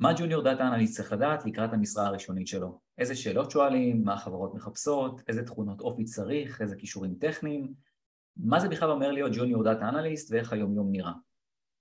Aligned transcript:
מה 0.00 0.12
ג'וניור 0.16 0.42
דאטה 0.42 0.68
אנליסט 0.68 0.96
צריך 0.96 1.12
לדעת 1.12 1.44
לקראת 1.44 1.72
המשרה 1.72 2.06
הראשונית 2.06 2.46
שלו? 2.46 2.80
איזה 2.98 3.14
שאלות 3.16 3.50
שואלים, 3.50 4.04
מה 4.04 4.14
החברות 4.14 4.54
מחפשות, 4.54 5.22
איזה 5.28 5.42
תכונות 5.42 5.80
אופי 5.80 6.04
צריך, 6.04 6.62
איזה 6.62 6.76
כישורים 6.76 7.14
טכניים, 7.14 7.74
מה 8.36 8.60
זה 8.60 8.68
בכלל 8.68 8.90
אומר 8.90 9.10
להיות 9.10 9.32
ג'וניור 9.34 9.64
דאטה 9.64 9.88
אנליסט 9.88 10.32
ואיך 10.32 10.52
היום 10.52 10.74
יום 10.74 10.92
נראה. 10.92 11.12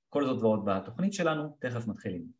כל 0.10 0.26
זאת 0.26 0.42
ועוד 0.42 0.66
בתוכנית 0.66 1.14
שלנו, 1.14 1.58
תכף 1.60 1.88
מתחילים. 1.88 2.39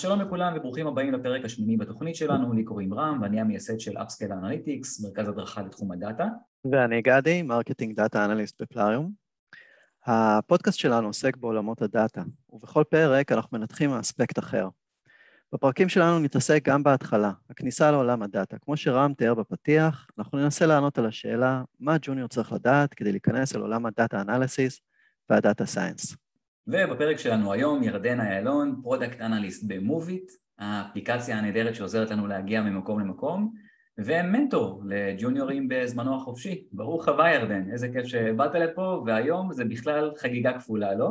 אז 0.00 0.04
שלום 0.04 0.20
לכולם 0.20 0.52
וברוכים 0.56 0.86
הבאים 0.86 1.12
לפרק 1.12 1.44
השמיני 1.44 1.76
בתוכנית 1.76 2.16
שלנו, 2.16 2.52
לי 2.52 2.64
קוראים 2.64 2.94
רם 2.94 3.18
ואני 3.22 3.40
המייסד 3.40 3.80
של 3.80 3.98
אפסקייל 3.98 4.32
אנליטיקס, 4.32 5.04
מרכז 5.04 5.28
הדרכה 5.28 5.62
לתחום 5.62 5.92
ה-data. 5.92 6.26
ואני 6.72 7.02
גדי, 7.02 7.42
marketing 7.42 7.96
data 7.96 8.24
analyst 8.24 8.62
בפלאריום. 8.62 9.12
הפודקאסט 10.06 10.78
שלנו 10.78 11.06
עוסק 11.06 11.36
בעולמות 11.36 11.82
ה-data, 11.82 12.22
ובכל 12.50 12.84
פרק 12.90 13.32
אנחנו 13.32 13.58
מנתחים 13.58 13.90
אספקט 13.90 14.38
אחר. 14.38 14.68
בפרקים 15.52 15.88
שלנו 15.88 16.18
נתעסק 16.18 16.62
גם 16.64 16.82
בהתחלה, 16.82 17.32
הכניסה 17.50 17.90
לעולם 17.90 18.22
ה-data. 18.22 18.58
כמו 18.58 18.76
שרם 18.76 19.14
תיאר 19.14 19.34
בפתיח, 19.34 20.06
אנחנו 20.18 20.38
ננסה 20.38 20.66
לענות 20.66 20.98
על 20.98 21.06
השאלה 21.06 21.62
מה 21.80 21.96
junior 22.02 22.28
צריך 22.28 22.52
לדעת 22.52 22.94
כדי 22.94 23.10
להיכנס 23.12 23.56
אל 23.56 23.60
עולם 23.60 23.86
ה-data 23.86 24.20
analysis 24.20 24.80
וה-data 25.30 25.66
science. 25.66 26.16
ובפרק 26.72 27.18
שלנו 27.18 27.52
היום 27.52 27.82
ירדן 27.82 28.20
איילון, 28.20 28.80
product 28.82 29.20
analyst 29.20 29.64
במוביט, 29.66 30.30
האפליקציה 30.58 31.38
הנהדרת 31.38 31.74
שעוזרת 31.74 32.10
לנו 32.10 32.26
להגיע 32.26 32.62
ממקום 32.62 33.00
למקום, 33.00 33.52
ומנטור 33.98 34.82
לג'וניורים 34.86 35.68
בזמנו 35.68 36.16
החופשי. 36.16 36.68
ברוך 36.72 37.08
הבא 37.08 37.28
ירדן, 37.28 37.72
איזה 37.72 37.88
כיף 37.92 38.06
שבאת 38.06 38.54
לפה, 38.54 39.02
והיום 39.06 39.52
זה 39.52 39.64
בכלל 39.64 40.10
חגיגה 40.16 40.58
כפולה, 40.58 40.94
לא? 40.94 41.10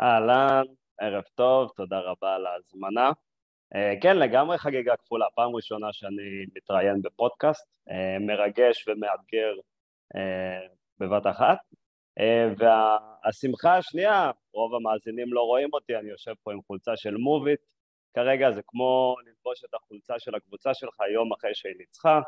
אהלן, 0.00 0.62
ערב 1.00 1.24
טוב, 1.34 1.70
תודה 1.76 1.98
רבה 1.98 2.34
על 2.34 2.46
ההזמנה. 2.46 3.10
אה, 3.74 3.94
כן, 4.00 4.16
לגמרי 4.16 4.58
חגיגה 4.58 4.96
כפולה, 4.96 5.26
פעם 5.34 5.56
ראשונה 5.56 5.92
שאני 5.92 6.46
מתראיין 6.56 7.02
בפודקאסט, 7.02 7.66
אה, 7.90 8.18
מרגש 8.20 8.88
ומאתגר 8.88 9.54
אה, 10.16 10.66
בבת 10.98 11.26
אחת. 11.26 11.58
והשמחה 12.58 13.76
השנייה, 13.76 14.30
רוב 14.56 14.74
המאזינים 14.74 15.32
לא 15.32 15.40
רואים 15.40 15.68
אותי, 15.72 15.96
אני 15.96 16.10
יושב 16.10 16.32
פה 16.42 16.52
עם 16.52 16.62
חולצה 16.66 16.96
של 16.96 17.16
מוביט, 17.16 17.60
כרגע 18.14 18.50
זה 18.52 18.60
כמו 18.66 19.16
ללבוש 19.26 19.64
את 19.64 19.74
החולצה 19.74 20.18
של 20.18 20.34
הקבוצה 20.34 20.74
שלך 20.74 20.96
יום 21.14 21.32
אחרי 21.32 21.54
שהיא 21.54 21.74
ניצחה, 21.78 22.20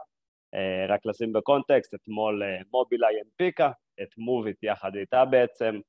רק 0.89 1.07
לשים 1.07 1.33
בקונטקסט, 1.33 1.95
אתמול 1.95 2.43
מובילאיי 2.73 3.21
הנפיקה, 3.21 3.71
את 4.03 4.19
מוביט 4.19 4.63
יחד 4.63 4.97
איתה 4.97 5.25
בעצם, 5.25 5.81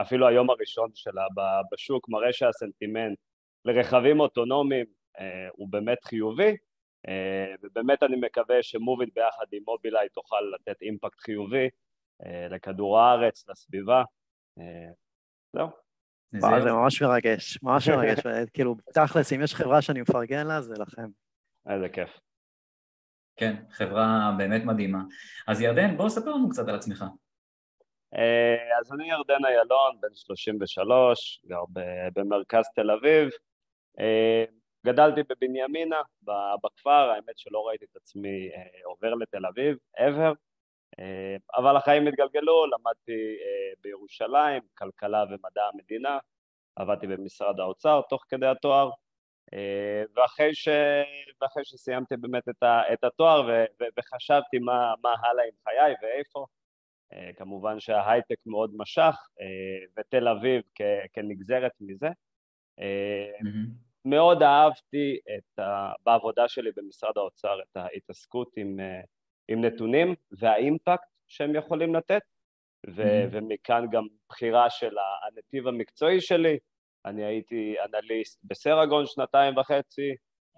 אפילו 0.00 0.28
היום 0.28 0.50
הראשון 0.50 0.90
שלה 0.94 1.26
בשוק 1.72 2.08
מראה 2.08 2.32
שהסנטימנט 2.32 3.18
לרכבים 3.64 4.20
אוטונומיים 4.20 4.86
הוא 5.52 5.68
באמת 5.68 6.04
חיובי, 6.04 6.56
ובאמת 7.62 8.02
אני 8.02 8.16
מקווה 8.16 8.62
שמוביט 8.62 9.14
ביחד 9.14 9.46
עם 9.52 9.62
מובילאיי 9.66 10.08
תוכל 10.08 10.40
לתת 10.54 10.82
אימפקט 10.82 11.20
חיובי 11.20 11.68
אה, 12.26 12.48
לכדור 12.50 12.98
הארץ, 12.98 13.48
לסביבה. 13.48 14.02
אה, 14.58 14.92
זהו. 15.56 15.68
זה 16.62 16.72
ממש 16.72 17.02
מרגש, 17.02 17.58
ממש 17.62 17.88
מרגש, 17.88 18.18
כאילו, 18.54 18.74
תכלס, 18.94 19.32
אם 19.32 19.42
יש 19.42 19.54
חברה 19.54 19.82
שאני 19.82 20.00
מפרגן 20.00 20.46
לה, 20.46 20.60
זה 20.60 20.74
לכם. 20.78 21.08
איזה 21.66 21.88
כיף. 21.88 22.10
כן, 23.36 23.54
חברה 23.70 24.34
באמת 24.38 24.62
מדהימה. 24.64 25.02
אז 25.46 25.60
ירדן, 25.60 25.96
בוא 25.96 26.08
ספר 26.08 26.30
לנו 26.30 26.48
קצת 26.50 26.68
על 26.68 26.74
עצמך. 26.74 27.04
אה, 28.14 28.78
אז 28.80 28.92
אני 28.92 29.10
ירדן 29.10 29.44
איילון, 29.44 30.00
בן 30.00 30.14
33, 30.14 31.42
גר 31.46 31.62
במרכז 32.14 32.64
תל 32.74 32.90
אביב. 32.90 33.28
גדלתי 34.86 35.20
בבנימינה, 35.22 36.00
בכפר, 36.64 36.90
האמת 36.90 37.38
שלא 37.38 37.68
ראיתי 37.68 37.84
את 37.84 37.96
עצמי 37.96 38.50
עובר 38.84 39.14
לתל 39.14 39.46
אביב, 39.46 39.76
ever. 39.98 40.34
אה, 41.00 41.36
אבל 41.56 41.76
החיים 41.76 42.06
התגלגלו, 42.06 42.66
למדתי 42.66 43.36
אה, 43.40 43.72
בירושלים, 43.80 44.62
כלכלה 44.74 45.24
ומדע 45.24 45.62
המדינה, 45.72 46.18
עבדתי 46.76 47.06
במשרד 47.06 47.60
האוצר 47.60 48.00
תוך 48.08 48.24
כדי 48.28 48.46
התואר, 48.46 48.90
אה, 49.54 50.02
ואחרי, 50.16 50.54
ש... 50.54 50.68
ואחרי 51.40 51.64
שסיימתי 51.64 52.16
באמת 52.16 52.48
את, 52.48 52.62
ה... 52.62 52.92
את 52.92 53.04
התואר 53.04 53.40
ו... 53.46 53.64
ו... 53.80 53.84
וחשבתי 53.98 54.58
מה, 54.58 54.94
מה 55.02 55.14
הלאה 55.22 55.44
עם 55.44 55.54
חיי 55.64 55.94
ואיפה, 56.02 56.46
כמובן 57.36 57.80
שההייטק 57.80 58.38
מאוד 58.46 58.70
משך, 58.76 59.16
ותל 59.96 60.28
אביב 60.28 60.62
כ... 60.74 60.82
כנגזרת 61.12 61.72
מזה. 61.80 62.08
Mm-hmm. 62.78 63.68
מאוד 64.04 64.42
אהבתי 64.42 65.18
את 65.36 65.58
ה... 65.58 65.92
בעבודה 66.04 66.48
שלי 66.48 66.70
במשרד 66.76 67.18
האוצר 67.18 67.60
את 67.62 67.76
ההתעסקות 67.76 68.48
עם 68.56 68.76
עם 69.48 69.64
נתונים 69.64 70.14
והאימפקט 70.32 71.08
שהם 71.28 71.54
יכולים 71.54 71.94
לתת, 71.94 72.22
ו-. 72.86 73.24
ומכאן 73.30 73.86
גם 73.90 74.06
בחירה 74.28 74.70
של 74.70 74.96
הנתיב 75.26 75.68
המקצועי 75.68 76.20
שלי. 76.20 76.58
אני 77.04 77.24
הייתי 77.24 77.74
אנליסט 77.84 78.40
בסרגון 78.44 79.06
שנתיים 79.06 79.56
וחצי, 79.56 80.10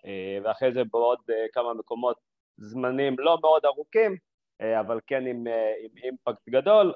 אה, 0.06 0.38
ואחרי 0.44 0.72
זה 0.72 0.84
בעוד 0.84 1.18
אה, 1.30 1.46
כמה 1.52 1.74
מקומות 1.74 2.16
זמנים 2.56 3.18
לא 3.18 3.38
מאוד 3.42 3.64
ארוכים, 3.64 4.16
אה, 4.60 4.80
אבל 4.80 5.00
כן 5.06 5.26
עם, 5.26 5.44
עם 5.82 5.90
אימפקט 6.04 6.48
גדול, 6.48 6.94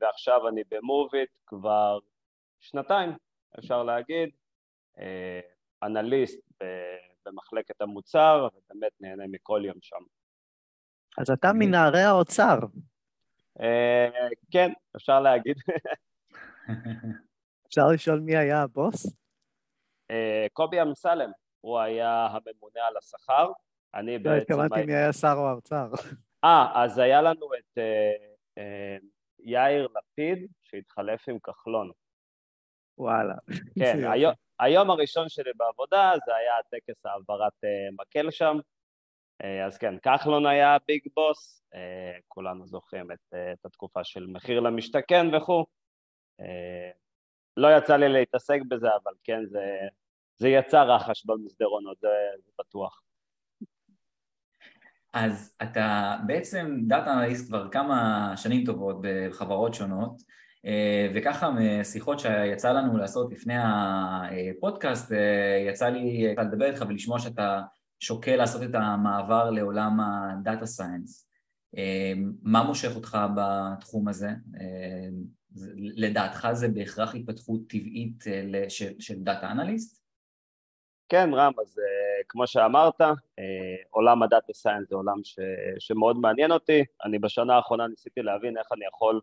ועכשיו 0.00 0.48
אני 0.48 0.62
במוביט 0.70 1.30
כבר 1.46 1.98
שנתיים, 2.60 3.10
אפשר 3.58 3.82
להגיד, 3.82 4.30
אנליסט 5.82 6.52
במחלקת 7.26 7.80
המוצר, 7.80 8.48
ובאמת 8.54 8.92
נהנה 9.00 9.24
מכל 9.28 9.62
יום 9.64 9.76
שם. 9.80 10.02
אז 11.18 11.30
אתה 11.30 11.52
מנערי 11.52 12.02
האוצר. 12.02 12.58
אה, 13.60 14.08
כן, 14.50 14.72
אפשר 14.96 15.20
להגיד. 15.20 15.56
אפשר 17.68 17.88
לשאול 17.88 18.20
מי 18.20 18.36
היה 18.36 18.62
הבוס? 18.62 19.06
אה, 20.10 20.46
קובי 20.52 20.82
אמסלם, 20.82 21.30
הוא 21.60 21.78
היה 21.78 22.26
הממונה 22.26 22.86
על 22.88 22.96
השכר. 22.96 23.50
אני 23.94 24.18
לא, 24.18 24.18
בעצם... 24.18 24.30
לא, 24.30 24.36
התכוונתי 24.36 24.86
מי 24.86 24.94
היה 24.94 25.12
שר 25.12 25.38
האוצר. 25.38 25.88
אה, 26.44 26.84
אז 26.84 26.98
היה 26.98 27.22
לנו 27.22 27.54
את 27.54 27.78
אה, 28.58 28.96
יאיר 29.38 29.88
לפיד, 29.96 30.46
שהתחלף 30.62 31.28
עם 31.28 31.38
כחלון. 31.38 31.90
וואלה. 32.98 33.34
כן, 33.78 33.98
היום 34.60 34.90
הראשון 34.90 35.28
שלי 35.28 35.50
בעבודה 35.56 36.12
זה 36.26 36.34
היה 36.34 36.54
טקס 36.70 37.06
העברת 37.06 37.64
מקל 37.98 38.30
שם. 38.30 38.58
אה, 39.42 39.66
אז 39.66 39.78
כן, 39.78 39.94
כחלון 39.98 40.46
היה 40.46 40.76
ביג 40.88 41.02
בוס, 41.14 41.62
אה, 41.74 42.18
כולנו 42.28 42.66
זוכרים 42.66 43.12
את, 43.12 43.18
אה, 43.34 43.52
את 43.52 43.66
התקופה 43.66 44.04
של 44.04 44.26
מחיר 44.26 44.60
למשתכן 44.60 45.34
וכו'. 45.34 45.64
לא 47.56 47.68
יצא 47.78 47.96
לי 47.96 48.08
להתעסק 48.08 48.60
בזה, 48.68 48.88
אבל 49.02 49.12
כן, 49.24 49.46
זה, 49.46 49.64
זה 50.38 50.48
יצא 50.48 50.82
רחש 50.82 51.26
במסדרונות, 51.26 52.00
זה, 52.00 52.08
זה 52.44 52.50
בטוח. 52.58 53.02
אז 55.12 55.56
אתה 55.62 56.16
בעצם 56.26 56.78
data 56.88 57.12
analyst 57.12 57.48
כבר 57.48 57.70
כמה 57.70 58.32
שנים 58.36 58.64
טובות 58.64 58.96
בחברות 59.00 59.74
שונות, 59.74 60.22
וככה 61.14 61.50
משיחות 61.50 62.18
שיצא 62.18 62.72
לנו 62.72 62.96
לעשות 62.96 63.32
לפני 63.32 63.54
הפודקאסט, 63.58 65.12
יצא 65.68 65.88
לי 65.88 66.34
לדבר 66.38 66.66
איתך 66.66 66.84
ולשמוע 66.88 67.18
שאתה 67.18 67.62
שוקל 68.02 68.36
לעשות 68.36 68.62
את 68.62 68.74
המעבר 68.74 69.50
לעולם 69.50 70.00
ה-data 70.00 70.66
science. 70.66 71.28
מה 72.42 72.62
מושך 72.62 72.96
אותך 72.96 73.18
בתחום 73.36 74.08
הזה? 74.08 74.28
אמ, 74.28 75.24
לדעתך 75.76 76.48
זה 76.52 76.68
בהכרח 76.68 77.14
התפתחות 77.14 77.60
טבעית 77.68 78.24
אה, 78.26 78.64
של 78.98 79.14
data 79.16 79.50
analyst? 79.50 80.02
כן, 81.08 81.30
רם, 81.34 81.52
אז 81.60 81.78
אה, 81.78 82.24
כמו 82.28 82.46
שאמרת, 82.46 83.00
אה, 83.00 83.04
עולם 83.90 84.22
ה-data 84.22 84.52
science 84.52 84.88
זה 84.88 84.96
עולם 84.96 85.16
ש, 85.24 85.38
שמאוד 85.78 86.16
מעניין 86.16 86.52
אותי. 86.52 86.84
אני 87.04 87.18
בשנה 87.18 87.56
האחרונה 87.56 87.86
ניסיתי 87.86 88.22
להבין 88.22 88.58
איך 88.58 88.66
אני 88.72 88.84
יכול 88.86 89.20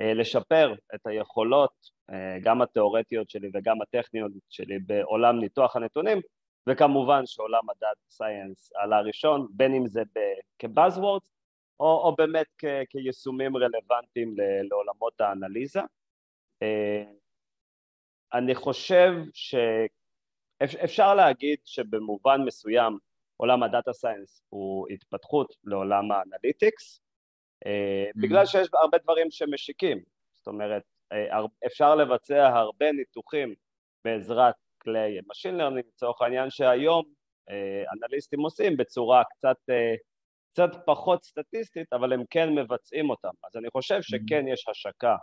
אה, 0.00 0.04
לשפר 0.04 0.74
את 0.94 1.06
היכולות, 1.06 1.90
אה, 2.10 2.14
גם 2.42 2.62
התיאורטיות 2.62 3.30
שלי 3.30 3.50
וגם 3.54 3.82
הטכניות 3.82 4.32
שלי 4.48 4.78
בעולם 4.78 5.40
ניתוח 5.40 5.76
הנתונים, 5.76 6.20
וכמובן 6.68 7.26
שעולם 7.26 7.70
הדאטה 7.70 8.00
סייאנס 8.08 8.72
עלה 8.74 9.00
ראשון, 9.00 9.46
בין 9.50 9.74
אם 9.74 9.86
זה 9.86 10.02
כ-buzzwords 10.58 11.34
או, 11.80 11.86
או 11.86 12.14
באמת 12.18 12.46
כ, 12.58 12.64
כיישומים 12.90 13.56
רלוונטיים 13.56 14.34
לעולמות 14.68 15.20
האנליזה. 15.20 15.80
אני 18.32 18.54
חושב 18.54 19.12
שאפשר 20.62 21.14
להגיד 21.14 21.58
שבמובן 21.64 22.40
מסוים 22.46 22.98
עולם 23.36 23.62
ה-data 23.62 23.92
science 23.92 24.42
הוא 24.48 24.88
התפתחות 24.88 25.56
לעולם 25.64 26.12
ה-analytics, 26.12 27.00
mm-hmm. 27.00 27.68
בגלל 28.16 28.46
שיש 28.46 28.68
הרבה 28.72 28.98
דברים 28.98 29.30
שמשיקים, 29.30 30.02
זאת 30.32 30.46
אומרת 30.46 30.82
אפשר 31.66 31.94
לבצע 31.94 32.48
הרבה 32.48 32.92
ניתוחים 32.92 33.54
בעזרת 34.04 34.54
כלי 34.84 35.18
Machine 35.18 35.60
Learning 35.60 35.88
לצורך 35.94 36.22
העניין 36.22 36.50
שהיום 36.50 37.04
אנליסטים 37.92 38.40
עושים 38.40 38.76
בצורה 38.76 39.22
קצת, 39.24 39.56
קצת 40.52 40.70
פחות 40.86 41.24
סטטיסטית 41.24 41.92
אבל 41.92 42.12
הם 42.12 42.22
כן 42.30 42.54
מבצעים 42.54 43.10
אותם. 43.10 43.28
אז 43.44 43.56
אני 43.56 43.70
חושב 43.70 44.02
שכן 44.02 44.48
יש 44.48 44.68
השקה 44.68 45.16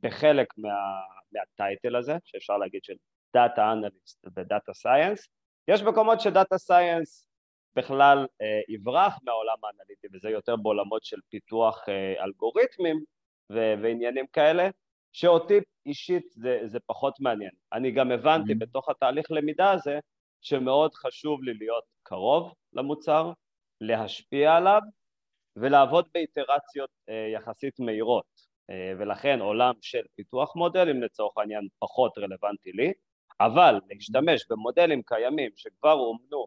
בחלק 0.00 0.46
מה, 0.56 1.00
מהטייטל 1.32 1.96
הזה 1.96 2.16
שאפשר 2.24 2.56
להגיד 2.56 2.84
של 2.84 2.94
Data 3.36 3.58
Analyst 3.58 4.30
ו-Data 4.36 4.72
Science. 4.86 5.28
יש 5.68 5.82
מקומות 5.82 6.20
שדאטה 6.20 6.58
סייאנס 6.58 7.28
בכלל 7.76 8.26
אה, 8.42 8.60
יברח 8.68 9.18
מהעולם 9.22 9.56
האנליטי 9.64 10.06
וזה 10.12 10.30
יותר 10.30 10.56
בעולמות 10.56 11.04
של 11.04 11.16
פיתוח 11.30 11.84
אה, 11.88 12.24
אלגוריתמים 12.24 13.04
ו- 13.52 13.74
ועניינים 13.82 14.26
כאלה 14.26 14.68
שאותי 15.14 15.58
אישית 15.86 16.30
זה, 16.30 16.60
זה 16.64 16.78
פחות 16.86 17.20
מעניין. 17.20 17.50
אני 17.72 17.90
גם 17.90 18.10
הבנתי 18.10 18.52
mm-hmm. 18.52 18.58
בתוך 18.58 18.88
התהליך 18.88 19.30
למידה 19.30 19.72
הזה 19.72 19.98
שמאוד 20.40 20.94
חשוב 20.94 21.42
לי 21.42 21.54
להיות 21.54 21.84
קרוב 22.02 22.52
למוצר, 22.72 23.32
להשפיע 23.80 24.56
עליו 24.56 24.80
ולעבוד 25.56 26.08
באיטרציות 26.14 26.90
אה, 27.08 27.28
יחסית 27.34 27.80
מהירות 27.80 28.26
אה, 28.70 28.92
ולכן 28.98 29.40
עולם 29.40 29.74
של 29.82 30.02
פיתוח 30.14 30.56
מודלים 30.56 31.02
לצורך 31.02 31.38
העניין 31.38 31.68
פחות 31.78 32.18
רלוונטי 32.18 32.72
לי 32.72 32.92
אבל 33.40 33.80
להשתמש 33.90 34.46
במודלים 34.50 35.02
קיימים 35.02 35.50
שכבר 35.56 35.92
אומנו 35.92 36.46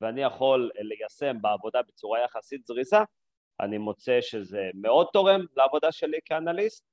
ואני 0.00 0.22
יכול 0.22 0.70
ליישם 0.74 1.42
בעבודה 1.42 1.82
בצורה 1.82 2.20
יחסית 2.24 2.66
זריזה, 2.66 2.98
אני 3.60 3.78
מוצא 3.78 4.20
שזה 4.20 4.70
מאוד 4.74 5.06
תורם 5.12 5.40
לעבודה 5.56 5.92
שלי 5.92 6.18
כאנליסט 6.24 6.91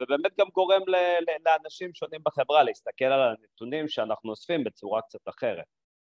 ובאמת 0.00 0.32
גם 0.40 0.46
גורם 0.52 0.82
לאנשים 1.44 1.94
שונים 1.94 2.20
בחברה 2.24 2.62
להסתכל 2.62 3.04
על 3.04 3.20
הנתונים 3.20 3.88
שאנחנו 3.88 4.30
אוספים 4.30 4.64
בצורה 4.64 5.02
קצת 5.02 5.28
אחרת, 5.28 5.64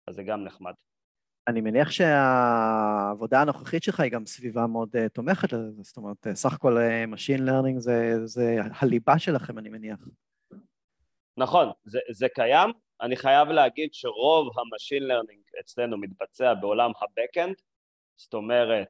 אז 0.06 0.14
זה 0.14 0.22
גם 0.22 0.44
נחמד. 0.44 0.72
אני 1.48 1.60
מניח 1.60 1.90
שהעבודה 1.90 3.40
הנוכחית 3.40 3.82
שלך 3.82 4.00
היא 4.00 4.10
גם 4.10 4.26
סביבה 4.26 4.66
מאוד 4.66 4.96
uh, 4.96 5.08
תומכת 5.08 5.52
לזה, 5.52 5.82
זאת 5.82 5.96
אומרת, 5.96 6.26
uh, 6.26 6.34
סך 6.34 6.52
הכל 6.52 6.76
Machine 7.12 7.40
Learning 7.40 7.78
זה, 7.78 8.26
זה 8.26 8.56
הליבה 8.80 9.18
שלכם, 9.18 9.58
אני 9.58 9.68
מניח. 9.68 9.98
נכון, 11.36 11.70
זה, 11.84 11.98
זה 12.10 12.26
קיים. 12.34 12.70
אני 13.00 13.16
חייב 13.16 13.48
להגיד 13.48 13.94
שרוב 13.94 14.58
ה-Machine 14.58 15.02
Learning 15.02 15.60
אצלנו 15.60 15.98
מתבצע 15.98 16.54
בעולם 16.54 16.90
ה-Backend, 16.90 17.54
זאת 18.16 18.34
אומרת, 18.34 18.70
אה, 18.78 18.84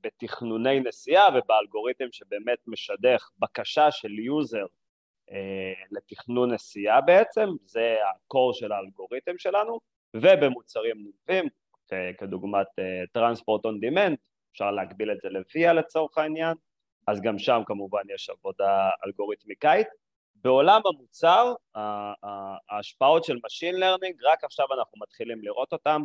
בתכנוני 0.00 0.80
נסיעה 0.80 1.28
ובאלגוריתם 1.28 2.04
שבאמת 2.12 2.58
משדך 2.66 3.30
בקשה 3.38 3.90
של 3.90 4.18
יוזר 4.18 4.66
אה, 5.30 5.72
לתכנון 5.90 6.52
נסיעה 6.52 7.00
בעצם, 7.00 7.48
זה 7.64 7.96
ה-core 8.10 8.52
של 8.52 8.72
האלגוריתם 8.72 9.38
שלנו, 9.38 9.80
ובמוצרים 10.16 10.96
נלווים, 10.96 11.48
כדוגמת 12.18 12.66
Transport 13.18 13.62
on 13.66 13.84
Demand, 13.84 14.16
אפשר 14.52 14.70
להקביל 14.70 15.12
את 15.12 15.20
זה 15.22 15.28
ל-VIA 15.28 15.72
לצורך 15.72 16.18
העניין, 16.18 16.54
אז 17.06 17.20
גם 17.20 17.38
שם 17.38 17.62
כמובן 17.66 18.02
יש 18.14 18.30
עבודה 18.30 18.90
אלגוריתמיקאית. 19.06 19.86
בעולם 20.34 20.80
המוצר, 20.84 21.54
ההשפעות 22.70 23.24
של 23.24 23.36
Machine 23.36 23.76
Learning, 23.76 24.30
רק 24.30 24.44
עכשיו 24.44 24.66
אנחנו 24.78 25.00
מתחילים 25.00 25.42
לראות 25.42 25.72
אותם. 25.72 26.02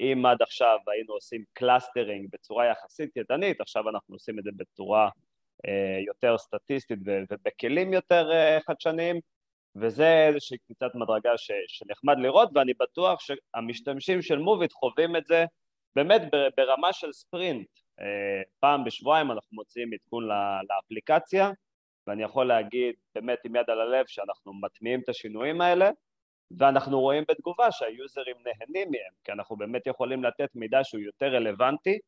אה, 0.00 0.12
אם 0.12 0.26
עד 0.26 0.42
עכשיו 0.42 0.78
היינו 0.92 1.14
עושים 1.14 1.44
clustering 1.52 2.28
בצורה 2.32 2.66
יחסית 2.66 3.16
ידנית, 3.16 3.60
עכשיו 3.60 3.88
אנחנו 3.88 4.14
עושים 4.14 4.38
את 4.38 4.44
זה 4.44 4.50
בצורה 4.56 5.08
אה, 5.66 5.98
יותר 6.06 6.38
סטטיסטית 6.38 6.98
ובכלים 7.30 7.92
יותר 7.92 8.32
אה, 8.32 8.58
חדשניים, 8.66 9.20
וזה 9.76 10.26
איזושהי 10.28 10.58
קפיצת 10.58 10.94
מדרגה 10.94 11.36
ש, 11.36 11.50
שנחמד 11.66 12.16
לראות, 12.18 12.50
ואני 12.54 12.72
בטוח 12.80 13.20
שהמשתמשים 13.20 14.22
של 14.22 14.38
מוביט 14.38 14.72
חווים 14.72 15.16
את 15.16 15.26
זה 15.26 15.44
באמת 15.96 16.22
ברמה 16.56 16.92
של 16.92 17.12
ספרינט. 17.12 17.68
פעם 18.60 18.84
בשבועיים 18.84 19.30
אנחנו 19.30 19.48
מוציאים 19.52 19.90
עדכון 19.92 20.28
לאפליקציה, 20.70 21.50
ואני 22.06 22.22
יכול 22.22 22.46
להגיד 22.46 22.94
באמת 23.14 23.38
עם 23.44 23.56
יד 23.56 23.70
על 23.70 23.80
הלב 23.80 24.04
שאנחנו 24.08 24.54
מטמיעים 24.54 25.00
את 25.00 25.08
השינויים 25.08 25.60
האלה 25.60 25.90
ואנחנו 26.58 27.00
רואים 27.00 27.24
בתגובה 27.28 27.70
שהיוזרים 27.70 28.36
נהנים 28.36 28.90
מהם 28.90 29.12
כי 29.24 29.32
אנחנו 29.32 29.56
באמת 29.56 29.86
יכולים 29.86 30.24
לתת 30.24 30.48
מידע 30.54 30.84
שהוא 30.84 31.00
יותר 31.00 31.26
רלוונטי 31.26 31.98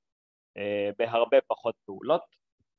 אה, 0.56 0.90
בהרבה 0.98 1.36
פחות 1.46 1.74
פעולות 1.86 2.22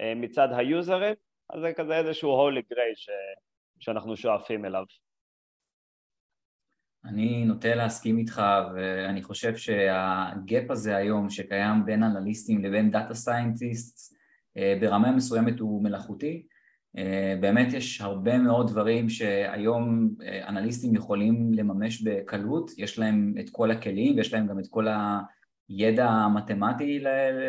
אה, 0.02 0.16
מצד 0.16 0.48
היוזרים 0.58 1.16
אז 1.50 1.62
זה 1.62 1.74
כזה 1.74 1.98
איזשהו 1.98 2.30
holy 2.30 2.62
grail 2.72 2.96
ש... 2.96 3.10
שאנחנו 3.80 4.18
שואפים 4.18 4.66
אליו. 4.66 4.84
אני 7.06 7.46
נוטה 7.46 7.76
להסכים 7.76 8.18
איתך 8.18 8.42
ואני 8.76 9.24
חושב 9.24 9.56
שה-gap 9.56 10.72
הזה 10.72 10.96
היום 10.96 11.30
שקיים 11.30 11.86
בין 11.86 12.04
אנליסטים 12.04 12.64
לבין 12.64 12.92
data 12.92 13.14
scientist 13.14 14.16
ברמה 14.82 15.12
מסוימת 15.12 15.60
הוא 15.60 15.84
מלאכותי 15.84 16.48
באמת 17.40 17.74
יש 17.74 18.02
הרבה 18.02 18.38
מאוד 18.38 18.68
דברים 18.68 19.10
שהיום 19.10 20.10
אה, 20.24 20.48
אנליסטים 20.48 20.96
יכולים 20.96 21.54
לממש 21.54 22.02
בקלות, 22.02 22.72
יש 22.78 23.00
להם 23.00 23.34
את 23.40 23.50
כל 23.50 23.72
הכלים 23.72 24.18
ויש 24.18 24.34
להם 24.34 24.48
גם 24.48 24.60
את 24.60 24.68
כל 24.70 24.88
הידע 25.70 26.10
המתמטי 26.10 27.00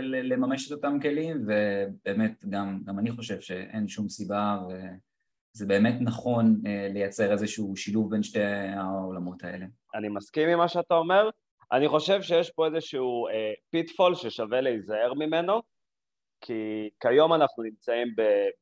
לממש 0.03 0.67
את 0.67 0.73
אותם 0.73 0.99
כלים 1.03 1.47
ובאמת 1.47 2.45
גם, 2.51 2.81
גם 2.85 2.99
אני 2.99 3.11
חושב 3.11 3.41
שאין 3.41 3.89
שום 3.89 4.09
סיבה 4.09 4.59
וזה 4.69 5.67
באמת 5.67 5.95
נכון 6.01 6.61
אה, 6.67 6.89
לייצר 6.93 7.33
איזשהו 7.33 7.77
שילוב 7.77 8.11
בין 8.11 8.23
שתי 8.23 8.43
העולמות 8.77 9.45
האלה. 9.45 9.67
אני 9.95 10.09
מסכים 10.09 10.49
עם 10.49 10.59
מה 10.59 10.69
שאתה 10.69 10.95
אומר, 10.95 11.31
אני 11.73 11.89
חושב 11.89 12.23
שיש 12.23 12.51
פה 12.51 12.67
איזשהו 12.67 13.27
פיטפול 13.71 14.15
ששווה 14.15 14.61
להיזהר 14.61 15.15
ממנו 15.15 15.61
כי 16.41 16.91
כיום 17.01 17.33
אנחנו 17.33 17.63
נמצאים 17.63 18.15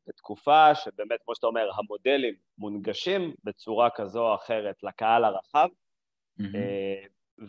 בתקופה 0.08 0.74
שבאמת, 0.74 1.22
כמו 1.24 1.34
שאתה 1.34 1.46
אומר, 1.46 1.70
המודלים 1.74 2.34
מונגשים 2.58 3.34
בצורה 3.44 3.90
כזו 3.90 4.28
או 4.28 4.34
אחרת 4.34 4.82
לקהל 4.82 5.24
הרחב, 5.24 5.68
mm-hmm. 6.40 6.56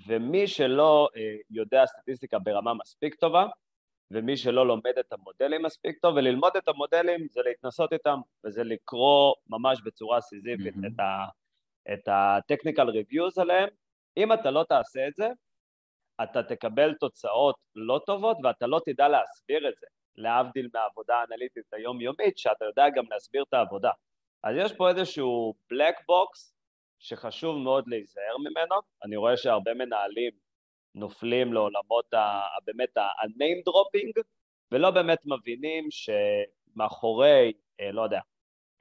ומי 0.08 0.48
שלא 0.48 1.08
אה, 1.16 1.36
יודע 1.50 1.86
סטטיסטיקה 1.86 2.40
ברמה 2.40 2.74
מספיק 2.74 3.16
טובה, 3.16 3.48
ומי 4.12 4.38
שלא 4.38 4.68
לומד 4.68 4.94
את 5.00 5.14
המודלים 5.14 5.64
מספיק 5.64 6.00
טוב, 6.02 6.16
וללמוד 6.16 6.58
את 6.58 6.68
המודלים 6.68 7.28
זה 7.32 7.42
להתנסות 7.46 7.94
איתם, 7.94 8.20
וזה 8.46 8.64
לקרוא 8.64 9.34
ממש 9.48 9.82
בצורה 9.86 10.22
סיזיפית 10.22 10.76
mm-hmm. 10.76 10.88
את, 10.94 11.00
ה, 11.00 11.26
את 11.94 12.08
ה-technical 12.08 12.88
reviews 12.88 13.42
עליהם. 13.42 13.70
אם 14.18 14.34
אתה 14.34 14.52
לא 14.52 14.64
תעשה 14.70 15.08
את 15.08 15.16
זה, 15.16 15.28
אתה 16.24 16.44
תקבל 16.44 16.94
תוצאות 16.94 17.56
לא 17.76 18.02
טובות 18.06 18.38
ואתה 18.44 18.68
לא 18.68 18.82
תדע 18.86 19.08
להסביר 19.08 19.70
את 19.70 19.74
זה. 19.80 19.88
להבדיל 20.18 20.70
מהעבודה 20.74 21.16
האנליטית 21.16 21.74
היומיומית, 21.74 22.38
שאתה 22.38 22.66
יודע 22.66 22.86
גם 22.96 23.04
להסביר 23.12 23.44
את 23.50 23.54
העבודה. 23.54 23.92
אז 24.44 24.56
יש 24.58 24.74
פה 24.74 24.90
איזשהו 24.90 25.54
black 25.74 25.98
box 26.00 26.52
שחשוב 27.00 27.58
מאוד 27.58 27.84
להיזהר 27.88 28.38
ממנו, 28.38 28.76
אני 29.04 29.16
רואה 29.16 29.38
שהרבה 29.38 29.74
מנהלים 29.74 30.32
נופלים 30.96 31.54
לעולמות 31.54 32.14
ה, 32.14 32.42
באמת 32.66 32.98
ה-name 32.98 33.70
dropping, 33.70 34.24
ולא 34.72 34.92
באמת 34.92 35.20
מבינים 35.26 35.88
שמאחורי, 35.92 37.54
אה, 37.80 37.92
לא 37.92 38.02
יודע, 38.02 38.20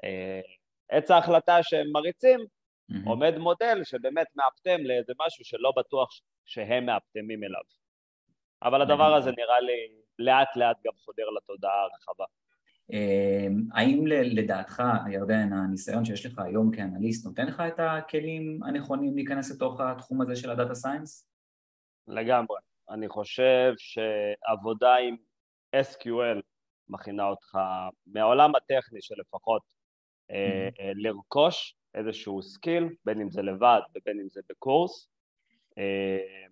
אה, 0.04 0.40
עץ 0.88 1.11
ההחלטה 1.11 1.58
שהם 1.62 1.87
מריצים, 1.92 2.40
mm-hmm. 2.40 3.08
עומד 3.08 3.38
מודל 3.38 3.85
שבאמת 3.85 4.26
מאפטם 4.37 4.80
לאיזה 4.85 5.12
משהו 5.26 5.44
שלא 5.44 5.73
בטוח 5.76 6.08
שהם 6.44 6.87
מאפטמים 6.87 7.44
אליו. 7.44 7.62
אבל 8.62 8.82
הדבר 8.82 9.14
הזה 9.14 9.30
נראה 9.37 9.61
לי 9.61 9.98
לאט 10.18 10.56
לאט 10.56 10.76
גם 10.87 10.92
חודר 11.04 11.30
לתודעה 11.37 11.82
הרחבה. 11.82 12.25
אמ, 12.92 13.62
האם 13.72 14.06
לדעתך, 14.06 14.82
ירדן, 15.10 15.52
הניסיון 15.52 16.04
שיש 16.04 16.26
לך 16.26 16.38
היום 16.38 16.70
כאנליסט 16.76 17.26
נותן 17.26 17.46
לך 17.46 17.60
את 17.60 17.75
הכלים 17.78 18.62
הנכונים 18.62 19.14
להיכנס 19.14 19.50
לתוך 19.50 19.80
התחום 19.80 20.20
הזה 20.20 20.37
של 20.37 20.50
ה 20.50 20.55
data 20.55 20.75
science? 20.75 21.30
לגמרי. 22.08 22.58
אני 22.90 23.08
חושב 23.08 23.72
שעבודה 23.78 24.94
עם 24.96 25.16
SQL 25.76 26.40
מכינה 26.88 27.25
אותך 27.25 27.58
מהעולם 28.06 28.52
הטכני 28.54 29.02
שלפחות 29.02 29.62
mm-hmm. 29.62 30.34
לרכוש 30.94 31.75
איזשהו 31.94 32.42
skill, 32.42 32.88
בין 33.04 33.20
אם 33.20 33.30
זה 33.30 33.42
לבד 33.42 33.80
ובין 33.94 34.20
אם 34.20 34.28
זה 34.28 34.40
בקורס, 34.50 35.08
אה, 35.78 36.46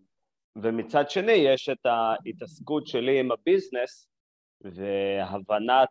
ומצד 0.62 1.10
שני 1.10 1.32
יש 1.32 1.68
את 1.68 1.86
ההתעסקות 1.86 2.86
שלי 2.86 3.20
עם 3.20 3.32
ה 3.32 3.40
business 3.40 4.08
והבנת 4.60 5.88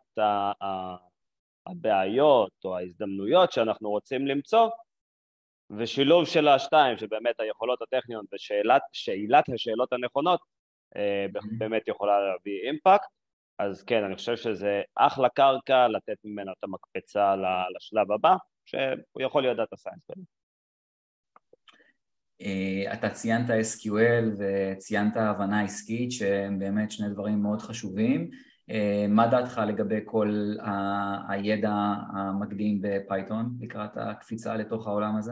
הבעיות 1.68 2.52
או 2.66 2.78
ההזדמנויות 2.78 3.52
שאנחנו 3.52 3.90
רוצים 3.90 4.28
למצוא 4.28 4.70
ושילוב 5.70 6.26
של 6.26 6.48
השתיים, 6.48 6.98
שבאמת 6.98 7.40
היכולות 7.40 7.82
הטכניות 7.82 8.26
ושאלת 8.34 8.82
השאלות 9.54 9.94
הנכונות 9.94 10.40
אה, 10.96 11.26
באמת 11.58 11.88
יכולה 11.88 12.20
להביא 12.20 12.62
impact, 12.68 13.08
אז 13.60 13.84
כן, 13.84 14.04
אני 14.04 14.16
חושב 14.16 14.36
שזה 14.36 14.82
אחלה 14.96 15.30
קרקע 15.30 15.88
לתת 15.88 16.18
ממנה 16.24 16.52
את 16.52 16.64
המקפצה 16.64 17.36
לשלב 17.76 18.12
הבא, 18.12 18.36
שהוא 18.66 19.22
יכול 19.22 19.42
להיות 19.42 19.58
data 19.58 19.76
science 19.76 20.10
אתה 22.94 23.10
ציינת 23.10 23.50
SQL 23.50 24.26
וציינת 24.38 25.18
הבנה 25.18 25.62
עסקית 25.62 26.12
שהם 26.12 26.60
באמת 26.60 26.92
שני 26.92 27.10
דברים 27.10 27.42
מאוד 27.42 27.62
חשובים. 27.62 28.30
אה, 28.70 29.06
מה 29.10 29.28
דעתך 29.28 29.62
לגבי 29.68 30.00
כל 30.06 30.56
הידע 31.30 31.74
המקדים 32.14 32.80
בפייתון 32.82 33.58
לקראת 33.60 33.92
הקפיצה 33.96 34.56
לתוך 34.56 34.88
העולם 34.88 35.16
הזה? 35.18 35.32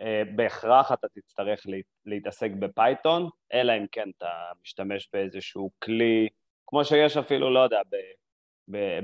אה, 0.00 0.22
בהכרח 0.34 0.92
אתה 0.92 1.06
תצטרך 1.08 1.66
להתעסק 2.06 2.50
בפייתון, 2.58 3.28
אלא 3.52 3.72
אם 3.72 3.86
כן 3.92 4.08
אתה 4.18 4.30
משתמש 4.62 5.08
באיזשהו 5.12 5.70
כלי, 5.78 6.28
כמו 6.66 6.84
שיש 6.84 7.16
אפילו, 7.16 7.54
לא 7.54 7.60
יודע, 7.60 7.80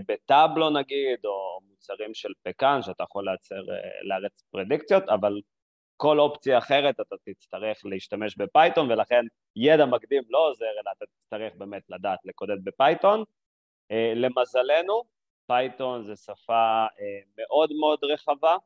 ב 0.09 0.16
Tableau 0.16 0.71
נגיד, 0.71 1.19
או 1.25 1.61
מוצרים 1.71 2.15
של 2.15 2.33
פקאן, 2.43 2.83
שאתה 2.83 3.03
יכול 3.03 3.25
לייצר, 3.25 3.63
להריץ 4.03 4.45
פרדיקציות, 4.51 5.09
אבל 5.09 5.41
כל 6.03 6.21
אופציה 6.21 6.59
אחרת 6.59 7.01
אתה 7.01 7.17
תצטרך 7.25 7.81
להשתמש 7.85 8.37
בפייתון, 8.37 8.91
ולכן 8.91 9.25
ידע 9.57 9.87
מקדים 9.87 10.23
לא 10.31 10.49
עוזר, 10.49 10.65
אלא 10.65 10.91
אתה 10.97 11.05
תצטרך 11.07 11.53
באמת 11.57 11.83
לדעת 11.89 12.19
לקודד 12.25 12.65
בפייתון. 12.65 13.25
אה, 13.91 14.13
למזלנו, 14.17 15.03
פייתון 15.47 16.03
זה 16.05 16.17
שפה 16.17 16.87
אה, 17.01 17.21
מאוד 17.39 17.73
מאוד 17.81 17.99
רחבה, 18.03 18.57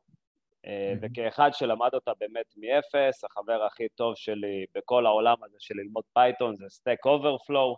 אה, 0.65 0.93
וכאחד 1.01 1.49
שלמד 1.53 1.89
אותה 1.93 2.11
באמת 2.19 2.53
מאפס, 2.57 3.23
החבר 3.23 3.63
הכי 3.63 3.89
טוב 3.95 4.15
שלי 4.15 4.65
בכל 4.75 5.05
העולם 5.05 5.43
הזה 5.43 5.57
של 5.59 5.75
ללמוד 5.77 6.03
פייתון 6.13 6.55
זה 6.55 6.65
Stack 6.69 7.05
Overflow, 7.05 7.77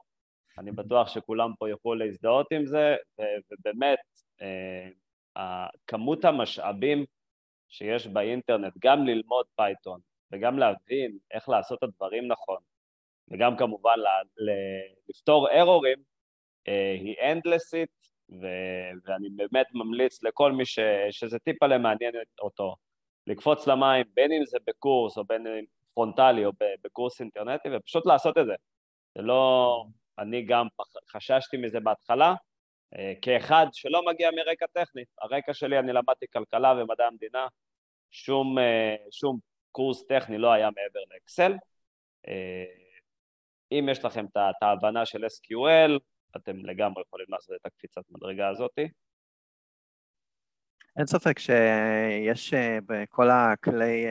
אני 0.58 0.72
בטוח 0.72 1.08
שכולם 1.08 1.51
פה 1.60 1.70
יוכלו 1.70 1.96
להזדהות 1.96 2.48
עם 2.51 2.66
זה, 2.66 2.96
ובאמת, 3.51 4.00
כמות 5.88 6.25
המשאבים 6.25 7.06
שיש 7.70 8.08
באינטרנט, 8.08 8.74
גם 8.80 9.06
ללמוד 9.06 9.46
פייתון 9.56 10.00
וגם 10.32 10.60
להבין 10.60 11.18
איך 11.32 11.50
לעשות 11.50 11.78
את 11.78 11.84
הדברים 11.84 12.28
נכון, 12.28 12.58
וגם 13.32 13.58
כמובן 13.58 13.96
לפתור 15.10 15.52
ארורים, 15.52 15.98
אה, 16.68 16.92
היא 16.94 17.16
אנדלסית, 17.32 17.90
ואני 19.06 19.30
באמת 19.36 19.66
ממליץ 19.74 20.24
לכל 20.24 20.52
מי 20.52 20.66
ש- 20.66 20.80
שזה 21.12 21.40
טיפה 21.40 21.68
למעניין 21.68 22.14
אותו, 22.42 22.76
לקפוץ 23.28 23.68
למים, 23.68 24.06
בין 24.14 24.32
אם 24.32 24.46
זה 24.46 24.58
בקורס 24.68 25.18
או 25.18 25.24
בין 25.26 25.48
אם 25.48 25.64
פרונטלי 25.94 26.46
או 26.46 26.52
בקורס 26.84 27.22
אינטרנטי, 27.22 27.70
ופשוט 27.76 28.06
לעשות 28.06 28.38
את 28.38 28.46
זה. 28.46 28.54
זה 29.18 29.22
לא... 29.22 29.86
אני 30.20 30.46
גם 30.46 30.68
חששתי 31.12 31.58
מזה 31.58 31.80
בהתחלה, 31.80 32.34
כאחד 33.22 33.65
שלא 33.74 34.05
מגיע 34.05 34.29
מרקע 34.31 34.65
טכני, 34.74 35.03
הרקע 35.22 35.53
שלי, 35.53 35.79
אני 35.79 35.93
למדתי 35.93 36.25
כלכלה 36.34 36.74
ומדעי 36.74 37.08
המדינה, 37.08 37.48
שום, 38.12 38.60
אה, 38.60 38.96
שום 39.12 39.39
קורס 39.72 40.03
טכני 40.08 40.38
לא 40.38 40.51
היה 40.51 40.69
מעבר 40.69 41.00
לאקסל. 41.13 41.53
אה, 42.27 42.65
אם 43.72 43.89
יש 43.91 44.05
לכם 44.05 44.25
את 44.25 44.63
ההבנה 44.63 45.05
של 45.05 45.25
SQL, 45.25 46.00
אתם 46.38 46.65
לגמרי 46.65 47.03
יכולים 47.08 47.27
לעשות 47.29 47.55
את 47.62 47.65
הקפיצת 47.65 48.01
מדרגה 48.10 48.50
הזאתי. 48.50 48.88
אין 50.98 51.05
ספק 51.05 51.39
שיש 51.39 52.53
בכל 52.86 53.29
הכלי 53.29 54.05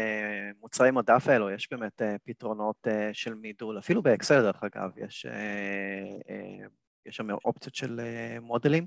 מוצרי 0.60 0.90
מדף 0.90 1.28
האלו, 1.28 1.50
יש 1.50 1.68
באמת 1.70 2.02
פתרונות 2.24 2.86
של 3.12 3.34
מידול, 3.34 3.78
אפילו 3.78 4.02
באקסל 4.02 4.42
דרך 4.42 4.64
אגב, 4.64 4.98
יש 4.98 5.26
יש 7.08 7.16
שם 7.16 7.30
אופציות 7.30 7.74
של 7.74 8.00
אה, 8.00 8.40
מודלים, 8.40 8.86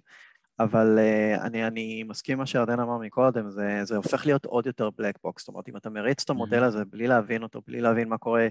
אבל 0.59 0.97
uh, 0.97 1.41
אני, 1.41 1.67
אני 1.67 2.03
מסכים 2.03 2.37
מה 2.37 2.45
שירדן 2.45 2.79
אמר 2.79 2.97
מקודם, 2.97 3.49
זה, 3.49 3.79
זה 3.83 3.95
הופך 3.97 4.25
להיות 4.25 4.45
עוד 4.45 4.65
יותר 4.65 4.89
בלק 4.89 5.15
בוקס, 5.23 5.41
זאת 5.41 5.47
אומרת, 5.47 5.69
אם 5.69 5.77
אתה 5.77 5.89
מריץ 5.89 6.23
את 6.23 6.29
המודל 6.29 6.63
mm-hmm. 6.63 6.65
הזה 6.65 6.85
בלי 6.85 7.07
להבין 7.07 7.43
אותו, 7.43 7.61
בלי 7.67 7.81
להבין 7.81 8.09
מה 8.09 8.17
קורה 8.17 8.47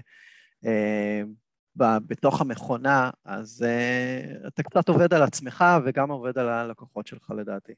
ב, 1.77 1.83
בתוך 2.07 2.41
המכונה, 2.41 3.09
אז 3.25 3.65
uh, 3.65 4.47
אתה 4.47 4.63
קצת 4.63 4.89
עובד 4.89 5.13
על 5.13 5.23
עצמך 5.23 5.65
וגם 5.85 6.11
עובד 6.11 6.37
על 6.37 6.49
הלקוחות 6.49 7.07
שלך 7.07 7.31
לדעתי. 7.37 7.73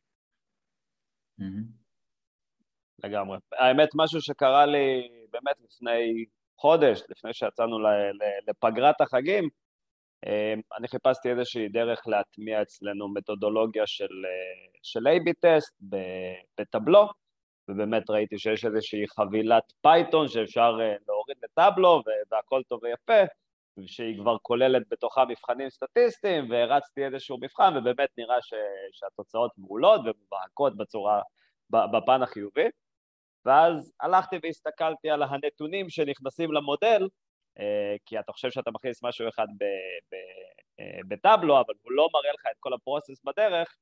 Mm-hmm. 1.40 1.84
לגמרי. 3.04 3.38
האמת, 3.52 3.90
משהו 3.96 4.22
שקרה 4.22 4.66
לי 4.66 5.10
באמת 5.32 5.56
לפני 5.64 6.26
חודש, 6.58 7.02
לפני 7.10 7.34
שיצאנו 7.34 7.78
לפגרת 8.48 9.02
החגים, 9.02 9.50
אני 10.78 10.88
חיפשתי 10.88 11.30
איזושהי 11.30 11.70
דרך 11.70 12.08
להטמיע 12.08 12.62
אצלנו 12.62 13.14
מתודולוגיה 13.14 13.88
של, 13.88 14.26
אה, 14.26 14.80
של 14.84 15.08
A-B 15.08 15.34
test 15.40 15.74
ב 16.60 16.65
Tableau, 16.65 17.10
ובאמת 17.68 18.10
ראיתי 18.10 18.40
שיש 18.40 18.66
איזושהי 18.66 19.08
חבילת 19.08 19.74
פייתון 19.82 20.28
שאפשר 20.28 20.78
אה, 20.82 20.96
להוריד 21.08 21.38
ל 21.44 21.51
Tableau 21.51 22.02
והכל 22.32 22.62
טוב 22.68 22.80
ויפה, 22.84 23.34
שהיא 23.86 24.18
כבר 24.18 24.38
כוללת 24.42 24.84
בתוכה 24.92 25.26
מבחנים 25.26 25.70
סטטיסטיים, 25.70 26.50
והרצתי 26.52 27.06
איזשהו 27.06 27.38
מבחן, 27.42 27.74
ובאמת 27.78 28.10
נראה 28.18 28.42
ש, 28.42 28.54
שהתוצאות 28.92 29.52
מעולות 29.58 30.02
ומובהקות 30.02 30.78
בצורה, 30.78 31.22
בפן 31.70 32.22
החיובי. 32.22 32.68
ואז 33.46 33.92
הלכתי 34.00 34.36
והסתכלתי 34.44 35.10
על 35.10 35.24
הנתונים 35.24 35.90
שנכנסים 35.90 36.52
למודל, 36.52 37.08
כי 38.06 38.20
אתה 38.20 38.32
חושב 38.32 38.52
שאתה 38.52 38.72
מכניס 38.72 39.04
משהו 39.04 39.30
אחד 39.30 39.48
אה, 40.80 41.00
בטאבלו, 41.08 41.62
אבל 41.62 41.74
הוא 41.82 41.92
לא 41.92 42.10
מראה 42.14 42.34
לך 42.34 42.46
את 42.52 42.58
כל 42.60 42.74
הפרוסס 42.74 43.24
בדרך, 43.24 43.78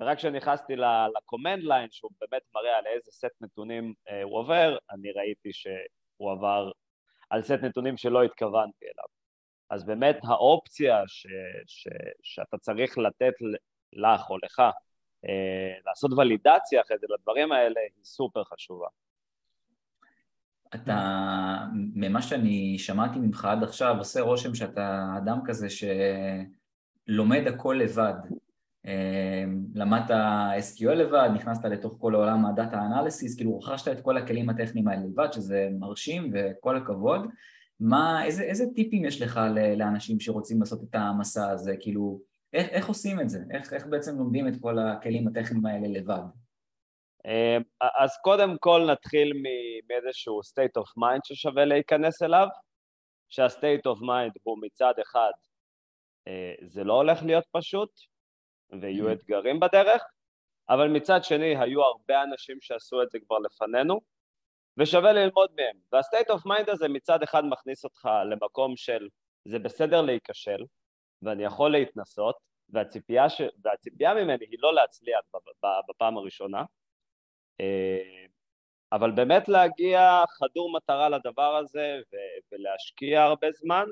ורק 0.00 0.18
כשנכנסתי 0.18 0.76
ל-command 0.76 1.62
line, 1.62 1.88
שהוא 1.90 2.10
באמת 2.20 2.42
מראה 2.54 2.78
על 2.78 2.86
איזה 2.86 3.10
סט 3.10 3.32
נתונים 3.40 3.94
אה, 4.08 4.22
הוא 4.22 4.38
עובר, 4.38 4.78
אני 4.90 5.12
ראיתי 5.12 5.52
שהוא 5.52 6.32
עבר 6.32 6.70
על 7.30 7.42
סט 7.42 7.62
נתונים 7.62 7.96
שלא 7.96 8.22
התכוונתי 8.22 8.84
אליו. 8.84 9.08
אז 9.70 9.86
באמת 9.86 10.16
האופציה 10.24 11.02
ש, 11.06 11.26
ש, 11.66 11.88
שאתה 12.22 12.58
צריך 12.58 12.98
לתת 12.98 13.34
לך 13.92 14.30
או 14.30 14.38
לך 14.42 14.62
לעשות 15.86 16.10
ולידציה 16.12 16.80
אחרי 16.80 16.98
זה 16.98 17.06
לדברים 17.10 17.52
האלה 17.52 17.80
היא 17.80 18.04
סופר 18.04 18.44
חשובה. 18.44 18.86
אתה, 20.74 21.66
ממה 21.72 22.22
שאני 22.22 22.78
שמעתי 22.78 23.18
ממך 23.18 23.44
עד 23.44 23.62
עכשיו, 23.62 23.94
עושה 23.98 24.20
רושם 24.20 24.54
שאתה 24.54 25.14
אדם 25.18 25.38
כזה 25.44 25.66
שלומד 27.08 27.42
הכל 27.46 27.80
לבד. 27.82 28.14
אמ, 28.86 29.66
למדת 29.74 30.10
SQL 30.58 30.94
לבד, 30.94 31.28
נכנסת 31.34 31.64
לתוך 31.64 31.96
כל 31.98 32.14
העולם 32.14 32.46
הדאטה 32.46 32.82
אנליסיס, 32.82 33.36
כאילו 33.36 33.58
רכשת 33.58 33.88
את 33.88 34.00
כל 34.00 34.16
הכלים 34.16 34.50
הטכניים 34.50 34.88
האלה 34.88 35.02
לבד, 35.06 35.32
שזה 35.32 35.68
מרשים 35.78 36.32
וכל 36.34 36.76
הכבוד. 36.76 37.26
מה, 37.80 38.24
איזה, 38.24 38.42
איזה 38.42 38.64
טיפים 38.74 39.04
יש 39.04 39.22
לך 39.22 39.40
לאנשים 39.76 40.20
שרוצים 40.20 40.60
לעשות 40.60 40.82
את 40.82 40.94
המסע 40.94 41.50
הזה? 41.50 41.74
כאילו, 41.80 42.20
איך, 42.52 42.68
איך 42.68 42.88
עושים 42.88 43.20
את 43.20 43.30
זה? 43.30 43.42
איך, 43.50 43.72
איך 43.72 43.86
בעצם 43.86 44.18
לומדים 44.18 44.48
את 44.48 44.54
כל 44.60 44.78
הכלים 44.78 45.28
הטכניים 45.28 45.66
האלה 45.66 45.88
לבד? 45.88 46.22
אמ, 47.26 47.62
אז 47.80 48.10
קודם 48.22 48.58
כל 48.58 48.86
נתחיל 48.92 49.32
מאיזשהו 49.88 50.40
state 50.40 50.82
of 50.82 50.88
mind 51.02 51.20
ששווה 51.24 51.64
להיכנס 51.64 52.22
אליו, 52.22 52.46
שה-state 53.28 53.86
of 53.86 54.00
mind 54.00 54.32
הוא 54.42 54.58
מצד 54.62 54.94
אחד, 55.02 55.30
אה, 56.28 56.54
זה 56.62 56.84
לא 56.84 56.92
הולך 56.92 57.22
להיות 57.22 57.44
פשוט, 57.52 57.90
ויהיו 58.80 59.08
mm-hmm. 59.08 59.12
אתגרים 59.12 59.60
בדרך, 59.60 60.02
אבל 60.68 60.88
מצד 60.88 61.24
שני 61.24 61.56
היו 61.56 61.82
הרבה 61.82 62.22
אנשים 62.22 62.56
שעשו 62.60 63.02
את 63.02 63.10
זה 63.10 63.18
כבר 63.26 63.38
לפנינו, 63.38 64.00
ושווה 64.78 65.12
ללמוד 65.12 65.50
מהם. 65.56 65.76
וה-state 65.92 66.34
of 66.34 66.40
mind 66.40 66.70
הזה 66.70 66.88
מצד 66.88 67.22
אחד 67.22 67.44
מכניס 67.44 67.84
אותך 67.84 68.08
למקום 68.30 68.76
של 68.76 69.08
זה 69.44 69.58
בסדר 69.58 70.02
להיכשל, 70.02 70.64
ואני 71.22 71.44
יכול 71.44 71.72
להתנסות, 71.72 72.36
והציפייה, 72.68 73.30
ש... 73.30 73.40
והציפייה 73.64 74.14
ממני 74.14 74.44
היא 74.50 74.58
לא 74.60 74.74
להצליח 74.74 75.20
בפעם 75.88 76.16
הראשונה, 76.16 76.58
אה, 76.58 76.64
אבל 78.92 79.10
באמת 79.10 79.48
להגיע 79.48 80.22
חדור 80.28 80.72
מטרה 80.72 81.08
לדבר 81.08 81.56
הזה 81.56 82.00
ו- 82.12 82.54
ולהשקיע 82.54 83.22
הרבה 83.22 83.46
זמן. 83.52 83.84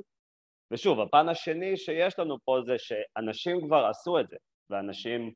ושוב, 0.71 1.00
הפן 1.00 1.28
השני 1.28 1.76
שיש 1.76 2.18
לנו 2.18 2.37
פה 2.44 2.59
זה 2.66 2.75
שאנשים 2.78 3.66
כבר 3.66 3.85
עשו 3.85 4.21
את 4.21 4.28
זה, 4.28 4.37
ואנשים 4.71 5.33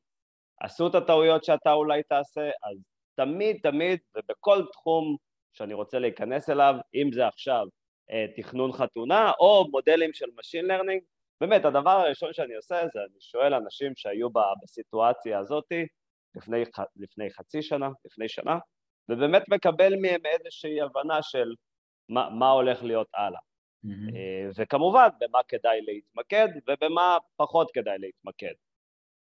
עשו 0.60 0.86
את 0.86 0.94
הטעויות 0.94 1.44
שאתה 1.44 1.72
אולי 1.72 2.02
תעשה, 2.02 2.50
אז 2.62 2.78
תמיד 3.14 3.56
תמיד 3.62 3.98
ובכל 4.16 4.64
תחום 4.72 5.16
שאני 5.52 5.74
רוצה 5.74 5.98
להיכנס 5.98 6.50
אליו, 6.50 6.74
אם 6.94 7.12
זה 7.12 7.26
עכשיו 7.26 7.66
תכנון 8.36 8.72
חתונה, 8.72 9.32
או 9.40 9.64
מודלים 9.70 10.12
של 10.12 10.26
Machine 10.26 10.66
Learning. 10.70 11.04
באמת, 11.40 11.64
הדבר 11.64 11.90
הראשון 11.90 12.32
שאני 12.32 12.54
עושה 12.54 12.76
זה 12.92 13.00
אני 13.00 13.20
שואל 13.20 13.54
אנשים 13.54 13.92
שהיו 13.96 14.28
בסיטואציה 14.62 15.38
הזאת 15.38 15.72
לפני, 16.38 16.62
לפני 16.96 17.30
חצי 17.30 17.62
שנה, 17.62 17.88
לפני 18.04 18.28
שנה, 18.28 18.58
ובאמת 19.08 19.42
מקבל 19.48 19.96
מהם 19.96 20.20
איזושהי 20.26 20.80
הבנה 20.80 21.22
של 21.22 21.54
מה, 22.08 22.30
מה 22.30 22.50
הולך 22.50 22.82
להיות 22.82 23.08
הלאה. 23.14 23.40
Mm-hmm. 23.86 24.52
וכמובן, 24.56 25.08
במה 25.20 25.38
כדאי 25.48 25.80
להתמקד 25.80 26.48
ובמה 26.68 27.18
פחות 27.36 27.70
כדאי 27.74 27.98
להתמקד. 27.98 28.54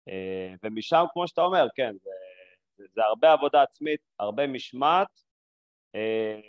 אה, 0.09 0.53
ומשם, 0.63 1.05
כמו 1.13 1.27
שאתה 1.27 1.41
אומר, 1.41 1.67
כן, 1.75 1.93
זה, 2.03 2.85
זה 2.93 3.01
הרבה 3.03 3.33
עבודה 3.33 3.61
עצמית, 3.61 3.99
הרבה 4.19 4.47
משמעת. 4.47 5.07
אה, 5.95 6.39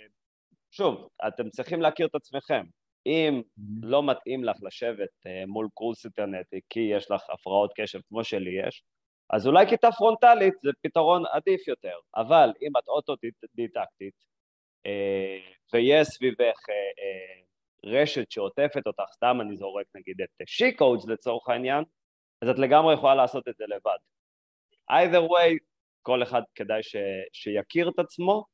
שוב, 0.70 1.08
אתם 1.28 1.50
צריכים 1.50 1.80
להכיר 1.80 2.06
את 2.06 2.14
עצמכם. 2.14 2.64
אם 3.06 3.42
mm-hmm. 3.42 3.62
לא 3.82 4.02
מתאים 4.02 4.44
לך 4.44 4.56
לשבת 4.62 5.26
מול 5.46 5.68
קורס 5.74 6.04
אינטרנטי 6.04 6.60
כי 6.70 6.80
יש 6.80 7.10
לך 7.10 7.22
הפרעות 7.30 7.72
קשב 7.76 8.00
כמו 8.08 8.24
שלי 8.24 8.66
יש, 8.66 8.82
אז 9.30 9.46
אולי 9.46 9.66
כיתה 9.66 9.88
פרונטלית 9.92 10.54
זה 10.62 10.70
פתרון 10.82 11.22
עדיף 11.32 11.68
יותר, 11.68 11.98
אבל 12.16 12.52
אם 12.62 12.70
את 12.78 12.88
אוטודידקטית 12.88 14.14
ויש 15.72 16.06
סביבך 16.06 16.58
רשת 17.84 18.30
שעוטפת 18.30 18.86
אותך, 18.86 19.04
סתם 19.12 19.38
אני 19.40 19.56
זורק 19.56 19.86
נגיד 19.94 20.20
את 20.20 20.48
שי-קודס 20.48 21.06
לצורך 21.06 21.48
העניין, 21.48 21.84
אז 22.42 22.48
את 22.48 22.58
לגמרי 22.58 22.94
יכולה 22.94 23.14
לעשות 23.14 23.48
את 23.48 23.56
זה 23.56 23.64
לבד. 23.68 23.98
either 24.90 25.28
way, 25.28 25.58
כל 26.02 26.22
אחד 26.22 26.42
כדאי 26.54 26.82
ש, 26.82 26.96
שיכיר 27.32 27.88
את 27.88 27.98
עצמו 27.98 28.44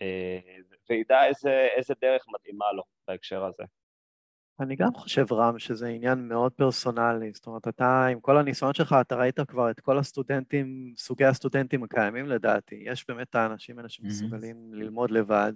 אה, 0.00 0.38
וידע 0.90 1.26
איזה, 1.26 1.68
איזה 1.76 1.94
דרך 2.00 2.24
מתאימה 2.34 2.72
לו 2.72 2.82
בהקשר 3.08 3.44
הזה. 3.44 3.64
אני 4.60 4.76
גם 4.76 4.94
חושב, 4.94 5.32
רם, 5.32 5.58
שזה 5.58 5.88
עניין 5.88 6.28
מאוד 6.28 6.52
פרסונלי. 6.52 7.30
זאת 7.34 7.46
אומרת, 7.46 7.68
אתה, 7.68 8.06
עם 8.06 8.20
כל 8.20 8.38
הניסיון 8.38 8.74
שלך, 8.74 8.96
אתה 9.00 9.16
ראית 9.16 9.40
כבר 9.40 9.70
את 9.70 9.80
כל 9.80 9.98
הסטודנטים, 9.98 10.94
סוגי 10.96 11.24
הסטודנטים 11.24 11.82
הקיימים 11.82 12.26
לדעתי. 12.26 12.82
יש 12.86 13.04
באמת 13.08 13.30
את 13.30 13.34
האנשים 13.34 13.78
האלה 13.78 13.88
שמסוגלים 13.88 14.56
mm-hmm. 14.56 14.76
ללמוד 14.76 15.10
לבד. 15.10 15.52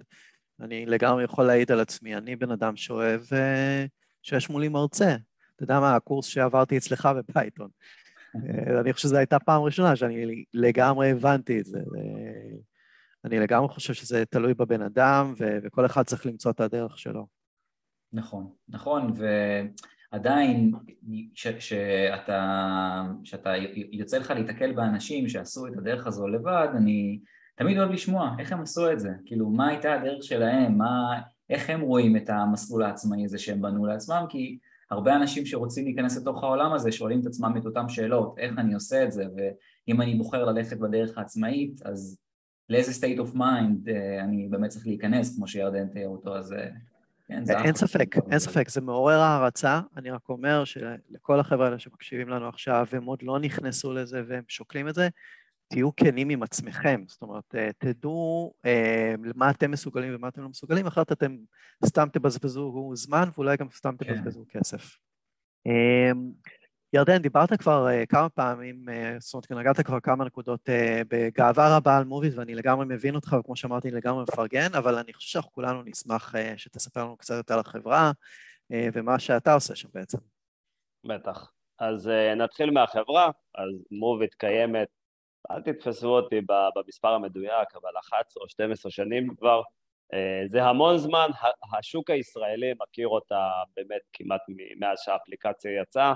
אני 0.59 0.85
לגמרי 0.85 1.23
יכול 1.23 1.45
להעיד 1.45 1.71
על 1.71 1.79
עצמי, 1.79 2.15
אני 2.15 2.35
בן 2.35 2.51
אדם 2.51 2.75
שאוהב 2.75 3.21
uh, 3.21 3.89
שיש 4.21 4.49
מולי 4.49 4.69
מרצה. 4.69 5.15
אתה 5.55 5.63
יודע 5.63 5.79
מה, 5.79 5.95
הקורס 5.95 6.25
שעברתי 6.25 6.77
אצלך 6.77 7.09
בפייתון. 7.17 7.69
אה, 8.35 8.79
אני 8.79 8.93
חושב 8.93 9.07
שזו 9.07 9.17
הייתה 9.17 9.39
פעם 9.39 9.61
ראשונה 9.61 9.95
שאני 9.95 10.43
לגמרי 10.53 11.11
הבנתי 11.11 11.59
את 11.59 11.65
זה. 11.65 11.79
אני 13.25 13.39
לגמרי 13.39 13.69
חושב 13.69 13.93
שזה 13.93 14.23
תלוי 14.25 14.53
בבן 14.53 14.81
אדם, 14.81 15.33
וכל 15.37 15.85
אחד 15.85 16.03
צריך 16.03 16.25
למצוא 16.25 16.51
את 16.51 16.59
הדרך 16.59 16.99
שלו. 16.99 17.40
נכון, 18.13 18.49
נכון, 18.69 19.13
ועדיין 20.11 20.71
כשאתה, 21.33 23.03
שאתה 23.23 23.53
יוצא 23.91 24.17
לך 24.17 24.31
להתקל 24.31 24.71
באנשים 24.71 25.29
שעשו 25.29 25.67
את 25.67 25.77
הדרך 25.77 26.07
הזו 26.07 26.27
לבד, 26.27 26.67
אני 26.75 27.19
תמיד 27.55 27.77
אוהב 27.77 27.91
לשמוע 27.91 28.35
איך 28.39 28.51
הם 28.51 28.61
עשו 28.61 28.91
את 28.91 28.99
זה, 28.99 29.09
כאילו 29.25 29.49
מה 29.49 29.67
הייתה 29.67 29.93
הדרך 29.93 30.23
שלהם, 30.23 30.77
מה, 30.77 31.21
איך 31.49 31.69
הם 31.69 31.81
רואים 31.81 32.17
את 32.17 32.29
המסלול 32.29 32.83
העצמאי 32.83 33.25
הזה 33.25 33.37
שהם 33.37 33.61
בנו 33.61 33.85
לעצמם, 33.85 34.25
כי 34.29 34.57
הרבה 34.91 35.15
אנשים 35.15 35.45
שרוצים 35.45 35.85
להיכנס 35.85 36.17
לתוך 36.17 36.43
העולם 36.43 36.73
הזה 36.73 36.91
שואלים 36.91 37.19
את 37.21 37.25
עצמם 37.25 37.53
את 37.57 37.65
אותם 37.65 37.89
שאלות, 37.89 38.37
איך 38.37 38.51
אני 38.57 38.73
עושה 38.73 39.03
את 39.03 39.11
זה, 39.11 39.23
ואם 39.35 40.01
אני 40.01 40.15
בוחר 40.15 40.45
ללכת 40.45 40.77
בדרך 40.77 41.17
העצמאית, 41.17 41.81
אז 41.85 42.17
לאיזה 42.69 42.91
state 42.91 43.19
of 43.19 43.35
mind 43.35 43.91
אה, 43.91 44.23
אני 44.23 44.47
באמת 44.49 44.69
צריך 44.69 44.87
להיכנס, 44.87 45.35
כמו 45.35 45.47
שירדן 45.47 45.87
תיאר 45.87 46.07
אותו, 46.07 46.37
אז 46.37 46.53
אה, 46.53 46.67
כן, 47.31 47.45
זה 47.45 47.53
אין 47.57 47.75
ספק, 47.75 48.15
אין 48.31 48.39
ספק, 48.39 48.69
זה 48.69 48.81
מעורר 48.81 49.19
הערצה. 49.19 49.81
אני 49.97 50.11
רק 50.11 50.29
אומר 50.29 50.63
שלכל 50.65 51.39
החבר'ה 51.39 51.65
האלה 51.65 51.79
שמקשיבים 51.79 52.29
לנו 52.29 52.47
עכשיו, 52.47 52.87
הם 52.91 53.05
עוד 53.05 53.23
לא 53.23 53.39
נכנסו 53.39 53.93
לזה 53.93 54.23
והם 54.27 54.43
שוקלים 54.47 54.87
את 54.87 54.95
זה, 54.95 55.09
תהיו 55.67 55.95
כנים 55.95 56.29
עם 56.29 56.43
עצמכם, 56.43 57.03
זאת 57.07 57.21
אומרת, 57.21 57.55
אה, 57.55 57.69
תדעו 57.77 58.53
אה, 58.65 59.13
מה 59.35 59.49
אתם 59.49 59.71
מסוגלים 59.71 60.15
ומה 60.15 60.27
אתם 60.27 60.41
לא 60.41 60.49
מסוגלים, 60.49 60.87
אחרת 60.87 61.11
אתם 61.11 61.37
סתם 61.85 62.07
תבזבזו 62.13 62.91
זמן 62.93 63.29
ואולי 63.33 63.57
גם 63.57 63.67
סתם 63.69 63.95
כן. 63.97 64.13
תבזבזו 64.13 64.45
כסף. 64.49 64.97
ירדן, 66.93 67.17
דיברת 67.17 67.53
כבר 67.53 67.87
uh, 67.87 68.05
כמה 68.05 68.29
פעמים, 68.29 68.85
uh, 68.87 69.19
זאת 69.19 69.33
אומרת, 69.33 69.51
נגעת 69.51 69.85
כבר 69.85 69.99
כמה 69.99 70.25
נקודות 70.25 70.69
uh, 70.69 70.73
בגאווה 71.07 71.77
רבה 71.77 71.97
על 71.97 72.03
מוביס, 72.03 72.33
ואני 72.37 72.55
לגמרי 72.55 72.85
מבין 72.85 73.15
אותך, 73.15 73.35
וכמו 73.39 73.55
שאמרתי, 73.55 73.89
אני 73.89 73.97
לגמרי 73.97 74.23
מפרגן, 74.23 74.75
אבל 74.77 74.95
אני 74.95 75.13
חושב 75.13 75.29
שאנחנו 75.29 75.51
כולנו 75.51 75.83
נשמח 75.83 76.35
uh, 76.35 76.57
שתספר 76.57 76.99
לנו 76.99 77.17
קצת 77.17 77.35
יותר 77.35 77.53
על 77.53 77.59
החברה, 77.59 78.11
uh, 78.73 78.75
ומה 78.93 79.19
שאתה 79.19 79.53
עושה 79.53 79.75
שם 79.75 79.89
בעצם. 79.93 80.17
בטח. 81.03 81.51
אז 81.79 82.07
uh, 82.07 82.35
נתחיל 82.35 82.71
מהחברה, 82.71 83.29
אז 83.55 83.69
מוביט 83.91 84.33
קיימת, 84.33 84.87
אל 85.51 85.61
תתפסו 85.61 86.07
אותי 86.07 86.41
במספר 86.75 87.09
המדויק, 87.13 87.75
אבל 87.75 87.91
11 87.99 88.43
או 88.43 88.49
12 88.49 88.91
שנים 88.91 89.35
כבר, 89.35 89.61
זה 90.47 90.63
המון 90.63 90.97
זמן, 90.97 91.27
השוק 91.77 92.09
הישראלי 92.09 92.73
מכיר 92.81 93.07
אותה 93.07 93.49
באמת 93.75 94.01
כמעט 94.13 94.41
מאז 94.79 94.99
שהאפליקציה 94.99 95.81
יצאה, 95.81 96.13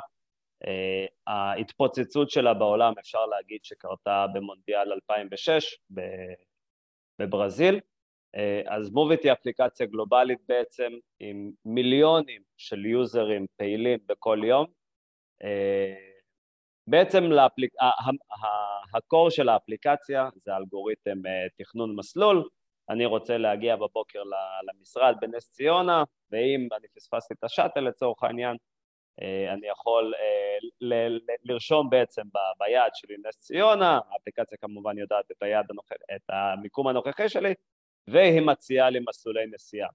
ההתפוצצות 1.28 2.30
שלה 2.30 2.54
בעולם 2.54 2.94
אפשר 3.00 3.26
להגיד 3.26 3.60
שקרתה 3.64 4.26
במונדיאל 4.34 4.92
2006 4.94 5.78
בברזיל, 7.20 7.76
uh, 7.76 8.40
אז 8.68 8.90
מוביט 8.90 9.24
היא 9.24 9.32
אפליקציה 9.32 9.86
גלובלית 9.86 10.40
בעצם 10.48 10.92
עם 11.20 11.52
מיליונים 11.66 12.42
של 12.58 12.86
יוזרים 12.86 13.46
פעילים 13.58 14.00
בכל 14.06 14.40
יום. 14.44 14.66
Uh, 15.44 15.46
בעצם 16.88 17.24
לאפליק... 17.24 17.74
הקור 18.94 19.30
של 19.30 19.50
האפליקציה 19.50 20.30
זה 20.36 20.56
אלגוריתם 20.56 21.18
תכנון 21.58 21.96
מסלול, 21.96 22.50
אני 22.90 23.06
רוצה 23.06 23.38
להגיע 23.38 23.76
בבוקר 23.76 24.24
למשרד 24.68 25.16
בנס 25.22 25.50
ציונה, 25.50 26.04
ואם 26.32 26.68
אני 26.78 26.88
פספסתי 26.96 27.34
את 27.34 27.44
השאטל 27.44 27.80
לצורך 27.80 28.24
העניין, 28.24 28.52
אה, 28.52 28.75
אני 29.22 29.68
יכול 29.68 30.14
אה, 30.20 30.58
לרשום 31.44 31.90
בעצם 31.90 32.22
ביד 32.60 32.92
שלי 32.94 33.16
נס 33.26 33.38
ציונה, 33.40 34.00
האפליקציה 34.12 34.58
כמובן 34.58 34.98
יודעת 34.98 35.32
את, 35.32 35.44
היד 35.44 35.66
הנוכח, 35.70 35.96
את 36.16 36.30
המיקום 36.30 36.88
הנוכחי 36.88 37.30
שלי, 37.30 37.54
והיא 38.08 38.42
מציעה 38.42 38.90
לי 38.90 39.00
מסלולי 39.08 39.46
נסיעה. 39.46 39.90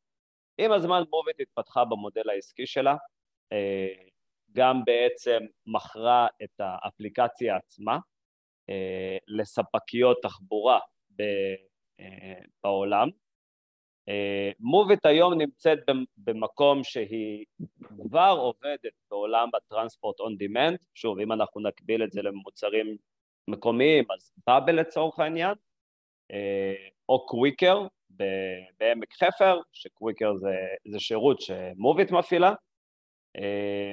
עם 0.59 0.73
הזמן 0.73 1.03
מוביט 1.11 1.41
התפתחה 1.41 1.85
במודל 1.85 2.31
העסקי 2.31 2.67
שלה, 2.67 2.97
אה, 3.53 3.89
גם 4.53 4.85
בעצם 4.85 5.41
מכרה 5.67 6.27
את 6.43 6.61
האפליקציה 6.61 7.57
עצמה 7.57 7.99
לספקיות 9.29 10.19
תחבורה 10.23 10.79
בעולם, 12.63 13.09
מוביט 14.61 15.07
היום 15.07 15.35
נמצאת 15.35 15.79
במקום 16.17 16.85
שהיא 16.85 17.45
כבר 18.03 18.37
עובדת 18.39 18.93
בעולם 19.11 19.49
הטרנספורט 19.57 20.21
און 20.21 20.37
דימנד, 20.37 20.79
שוב 20.95 21.19
אם 21.19 21.33
אנחנו 21.33 21.61
נקביל 21.61 22.05
את 22.05 22.13
זה 22.13 22.23
למוצרים 22.23 22.97
מקומיים 23.49 24.05
אז 24.15 24.33
באבל 24.47 24.81
לצורך 24.81 25.19
העניין, 25.19 25.55
אה, 26.33 26.75
או 27.09 27.27
קוויקר 27.27 27.87
בעמק 28.79 29.13
חפר, 29.13 29.61
שקוויקר 29.73 30.37
זה, 30.37 30.55
זה 30.89 31.01
שירות 31.01 31.41
שמוביט 31.41 32.11
מפעילה, 32.11 32.53
אה, 33.37 33.93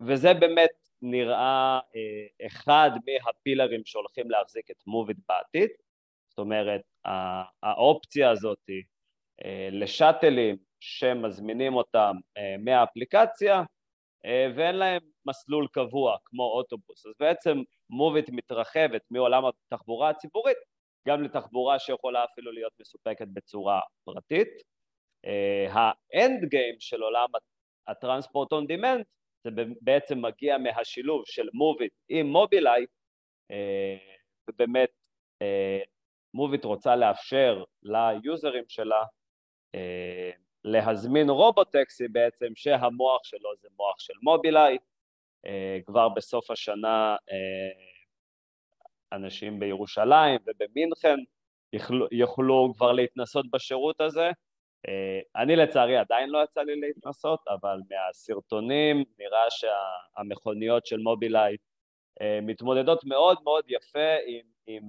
וזה 0.00 0.34
באמת 0.34 0.70
נראה 1.02 1.80
אה, 1.96 2.46
אחד 2.46 2.90
מהפילרים 3.06 3.80
שהולכים 3.84 4.30
להחזיק 4.30 4.70
את 4.70 4.82
מוביט 4.86 5.16
בעתיד, 5.28 5.70
זאת 6.28 6.38
אומרת 6.38 6.80
האופציה 7.62 8.30
הזאת 8.30 8.58
אה, 8.70 8.74
לשאטלים 9.70 10.56
שמזמינים 10.80 11.74
אותם 11.74 12.16
אה, 12.36 12.56
מהאפליקציה 12.58 13.62
אה, 14.24 14.46
ואין 14.56 14.74
להם 14.74 15.00
מסלול 15.26 15.66
קבוע 15.72 16.16
כמו 16.24 16.42
אוטובוס. 16.42 17.06
אז 17.06 17.12
בעצם 17.20 17.58
מוביט 17.90 18.30
מתרחבת 18.30 19.02
מעולם 19.10 19.42
התחבורה 19.46 20.10
הציבורית 20.10 20.56
גם 21.08 21.22
לתחבורה 21.22 21.78
שיכולה 21.78 22.24
אפילו 22.24 22.52
להיות 22.52 22.72
מסופקת 22.80 23.26
בצורה 23.32 23.80
פרטית. 24.04 24.48
האנד 25.70 26.44
גיים 26.44 26.74
של 26.80 27.02
עולם 27.02 27.28
הטרנספורט 27.88 28.52
און 28.52 28.66
דימנט 28.66 29.06
זה 29.44 29.50
בעצם 29.80 30.22
מגיע 30.22 30.58
מהשילוב 30.58 31.22
של 31.26 31.48
מוביט 31.52 31.92
עם 32.08 32.26
מובילאיי 32.26 32.86
ובאמת 34.48 34.90
מוביט 36.34 36.64
רוצה 36.64 36.96
לאפשר 36.96 37.64
ליוזרים 37.82 38.64
שלה 38.68 38.96
אה, 38.96 39.17
להזמין 40.64 41.30
רובוטקסי 41.30 42.08
בעצם 42.08 42.46
שהמוח 42.54 43.24
שלו 43.24 43.50
זה 43.60 43.68
מוח 43.76 43.98
של 43.98 44.12
מובילאיי, 44.22 44.78
אה, 45.46 45.78
כבר 45.86 46.08
בסוף 46.08 46.50
השנה 46.50 47.16
אה, 47.30 47.86
אנשים 49.12 49.58
בירושלים 49.58 50.40
ובמינכן 50.46 51.16
יוכלו 52.12 52.72
כבר 52.76 52.92
להתנסות 52.92 53.50
בשירות 53.50 54.00
הזה 54.00 54.30
אני 55.36 55.56
לצערי 55.56 55.96
עדיין 55.96 56.30
לא 56.30 56.44
יצא 56.44 56.60
לי 56.60 56.80
להתנסות, 56.80 57.40
אבל 57.48 57.80
מהסרטונים 57.90 59.04
נראה 59.18 59.44
שהמכוניות 59.50 60.86
של 60.86 60.96
מובילאיי 60.96 61.56
מתמודדות 62.42 63.04
מאוד 63.04 63.38
מאוד 63.44 63.64
יפה 63.68 64.16
עם, 64.26 64.46
עם 64.66 64.82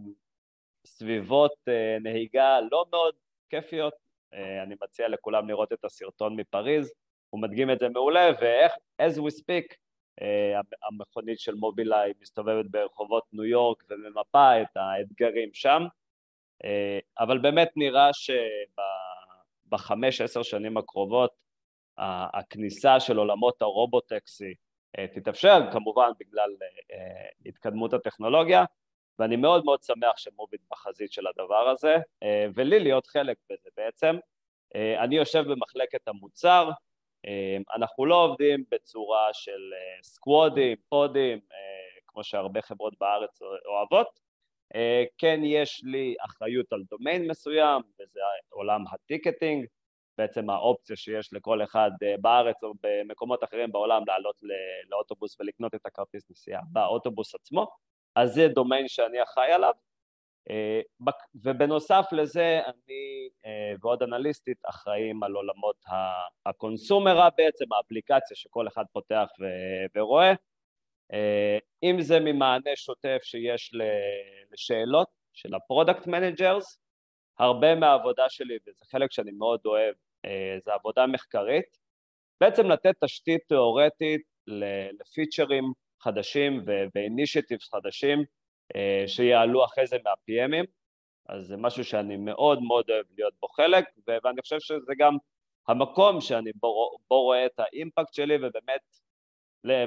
סביבות 0.86 1.54
נהיגה 2.02 2.60
לא 2.72 2.86
מאוד 2.92 3.16
כיפיות. 3.50 4.09
אני 4.34 4.76
מציע 4.84 5.08
לכולם 5.08 5.50
לראות 5.50 5.74
את 5.74 5.86
הסרטון 5.86 6.36
מפריז, 6.36 6.94
הוא 7.30 7.42
מדגים 7.42 7.72
את 7.72 7.80
זה 7.80 7.90
מעולה, 7.90 8.30
ואיך, 8.42 8.74
as 9.02 9.16
we 9.18 9.42
speak, 9.42 9.76
אה, 10.22 10.60
המכונית 10.88 11.40
של 11.40 11.56
מובילאיי 11.56 12.14
מסתובבת 12.22 12.66
ברחובות 12.70 13.24
ניו 13.34 13.46
יורק 13.46 13.84
וממפה 13.90 14.62
את 14.62 14.78
האתגרים 14.78 15.50
שם, 15.54 15.84
אה, 16.64 17.00
אבל 17.20 17.38
באמת 17.38 17.70
נראה 17.76 18.10
שבחמש 19.68 20.22
עשר 20.22 20.44
שנים 20.44 20.78
הקרובות 20.78 21.32
הכניסה 22.34 23.00
של 23.00 23.18
עולמות 23.18 23.62
הרובוטקסי 23.62 24.54
אה, 24.98 25.08
תתאפשר, 25.08 25.60
כמובן 25.72 26.10
בגלל 26.20 26.50
התקדמות 27.46 27.94
הטכנולוגיה, 27.94 28.64
ואני 29.20 29.36
מאוד 29.36 29.66
מאוד 29.66 29.84
שמח 29.84 30.18
שמוביל 30.18 30.60
בחזית 30.72 31.12
של 31.12 31.28
הדבר 31.28 31.70
הזה, 31.70 31.96
ולי 32.56 32.80
להיות 32.80 33.08
חלק 33.08 33.38
בזה 33.50 33.70
בעצם. 33.78 34.16
אני 34.76 35.16
יושב 35.16 35.44
במחלקת 35.48 36.08
המוצר, 36.08 36.70
אמ, 37.26 37.64
אנחנו 37.76 38.06
לא 38.06 38.24
עובדים 38.24 38.64
בצורה 38.72 39.30
של 39.34 39.74
אה, 39.74 40.04
squadים, 40.04 40.78
podים, 40.90 41.40
אה, 41.52 42.02
כמו 42.08 42.24
שהרבה 42.24 42.62
חברות 42.62 42.94
בארץ 43.00 43.40
אוהבות. 43.66 44.20
אה, 44.76 45.04
כן 45.18 45.40
יש 45.44 45.82
לי 45.84 46.16
אחריות 46.26 46.74
על 46.74 46.84
דומיין 46.90 47.28
מסוים, 47.28 47.82
וזה 48.00 48.20
עולם 48.50 48.84
ה 48.92 48.99
ticketing, 48.99 49.66
בעצם 50.18 50.50
האופציה 50.50 50.96
שיש 50.96 51.34
לכל 51.34 51.64
אחד 51.64 51.92
בארץ 52.22 52.64
או 52.64 52.74
במקומות 52.84 53.44
אחרים 53.44 53.72
בעולם 53.72 54.02
לעלות 54.08 54.36
לאוטובוס 54.90 55.40
ולקנות 55.40 55.76
את 55.76 55.86
הכרטיס 55.86 56.32
נסיעה 56.32 56.62
באוטובוס 56.72 57.36
עצמו, 57.36 57.68
אז 58.16 58.34
זה 58.34 58.48
דומיין 58.48 58.88
שאני 58.88 59.24
אחראי 59.24 59.52
עליו. 59.52 59.74
אה, 60.50 60.82
ובנוסף 61.36 62.06
לזה 62.12 62.60
אני 62.66 63.30
אה, 63.46 63.74
ועוד 63.82 64.04
אנליסטית 64.04 64.58
אחראים 64.66 65.24
על 65.24 65.34
עולמות 65.34 65.76
הקונסומרה 66.46 67.30
בעצם, 67.38 67.74
האפליקציה 67.74 68.38
שכל 68.38 68.68
אחד 68.68 68.84
פותח 68.92 69.28
ורואה, 69.96 70.34
אה, 71.14 71.58
אם 71.84 72.02
זה 72.02 72.20
ממענה 72.20 72.72
שוטף 72.76 73.20
שיש 73.24 73.72
לשאלות 74.52 75.08
של 75.34 75.56
ה 75.56 75.62
product 75.62 76.08
managers, 76.08 76.80
הרבה 77.40 77.76
מהעבודה 77.76 78.30
שלי, 78.30 78.58
וזה 78.68 78.86
חלק 78.92 79.12
שאני 79.12 79.32
מאוד 79.32 79.60
אוהב, 79.66 79.96
זה 80.66 80.74
עבודה 80.74 81.08
מחקרית, 81.08 81.78
בעצם 82.42 82.66
לתת 82.66 83.04
תשתית 83.04 83.42
תיאורטית 83.48 84.22
לפיצ'רים 85.00 85.64
חדשים 86.02 86.64
ו 86.96 87.02
initiatives 87.02 87.70
חדשים 87.70 88.24
אה, 88.76 89.04
שיעלו 89.08 89.66
אחרי 89.66 89.88
זה 89.88 89.98
מה-PMים, 90.04 90.66
אז 91.30 91.46
זה 91.48 91.58
משהו 91.58 91.84
שאני 91.84 92.18
מאוד 92.18 92.62
מאוד 92.62 92.90
אוהב 92.90 93.06
להיות 93.18 93.34
בו 93.42 93.48
חלק, 93.48 93.86
ואני 94.08 94.42
חושב 94.42 94.60
שזה 94.60 94.94
גם 94.98 95.18
המקום 95.68 96.22
שאני 96.22 96.52
בו, 96.56 96.98
בו 97.10 97.22
רואה 97.22 97.46
את 97.46 97.60
ה 97.60 97.68
impact 97.68 98.14
שלי, 98.14 98.36
ובאמת 98.36 98.82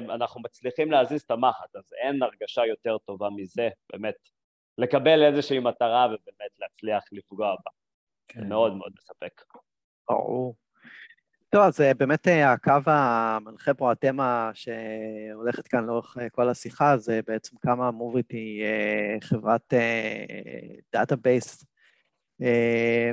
אנחנו 0.09 0.41
מצליחים 0.41 0.91
להזיז 0.91 1.21
את 1.21 1.31
המחט, 1.31 1.75
אז 1.75 1.93
אין 2.03 2.23
הרגשה 2.23 2.65
יותר 2.65 2.97
טובה 2.97 3.29
מזה, 3.35 3.69
באמת, 3.93 4.15
לקבל 4.77 5.23
איזושהי 5.23 5.59
מטרה 5.59 6.05
ובאמת 6.05 6.51
להצליח 6.59 7.03
לפגוע 7.11 7.55
בה. 7.65 7.71
כן. 8.27 8.39
זה 8.39 8.45
מאוד 8.45 8.73
מאוד 8.73 8.91
מספק. 8.97 9.41
ברור. 10.09 10.55
טוב, 11.53 11.61
אז 11.61 11.81
אה, 11.81 11.93
באמת 11.93 12.27
אה, 12.27 12.51
הקו 12.53 12.71
המנחה 12.85 13.73
פה, 13.73 13.91
התמה 13.91 14.51
שהולכת 14.53 15.67
כאן 15.67 15.85
לאורך 15.85 16.17
אה, 16.21 16.29
כל 16.29 16.49
השיחה, 16.49 16.97
זה 16.97 17.19
בעצם 17.27 17.57
כמה 17.57 17.91
Moovit 17.91 18.31
היא 18.31 18.65
חברת 19.21 19.73
data-based 20.93 21.65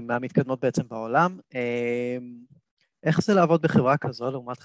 מהמתקדמות 0.03 0.61
בעצם 0.61 0.83
בעולם. 0.88 1.38
איך 3.03 3.20
זה 3.20 3.35
לעבוד 3.35 3.62
בחברה 3.62 3.98
כזו 3.98 4.31
לעומת 4.31 4.59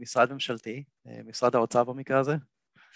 משרד 0.00 0.32
ממשלתי, 0.32 0.84
משרד 1.24 1.54
האוצר 1.54 1.84
במקרה 1.84 2.18
הזה? 2.18 2.34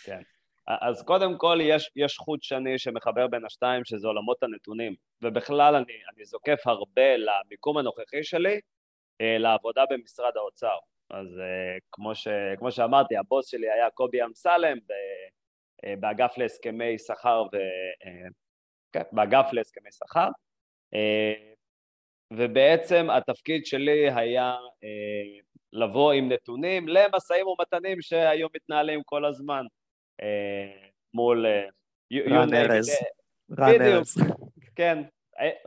כן. 0.05 0.21
אז 0.67 1.03
קודם 1.03 1.39
כל 1.39 1.59
יש, 1.63 1.91
יש 1.97 2.19
חוט 2.19 2.43
שני 2.43 2.79
שמחבר 2.79 3.27
בין 3.27 3.45
השתיים, 3.45 3.85
שזה 3.85 4.07
עולמות 4.07 4.43
הנתונים, 4.43 4.95
ובכלל 5.23 5.75
אני, 5.75 5.95
אני 6.15 6.25
זוקף 6.25 6.67
הרבה 6.67 7.17
למיקום 7.17 7.79
הנוכחי 7.79 8.25
שלי, 8.25 8.61
לעבודה 9.21 9.85
במשרד 9.91 10.37
האוצר. 10.37 10.77
אז 11.11 11.39
אה, 11.39 11.79
כמו, 11.93 12.15
ש, 12.15 12.29
כמו 12.59 12.73
שאמרתי, 12.73 13.17
הבוס 13.17 13.47
שלי 13.47 13.71
היה 13.71 13.91
קובי 13.91 14.25
אמסלם 14.25 14.79
אה, 15.85 15.97
באגף 15.97 16.39
להסכמי 16.39 16.99
שכר 16.99 17.43
ו... 17.53 17.57
כן, 18.93 19.03
באגף 19.13 19.53
להסכמי 19.53 19.93
שכר, 19.93 20.29
ובעצם 22.33 23.11
התפקיד 23.11 23.67
שלי 23.67 24.11
היה 24.17 24.57
לבוא 25.73 26.13
עם 26.13 26.33
נתונים 26.33 26.89
למשאים 26.89 27.47
ומתנים 27.47 28.03
שהיו 28.03 28.49
מתנהלים 28.55 29.03
כל 29.05 29.25
הזמן 29.25 29.65
מול... 31.15 31.47
רן 32.13 32.55
ארז. 32.55 32.91
רן 33.59 33.83
ארז. 33.83 34.15
כן, 34.77 34.99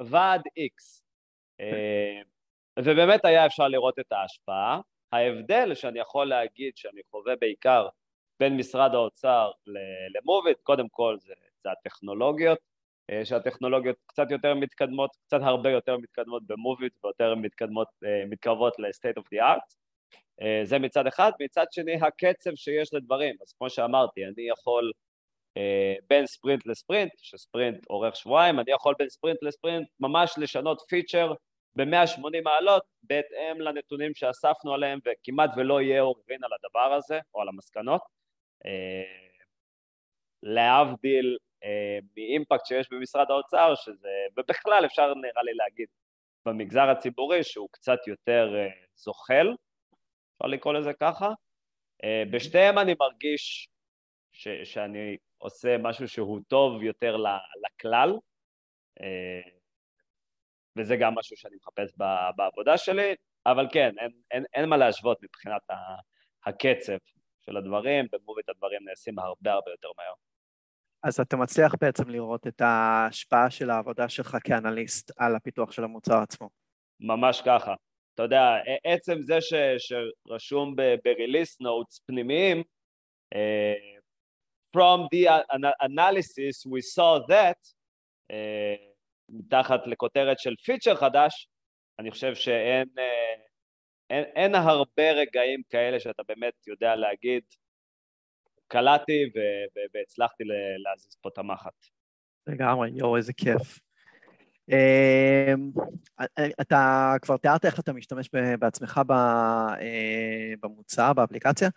ועד 0.10 0.42
איקס. 0.58 1.04
ובאמת 2.80 3.26
היה 3.26 3.46
אפשר 3.46 3.68
לראות 3.68 4.00
את 4.00 4.12
ההשפעה. 4.12 4.80
ההבדל 5.12 5.76
שאני 5.76 6.00
יכול 6.00 6.30
להגיד 6.30 6.78
שאני 6.78 7.02
חווה 7.12 7.36
בעיקר 7.36 7.88
בין 8.40 8.58
משרד 8.58 8.96
האוצר 8.96 9.52
למוביט, 10.16 10.58
קודם 10.64 10.90
כל 10.90 11.18
זה, 11.20 11.34
זה 11.64 11.70
הטכנולוגיות, 11.72 12.60
אה, 13.10 13.26
שהטכנולוגיות 13.26 13.96
קצת 14.06 14.32
יותר 14.32 14.56
מתקדמות, 14.56 15.16
קצת 15.28 15.40
הרבה 15.42 15.72
יותר 15.72 15.98
מתקדמות 15.98 16.44
במוביט 16.48 16.94
ויותר 17.04 17.36
מתקדמות, 17.36 17.88
אה, 18.06 18.26
מתקרבות 18.30 18.80
ל-state 18.80 19.22
of 19.22 19.24
the 19.24 19.42
art. 19.42 19.76
אה, 20.42 20.62
זה 20.64 20.80
מצד 20.80 21.08
אחד. 21.08 21.32
מצד 21.40 21.66
שני, 21.72 21.94
הקצב 22.02 22.56
שיש 22.56 22.94
לדברים. 22.94 23.36
אז 23.42 23.54
כמו 23.58 23.70
שאמרתי, 23.70 24.26
אני 24.26 24.50
יכול 24.50 24.92
בין 26.10 26.28
ספרינט 26.28 26.66
לספרינט, 26.66 27.12
שספרינט 27.18 27.86
אורך 27.90 28.16
שבועיים, 28.16 28.60
אני 28.60 28.72
יכול 28.72 28.96
בין 29.00 29.10
ספרינט 29.10 29.44
לספרינט 29.44 29.88
ממש 30.00 30.34
לשנות 30.38 30.82
פיצ'ר 30.90 31.34
ב-180 31.76 32.42
מעלות 32.44 32.84
בהתאם 33.04 33.62
לנתונים 33.62 34.16
שאספנו 34.16 34.74
עליהם 34.74 35.00
וכמעט 35.06 35.50
ולא 35.58 35.82
יהיה 35.82 36.02
עוררין 36.02 36.44
על 36.44 36.50
הדבר 36.54 36.94
הזה 36.94 37.20
או 37.34 37.42
על 37.42 37.48
המסקנות. 37.48 38.02
אה, 38.66 39.34
להבדיל 40.44 41.38
אה, 41.64 42.00
מאימפקט 42.18 42.66
שיש 42.66 42.90
במשרד 42.92 43.32
האוצר, 43.32 43.76
שזה, 43.76 44.10
ובכלל 44.38 44.86
אפשר 44.86 45.14
נראה 45.14 45.44
לי 45.44 45.54
להגיד 45.54 45.88
במגזר 46.46 46.90
הציבורי 46.90 47.44
שהוא 47.44 47.70
קצת 47.72 48.08
יותר 48.08 48.56
אה, 48.56 48.68
זוחל, 48.96 49.48
אפשר 50.36 50.48
לקרוא 50.48 50.74
לזה 50.74 50.94
ככה. 50.94 51.30
בשתיהם 52.32 52.78
אני 52.78 52.96
מרגיש 53.00 53.68
ש, 54.32 54.48
שאני 54.64 55.18
עושה 55.38 55.78
משהו 55.78 56.08
שהוא 56.08 56.40
טוב 56.48 56.84
יותר 56.84 57.18
לכלל. 57.66 58.14
וזה 60.78 60.96
גם 60.96 61.16
משהו 61.16 61.38
שאני 61.38 61.56
מחפש 61.56 61.98
בעבודה 62.36 62.78
שלי, 62.78 63.16
אבל 63.46 63.68
כן, 63.72 63.92
אין, 64.00 64.12
אין, 64.32 64.44
אין 64.54 64.70
מה 64.70 64.78
להשוות 64.78 65.18
מבחינת 65.24 65.62
הקצב 66.46 66.98
של 67.46 67.58
הדברים, 67.58 68.06
במובית 68.12 68.50
הדברים 68.50 68.80
נעשים 68.86 69.20
הרבה 69.20 69.52
הרבה 69.52 69.72
יותר 69.72 69.90
מהר. 69.98 70.14
אז 71.04 71.20
אתה 71.20 71.38
מצליח 71.38 71.76
בעצם 71.82 72.10
לראות 72.10 72.48
את 72.48 72.62
ההשפעה 72.62 73.50
של 73.50 73.70
העבודה 73.70 74.10
שלך 74.10 74.38
כאנליסט 74.44 75.12
על 75.18 75.36
הפיתוח 75.36 75.72
של 75.72 75.84
המוצר 75.84 76.18
עצמו. 76.18 76.50
ממש 77.00 77.42
ככה. 77.46 77.74
אתה 78.14 78.24
יודע, 78.24 78.56
עצם 78.84 79.22
זה 79.22 79.42
ש, 79.42 79.54
שרשום 79.78 80.76
ב-release 80.76 81.56
notes 81.62 82.00
פנימיים, 82.06 82.64
uh, 83.36 84.00
from 84.78 85.08
the 85.14 85.28
analysis 85.82 86.66
we 86.66 86.82
saw 86.82 87.20
that, 87.28 87.58
uh, 88.32 88.93
מתחת 89.34 89.88
לכותרת 89.88 90.40
של 90.40 90.56
פיצ'ר 90.66 90.96
חדש, 90.96 91.48
אני 92.00 92.12
חושב 92.12 92.36
שאין 92.36 92.88
אה, 92.98 93.44
אין, 94.10 94.24
אין 94.36 94.56
הרבה 94.56 95.12
רגעים 95.12 95.62
כאלה 95.70 96.00
שאתה 96.00 96.24
באמת 96.28 96.68
יודע 96.68 96.96
להגיד 96.96 97.44
קלעתי 98.68 99.24
והצלחתי 99.94 100.44
להזיז 100.84 101.18
פה 101.22 101.30
את 101.34 101.38
המחט. 101.38 101.74
לגמרי, 102.48 102.90
יואו, 102.96 103.18
איזה 103.18 103.34
כיף. 103.34 103.80
אמ, 104.70 105.72
אתה 106.62 107.14
כבר 107.22 107.38
תיארת 107.38 107.66
איך 107.66 107.80
אתה 107.80 107.94
משתמש 107.94 108.30
בעצמך 108.60 109.02
אה, 109.12 110.54
במוצר, 110.62 111.14
באפליקציה. 111.14 111.70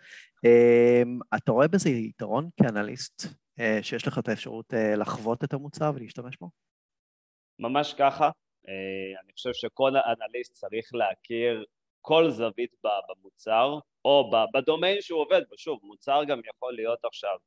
אמ, 0.45 1.19
אתה 1.35 1.51
רואה 1.51 1.67
בזה 1.67 1.89
יתרון 1.89 2.49
כאנליסט, 2.57 3.25
אה, 3.59 3.79
שיש 3.81 4.07
לך 4.07 4.19
את 4.19 4.27
האפשרות 4.27 4.73
לחוות 4.97 5.43
את 5.43 5.53
המוצר 5.53 5.91
ולהשתמש 5.95 6.37
בו? 6.37 6.49
ממש 7.59 7.93
ככה. 7.93 8.29
אה, 8.67 9.21
אני 9.23 9.33
חושב 9.33 9.53
שכל 9.53 9.91
אנליסט 9.97 10.53
צריך 10.53 10.93
להכיר 10.93 11.65
כל 12.01 12.29
זווית 12.29 12.75
במוצר, 13.09 13.79
או 14.05 14.31
בדומיין 14.53 15.01
שהוא 15.01 15.21
עובד 15.21 15.41
בו, 15.49 15.57
שוב, 15.57 15.79
מוצר 15.83 16.23
גם 16.27 16.41
יכול 16.45 16.75
להיות 16.75 17.05
עכשיו 17.05 17.37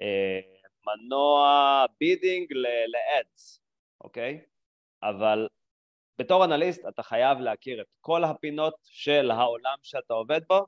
אה, 0.00 0.40
מנוע 0.86 1.84
bidding 2.00 2.52
ל-ads, 2.52 3.60
אוקיי? 4.00 4.40
אבל 5.02 5.48
בתור 6.18 6.44
אנליסט 6.44 6.88
אתה 6.88 7.02
חייב 7.02 7.38
להכיר 7.38 7.80
את 7.80 7.94
כל 8.00 8.24
הפינות 8.24 8.74
של 8.82 9.30
העולם 9.30 9.76
שאתה 9.82 10.14
עובד 10.14 10.40
בו, 10.48 10.66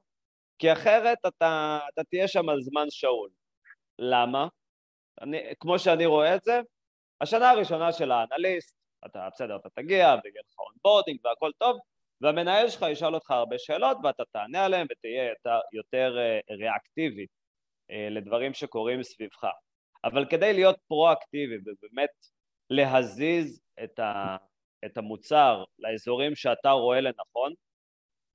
כי 0.58 0.72
אחרת 0.72 1.18
אתה, 1.26 1.78
אתה 1.92 2.04
תהיה 2.04 2.28
שם 2.28 2.48
על 2.48 2.60
זמן 2.60 2.86
שאול. 2.90 3.30
למה? 3.98 4.48
אני, 5.20 5.38
כמו 5.60 5.78
שאני 5.78 6.06
רואה 6.06 6.36
את 6.36 6.44
זה, 6.44 6.60
השנה 7.22 7.50
הראשונה 7.50 7.92
של 7.92 8.10
האנליסט, 8.12 8.76
אתה 9.06 9.28
בסדר, 9.32 9.56
אתה 9.56 9.68
תגיע 9.70 9.98
ויהיה 9.98 10.40
לך 10.48 10.58
onboarding 10.58 11.20
והכל 11.24 11.50
טוב, 11.58 11.80
והמנהל 12.20 12.68
שלך 12.68 12.86
ישאל 12.90 13.14
אותך 13.14 13.30
הרבה 13.30 13.58
שאלות 13.58 13.96
ואתה 14.04 14.22
תענה 14.32 14.64
עליהן 14.64 14.86
ותהיה 14.90 15.28
יותר, 15.28 15.60
יותר 15.72 16.18
אה, 16.18 16.56
ריאקטיבי 16.56 17.26
אה, 17.90 18.08
לדברים 18.10 18.54
שקורים 18.54 19.02
סביבך. 19.02 19.44
אבל 20.04 20.26
כדי 20.30 20.52
להיות 20.52 20.76
פרואקטיבי 20.88 21.56
ובאמת 21.56 22.10
להזיז 22.70 23.62
את, 23.84 23.98
ה, 23.98 24.36
את 24.84 24.96
המוצר 24.96 25.64
לאזורים 25.78 26.34
שאתה 26.34 26.70
רואה 26.70 27.00
לנכון, 27.00 27.52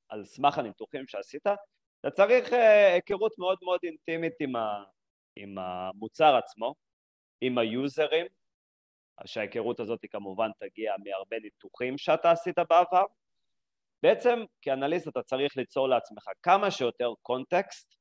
על 0.09 0.25
סמך 0.25 0.57
הניתוחים 0.57 1.07
שעשית, 1.07 1.47
אתה 2.01 2.11
צריך 2.11 2.53
אה, 2.53 2.93
היכרות 2.93 3.33
מאוד 3.37 3.57
מאוד 3.61 3.79
אינטימית 3.83 4.33
עם, 4.39 4.55
ה, 4.55 4.83
עם 5.35 5.57
המוצר 5.57 6.35
עצמו, 6.35 6.75
עם 7.41 7.57
היוזרים, 7.57 8.25
שההיכרות 9.25 9.79
הזאת 9.79 10.01
היא 10.01 10.09
כמובן 10.09 10.49
תגיע 10.59 10.93
מהרבה 11.03 11.39
ניתוחים 11.39 11.97
שאתה 11.97 12.31
עשית 12.31 12.59
בעבר. 12.69 13.03
בעצם 14.03 14.39
כאנליסט 14.61 15.07
אתה 15.07 15.23
צריך 15.23 15.57
ליצור 15.57 15.89
לעצמך 15.89 16.23
כמה 16.43 16.71
שיותר 16.71 17.13
קונטקסט 17.21 17.95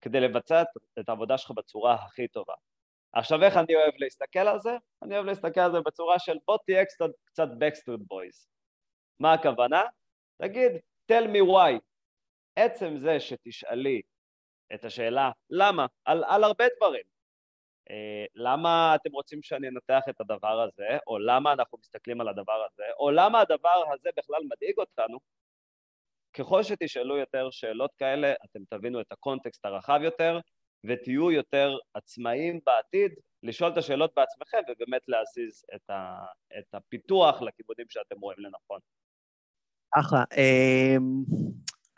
כדי 0.00 0.20
לבצע 0.20 0.62
את 1.00 1.08
העבודה 1.08 1.38
שלך 1.38 1.50
בצורה 1.50 1.94
הכי 1.94 2.28
טובה. 2.28 2.54
עכשיו 3.12 3.42
איך 3.42 3.56
אני 3.56 3.76
אוהב 3.76 3.94
להסתכל 3.96 4.38
על 4.38 4.60
זה? 4.60 4.70
אני 5.02 5.14
אוהב 5.14 5.26
להסתכל 5.26 5.60
על 5.60 5.72
זה 5.72 5.80
בצורה 5.80 6.18
של 6.18 6.36
בוא 6.46 6.58
תהיה 6.66 6.84
קצת, 6.84 7.10
קצת 7.24 7.48
Backstreet 7.48 8.00
Boys. 8.00 8.46
מה 9.20 9.32
הכוונה? 9.32 9.82
תגיד, 10.42 10.72
tell 11.12 11.24
me 11.24 11.48
why. 11.48 11.80
עצם 12.56 12.98
זה 12.98 13.20
שתשאלי 13.20 14.02
את 14.74 14.84
השאלה 14.84 15.30
למה, 15.50 15.86
על, 16.04 16.24
על 16.26 16.44
הרבה 16.44 16.64
דברים. 16.76 17.02
אה, 17.90 18.24
למה 18.34 18.94
אתם 18.94 19.12
רוצים 19.12 19.42
שאני 19.42 19.68
אנתח 19.68 20.02
את 20.10 20.20
הדבר 20.20 20.60
הזה, 20.60 20.98
או 21.06 21.18
למה 21.18 21.52
אנחנו 21.52 21.78
מסתכלים 21.78 22.20
על 22.20 22.28
הדבר 22.28 22.66
הזה, 22.72 22.84
או 22.98 23.10
למה 23.10 23.40
הדבר 23.40 23.84
הזה 23.92 24.10
בכלל 24.16 24.40
מדאיג 24.44 24.78
אותנו, 24.78 25.18
ככל 26.32 26.62
שתשאלו 26.62 27.16
יותר 27.16 27.50
שאלות 27.50 27.90
כאלה, 27.98 28.32
אתם 28.44 28.60
תבינו 28.68 29.00
את 29.00 29.12
הקונטקסט 29.12 29.64
הרחב 29.64 30.00
יותר, 30.02 30.40
ותהיו 30.86 31.30
יותר 31.30 31.76
עצמאיים 31.94 32.60
בעתיד 32.66 33.12
לשאול 33.42 33.72
את 33.72 33.76
השאלות 33.76 34.12
בעצמכם 34.16 34.58
ובאמת 34.68 35.02
להזיז 35.08 35.64
את, 35.74 35.90
ה, 35.90 36.24
את 36.58 36.74
הפיתוח 36.74 37.42
לכיוונים 37.42 37.86
שאתם 37.88 38.20
רואים 38.20 38.38
לנכון. 38.38 38.78
אחלה. 39.98 40.24
אמ, 40.36 41.22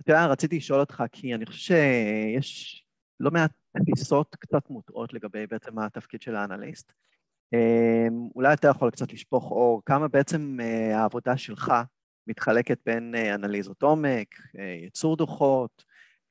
אתה 0.02 0.12
יודע, 0.12 0.26
רציתי 0.26 0.56
לשאול 0.56 0.80
אותך, 0.80 1.02
כי 1.12 1.34
אני 1.34 1.46
חושב 1.46 1.74
שיש 1.74 2.81
לא 3.22 3.30
מעט 3.30 3.50
תפיסות 3.86 4.36
קצת 4.36 4.70
מוטעות 4.70 5.12
לגבי 5.12 5.46
בעצם 5.46 5.78
התפקיד 5.78 6.22
של 6.22 6.36
האנליסט. 6.36 6.92
אמ, 7.52 8.28
אולי 8.34 8.54
אתה 8.54 8.68
יכול 8.68 8.90
קצת 8.90 9.12
לשפוך 9.12 9.50
אור, 9.50 9.82
כמה 9.86 10.08
בעצם 10.08 10.58
אה, 10.60 10.98
העבודה 10.98 11.36
שלך 11.36 11.72
מתחלקת 12.26 12.78
בין 12.86 13.14
אה, 13.14 13.34
אנליזות 13.34 13.82
עומק, 13.82 14.34
אה, 14.58 14.76
ייצור 14.82 15.16
דוחות, 15.16 15.84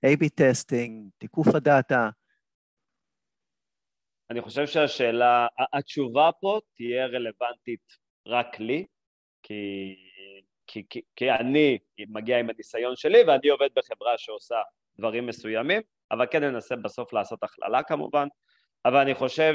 A-B 0.06 0.30
testing, 0.36 1.10
תיקוף 1.18 1.48
ה 1.56 1.65
data, 1.65 2.10
אני 4.32 4.42
חושב 4.42 4.68
שהשאלה, 4.68 5.48
התשובה 5.74 6.30
פה 6.42 6.60
תהיה 6.76 7.06
רלוונטית 7.06 7.98
רק 8.28 8.60
לי, 8.60 8.86
כי, 9.44 9.96
כי, 10.72 10.84
כי, 10.90 11.02
כי 11.16 11.32
אני 11.32 11.78
מגיע 12.08 12.40
עם 12.40 12.50
הניסיון 12.50 12.96
שלי 12.96 13.24
ואני 13.28 13.50
עובד 13.50 13.70
בחברה 13.76 14.18
שעושה 14.18 14.62
דברים 15.00 15.26
מסוימים, 15.26 15.82
אבל 16.12 16.26
כן 16.32 16.44
ננסה 16.44 16.76
בסוף 16.76 17.14
לעשות 17.14 17.44
הכללה 17.44 17.84
כמובן, 17.84 18.28
אבל 18.86 18.98
אני 18.98 19.16
חושב 19.16 19.54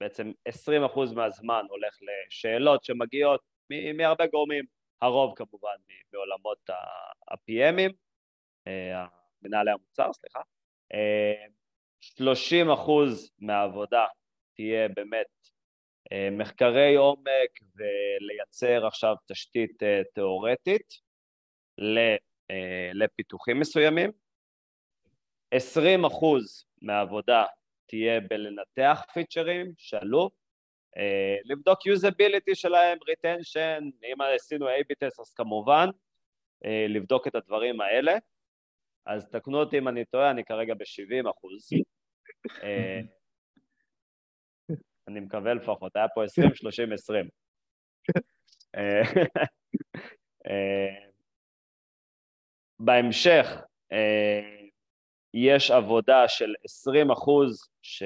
שבעצם 0.00 0.32
אה, 0.46 0.86
20% 0.88 1.14
מהזמן 1.14 1.64
הולך 1.68 1.98
לשאלות 2.02 2.84
שמגיעות 2.84 3.40
מהרבה 3.94 4.26
גורמים, 4.26 4.64
הרוב 5.02 5.34
כמובן 5.36 5.76
מעולמות 6.12 6.70
ה-PMים, 6.70 7.92
אה, 8.66 9.06
מנהלי 9.42 9.70
המוצר, 9.70 10.12
סליחה, 10.12 10.40
אה, 10.94 11.46
30 12.00 12.70
אחוז 12.70 13.30
מהעבודה 13.38 14.06
תהיה 14.54 14.88
באמת 14.88 15.26
אה, 15.26 15.59
מחקרי 16.32 16.94
עומק 16.94 17.60
ולייצר 17.76 18.86
עכשיו 18.86 19.14
תשתית 19.26 19.82
אה, 19.82 20.02
תיאורטית 20.14 20.94
אה, 21.80 22.90
לפיתוחים 22.94 23.60
מסוימים. 23.60 24.10
20 25.50 26.04
אחוז 26.04 26.64
מהעבודה 26.82 27.44
תהיה 27.86 28.20
בלנתח 28.20 29.04
פיצ'רים 29.12 29.72
שעלו, 29.76 30.30
לבדוק 31.44 31.86
usability 31.86 32.54
שלהם, 32.54 32.98
retention, 33.08 33.84
אם 34.04 34.20
עשינו 34.20 34.68
A-B 34.68 34.94
test 34.98 35.20
אז 35.20 35.32
כמובן, 35.34 35.86
לבדוק 36.88 37.26
את 37.26 37.34
הדברים 37.34 37.80
האלה. 37.80 38.12
אז 39.06 39.26
תקנו 39.30 39.60
אותי 39.60 39.78
אם 39.78 39.88
אני 39.88 40.04
טועה, 40.04 40.30
אני 40.30 40.44
כרגע 40.44 40.74
ב-70 40.74 41.30
אחוז. 41.30 41.68
אני 45.10 45.20
מקווה 45.20 45.54
לפחות, 45.54 45.96
היה 45.96 46.08
פה 46.08 46.24
20, 46.24 46.54
30, 46.54 46.92
20. 46.92 47.28
בהמשך 52.80 53.46
אה, 53.92 54.40
יש 55.34 55.70
עבודה 55.70 56.28
של 56.28 56.54
20 56.64 57.10
אחוז 57.10 57.70
ש... 57.82 58.02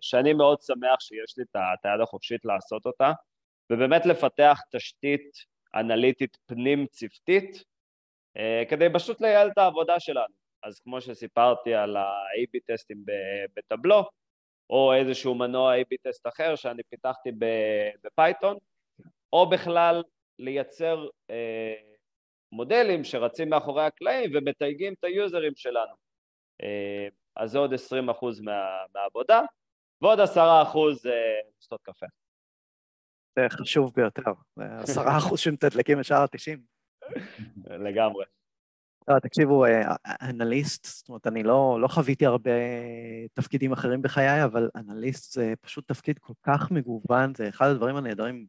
שאני 0.00 0.32
מאוד 0.32 0.60
שמח 0.60 1.00
שיש 1.00 1.38
לי 1.38 1.44
את 1.44 1.84
היד 1.84 2.00
החופשית 2.00 2.44
לעשות 2.44 2.86
אותה, 2.86 3.12
ובאמת 3.72 4.06
לפתח 4.06 4.60
תשתית 4.72 5.30
אנליטית 5.74 6.36
פנים-צוותית 6.46 7.64
אה, 8.36 8.62
כדי 8.68 8.86
פשוט 8.94 9.20
לייעל 9.20 9.50
את 9.50 9.58
העבודה 9.58 10.00
שלנו. 10.00 10.34
אז 10.62 10.80
כמו 10.80 11.00
שסיפרתי 11.00 11.74
על 11.74 11.96
ה-AB 11.96 12.60
טסטים 12.66 13.04
בטבלו, 13.56 14.08
או 14.70 14.94
איזשהו 14.94 15.34
מנוע 15.34 15.76
AB 15.76 15.96
טסט 16.02 16.26
אחר 16.26 16.56
שאני 16.56 16.82
פיתחתי 16.82 17.30
בפייתון, 18.04 18.56
או 19.32 19.50
בכלל 19.50 20.02
לייצר 20.38 21.06
אה, 21.30 21.74
מודלים 22.52 23.04
שרצים 23.04 23.50
מאחורי 23.50 23.84
הקלעים 23.84 24.30
ומתייגים 24.34 24.92
את 24.92 25.04
היוזרים 25.04 25.52
שלנו. 25.56 25.94
אה, 26.62 27.08
אז 27.36 27.50
זה 27.50 27.58
עוד 27.58 27.72
20% 27.72 27.76
מה, 28.42 28.52
מהעבודה, 28.94 29.40
ועוד 30.02 30.20
10% 30.20 30.22
אה, 30.36 31.40
לשתות 31.58 31.80
קפה. 31.82 32.06
זה 33.38 33.46
חשוב 33.50 33.92
ביותר, 33.96 34.32
10% 34.58 35.36
שמתדלקים 35.36 36.00
לשאר 36.00 36.16
ה-90. 36.16 36.58
לגמרי. 37.66 38.24
לא, 39.10 39.18
תקשיבו, 39.18 39.64
אה, 39.64 39.94
אנליסט, 40.06 40.86
זאת 40.86 41.08
אומרת, 41.08 41.26
אני 41.26 41.42
לא, 41.42 41.78
לא 41.80 41.88
חוויתי 41.88 42.26
הרבה 42.26 42.50
תפקידים 43.34 43.72
אחרים 43.72 44.02
בחיי, 44.02 44.44
אבל 44.44 44.68
אנליסט 44.76 45.32
זה 45.32 45.54
פשוט 45.60 45.88
תפקיד 45.88 46.18
כל 46.18 46.32
כך 46.42 46.70
מגוון, 46.70 47.34
זה 47.36 47.48
אחד 47.48 47.68
הדברים 47.68 47.96
הנהדרים, 47.96 48.46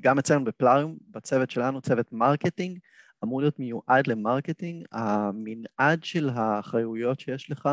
גם 0.00 0.18
אצלנו 0.18 0.44
ב 0.44 0.50
Plarium, 0.50 0.96
בצוות 1.10 1.50
שלנו, 1.50 1.80
צוות 1.80 2.12
marketing, 2.12 2.78
אמור 3.24 3.40
להיות 3.40 3.58
מיועד 3.58 4.06
ל 4.06 4.13
marketing, 4.13 4.84
המנעד 4.92 6.04
של 6.04 6.30
האחריויות 6.34 7.20
שיש 7.20 7.50
לך, 7.50 7.68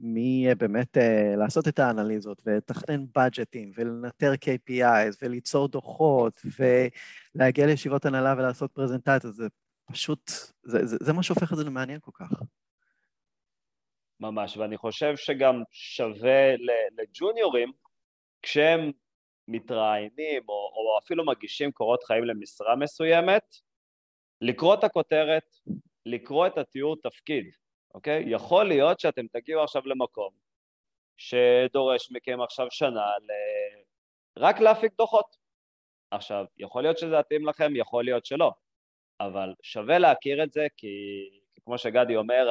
מבאמת 0.00 0.96
uh, 0.96 1.36
לעשות 1.36 1.68
את 1.68 1.78
האנליזות 1.78 2.42
ולתכנן 2.46 3.04
בדג'טים 3.16 3.72
ולנטר 3.76 4.32
KPIs 4.44 5.16
וליצור 5.22 5.68
דוחות 5.68 6.40
ולהגיע 7.34 7.66
לישיבות 7.66 8.06
הנהלה 8.06 8.34
ולעשות 8.38 8.72
פרזנטציות, 8.72 9.34
זה 9.34 9.46
פשוט, 9.92 10.30
זה, 10.62 10.86
זה, 10.86 10.96
זה 11.00 11.12
מה 11.12 11.22
שהופך 11.22 11.52
את 11.52 11.56
זה 11.56 11.64
למעניין 11.64 12.00
כל 12.00 12.10
כך. 12.14 12.32
ממש, 14.20 14.56
ואני 14.56 14.76
חושב 14.76 15.16
שגם 15.16 15.62
שווה 15.70 16.56
לג'וניורים, 16.98 17.72
כשהם 18.42 18.90
מתראיינים 19.48 20.42
או, 20.48 20.54
או 20.54 20.98
אפילו 21.04 21.26
מגישים 21.26 21.72
קורות 21.72 22.04
חיים 22.04 22.24
למשרה 22.24 22.76
מסוימת, 22.76 23.42
לקרוא 24.40 24.74
את 24.74 24.84
הכותרת, 24.84 25.44
לקרוא 26.06 26.46
את 26.46 26.58
התיאור 26.58 26.96
תפקיד, 27.02 27.44
אוקיי? 27.94 28.24
יכול 28.26 28.68
להיות 28.68 29.00
שאתם 29.00 29.26
תגיעו 29.26 29.62
עכשיו 29.62 29.82
למקום 29.86 30.30
שדורש 31.16 32.12
מכם 32.12 32.40
עכשיו 32.40 32.66
שנה 32.70 33.06
ל... 33.18 33.30
רק 34.38 34.60
להפיק 34.60 34.92
דוחות. 34.98 35.36
עכשיו, 36.10 36.44
יכול 36.58 36.82
להיות 36.82 36.98
שזה 36.98 37.14
יתאים 37.20 37.46
לכם, 37.48 37.76
יכול 37.76 38.04
להיות 38.04 38.26
שלא, 38.26 38.52
אבל 39.20 39.54
שווה 39.62 39.98
להכיר 39.98 40.44
את 40.44 40.52
זה, 40.52 40.66
כי, 40.76 40.88
כי 41.54 41.60
כמו 41.64 41.78
שגדי 41.78 42.16
אומר, 42.16 42.48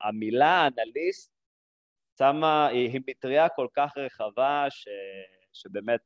המילה 0.00 0.66
אנליסט 0.66 1.32
שמה, 2.18 2.66
היא, 2.66 2.90
היא 2.90 3.00
מטריה 3.08 3.48
כל 3.48 3.66
כך 3.72 3.96
רחבה, 3.96 4.66
ש, 4.70 4.88
שבאמת 5.52 6.00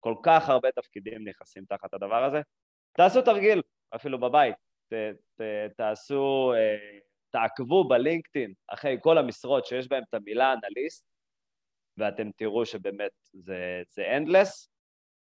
כל 0.00 0.14
כך 0.22 0.48
הרבה 0.48 0.72
תפקידים 0.72 1.28
נכנסים 1.28 1.64
תחת 1.64 1.94
הדבר 1.94 2.24
הזה. 2.24 2.40
תעשו 2.92 3.22
תרגיל, 3.22 3.62
אפילו 3.94 4.20
בבית, 4.20 4.54
ת, 4.88 4.92
ת, 5.40 5.42
תעשו, 5.76 6.52
אה, 6.56 6.98
תעקבו 7.30 7.88
בלינקדאין 7.88 8.54
אחרי 8.68 8.96
כל 9.00 9.18
המשרות 9.18 9.66
שיש 9.66 9.88
בהן 9.88 10.02
את 10.08 10.14
המילה 10.14 10.52
אנליסט, 10.52 11.04
ואתם 11.96 12.30
תראו 12.36 12.66
שבאמת 12.66 13.12
זה, 13.32 13.84
endless, 13.96 14.68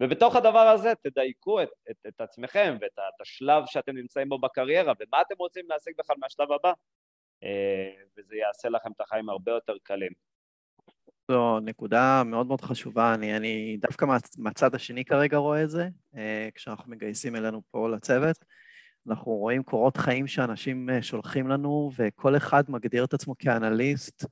ובתוך 0.01 0.37
הדבר 0.37 0.59
הזה 0.59 0.93
תדייקו 1.03 1.63
את, 1.63 1.69
את, 1.91 1.97
את 2.09 2.21
עצמכם 2.21 2.77
ואת 2.81 2.93
את 2.93 3.21
השלב 3.21 3.63
שאתם 3.67 3.97
נמצאים 3.97 4.29
בו 4.29 4.39
בקריירה, 4.39 4.93
ומה 5.01 5.21
אתם 5.21 5.35
רוצים 5.39 5.65
להשיג 5.69 5.95
בכלל 5.99 6.17
מהשלב 6.19 6.53
הבא, 6.53 6.73
אה, 7.45 8.05
וזה 8.19 8.37
יעשה 8.37 8.69
לכם 8.69 8.91
את 8.97 9.01
החיים 9.01 9.29
הרבה 9.29 9.53
יותר 9.53 9.75
קלים. 9.83 10.13
זו 11.31 11.61
נקודה 11.61 12.23
מאוד 12.25 12.47
מאוד 12.47 12.61
חשובה, 12.61 13.15
אני, 13.15 13.37
אני 13.37 13.77
דווקא 13.81 14.05
מה, 14.05 14.17
מהצד 14.39 14.75
השני 14.75 15.05
כרגע 15.05 15.37
רואה 15.37 15.63
את 15.63 15.71
זה, 15.71 15.89
אה, 16.17 16.49
כשאנחנו 16.55 16.93
מגייסים 16.93 17.37
אלינו 17.37 17.63
פה 17.71 17.89
לצוות, 17.89 18.45
אנחנו 19.09 19.33
רואים 19.33 19.63
קורות 19.63 19.97
חיים 19.97 20.27
שאנשים 20.27 20.91
אה, 20.91 21.03
שולחים 21.03 21.49
לנו, 21.49 21.91
וכל 21.97 22.37
אחד 22.37 22.65
מגדיר 22.69 23.05
את 23.05 23.15
עצמו 23.15 23.35
כאנליסט. 23.39 24.25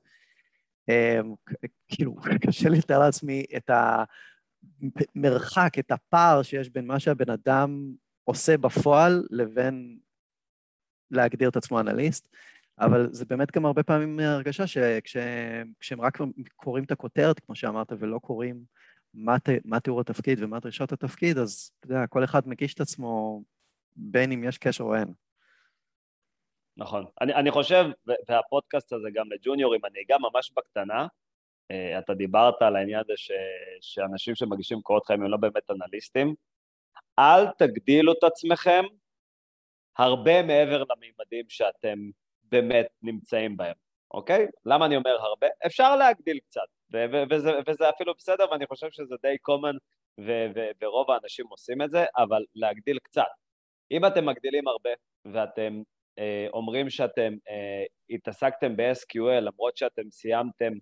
כאילו, 1.87 2.15
קשה 2.47 2.69
לתאר 2.69 2.99
לעצמי 2.99 3.45
את 3.57 3.69
המרחק, 5.15 5.79
את 5.79 5.91
הפער 5.91 6.41
שיש 6.43 6.69
בין 6.69 6.87
מה 6.87 6.99
שהבן 6.99 7.29
אדם 7.29 7.93
עושה 8.23 8.57
בפועל 8.57 9.27
לבין 9.29 9.99
להגדיר 11.11 11.49
את 11.49 11.55
עצמו 11.55 11.79
אנליסט. 11.79 12.27
אבל 12.79 13.07
זה 13.11 13.25
באמת 13.25 13.51
גם 13.51 13.65
הרבה 13.65 13.83
פעמים 13.83 14.19
הרגשה 14.19 14.67
שכשהם 14.67 16.01
רק 16.01 16.17
קוראים 16.55 16.83
את 16.83 16.91
הכותרת, 16.91 17.39
כמו 17.39 17.55
שאמרת, 17.55 17.91
ולא 17.99 18.19
קוראים 18.19 18.63
מה, 19.13 19.37
מה 19.65 19.79
תיאור 19.79 20.01
התפקיד 20.01 20.43
ומה 20.43 20.59
דרישות 20.59 20.91
התפקיד, 20.91 21.37
אז 21.37 21.71
אתה 21.79 21.87
יודע, 21.87 22.07
כל 22.07 22.23
אחד 22.23 22.47
מגיש 22.47 22.73
את 22.73 22.81
עצמו 22.81 23.43
בין 23.95 24.31
אם 24.31 24.43
יש 24.43 24.57
קשר 24.57 24.83
או 24.83 24.95
אין. 24.95 25.13
נכון. 26.77 27.05
אני, 27.21 27.33
אני 27.33 27.51
חושב, 27.51 27.85
והפודקאסט 28.27 28.93
הזה 28.93 29.07
גם 29.13 29.25
לג'וניורים, 29.31 29.81
אני 29.85 29.99
אגע 30.05 30.17
ממש 30.17 30.51
בקטנה, 30.57 31.07
אתה 31.99 32.13
דיברת 32.13 32.61
על 32.61 32.75
העניין 32.75 32.99
הזה 32.99 33.13
ש, 33.15 33.31
שאנשים 33.81 34.35
שמגישים 34.35 34.81
קורות 34.81 35.05
חיים 35.05 35.21
הם 35.21 35.31
לא 35.31 35.37
באמת 35.37 35.71
אנליסטים, 35.71 36.35
אל 37.19 37.47
תגדילו 37.57 38.13
את 38.13 38.23
עצמכם 38.23 38.83
הרבה 39.97 40.43
מעבר 40.43 40.83
למימדים 40.83 41.45
שאתם 41.49 41.99
באמת 42.43 42.87
נמצאים 43.01 43.57
בהם, 43.57 43.75
אוקיי? 44.13 44.47
למה 44.65 44.85
אני 44.85 44.95
אומר 44.95 45.11
הרבה? 45.11 45.47
אפשר 45.65 45.95
להגדיל 45.95 46.39
קצת, 46.39 46.67
וזה, 47.31 47.51
וזה 47.67 47.89
אפילו 47.89 48.13
בסדר, 48.17 48.51
ואני 48.51 48.67
חושב 48.67 48.87
שזה 48.91 49.15
די 49.21 49.35
common, 49.49 49.77
ורוב 50.81 51.11
האנשים 51.11 51.45
עושים 51.47 51.81
את 51.81 51.91
זה, 51.91 52.05
אבל 52.17 52.45
להגדיל 52.55 52.99
קצת. 52.99 53.31
אם 53.91 54.05
אתם 54.05 54.25
מגדילים 54.25 54.67
הרבה, 54.67 54.89
ואתם 55.25 55.81
אה, 56.19 56.47
אומרים 56.53 56.89
שאתם 56.89 57.33
אה, 57.49 57.83
התעסקתם 58.09 58.75
ב-SQL, 58.75 59.39
למרות 59.41 59.77
שאתם 59.77 60.11
סיימתם 60.11 60.73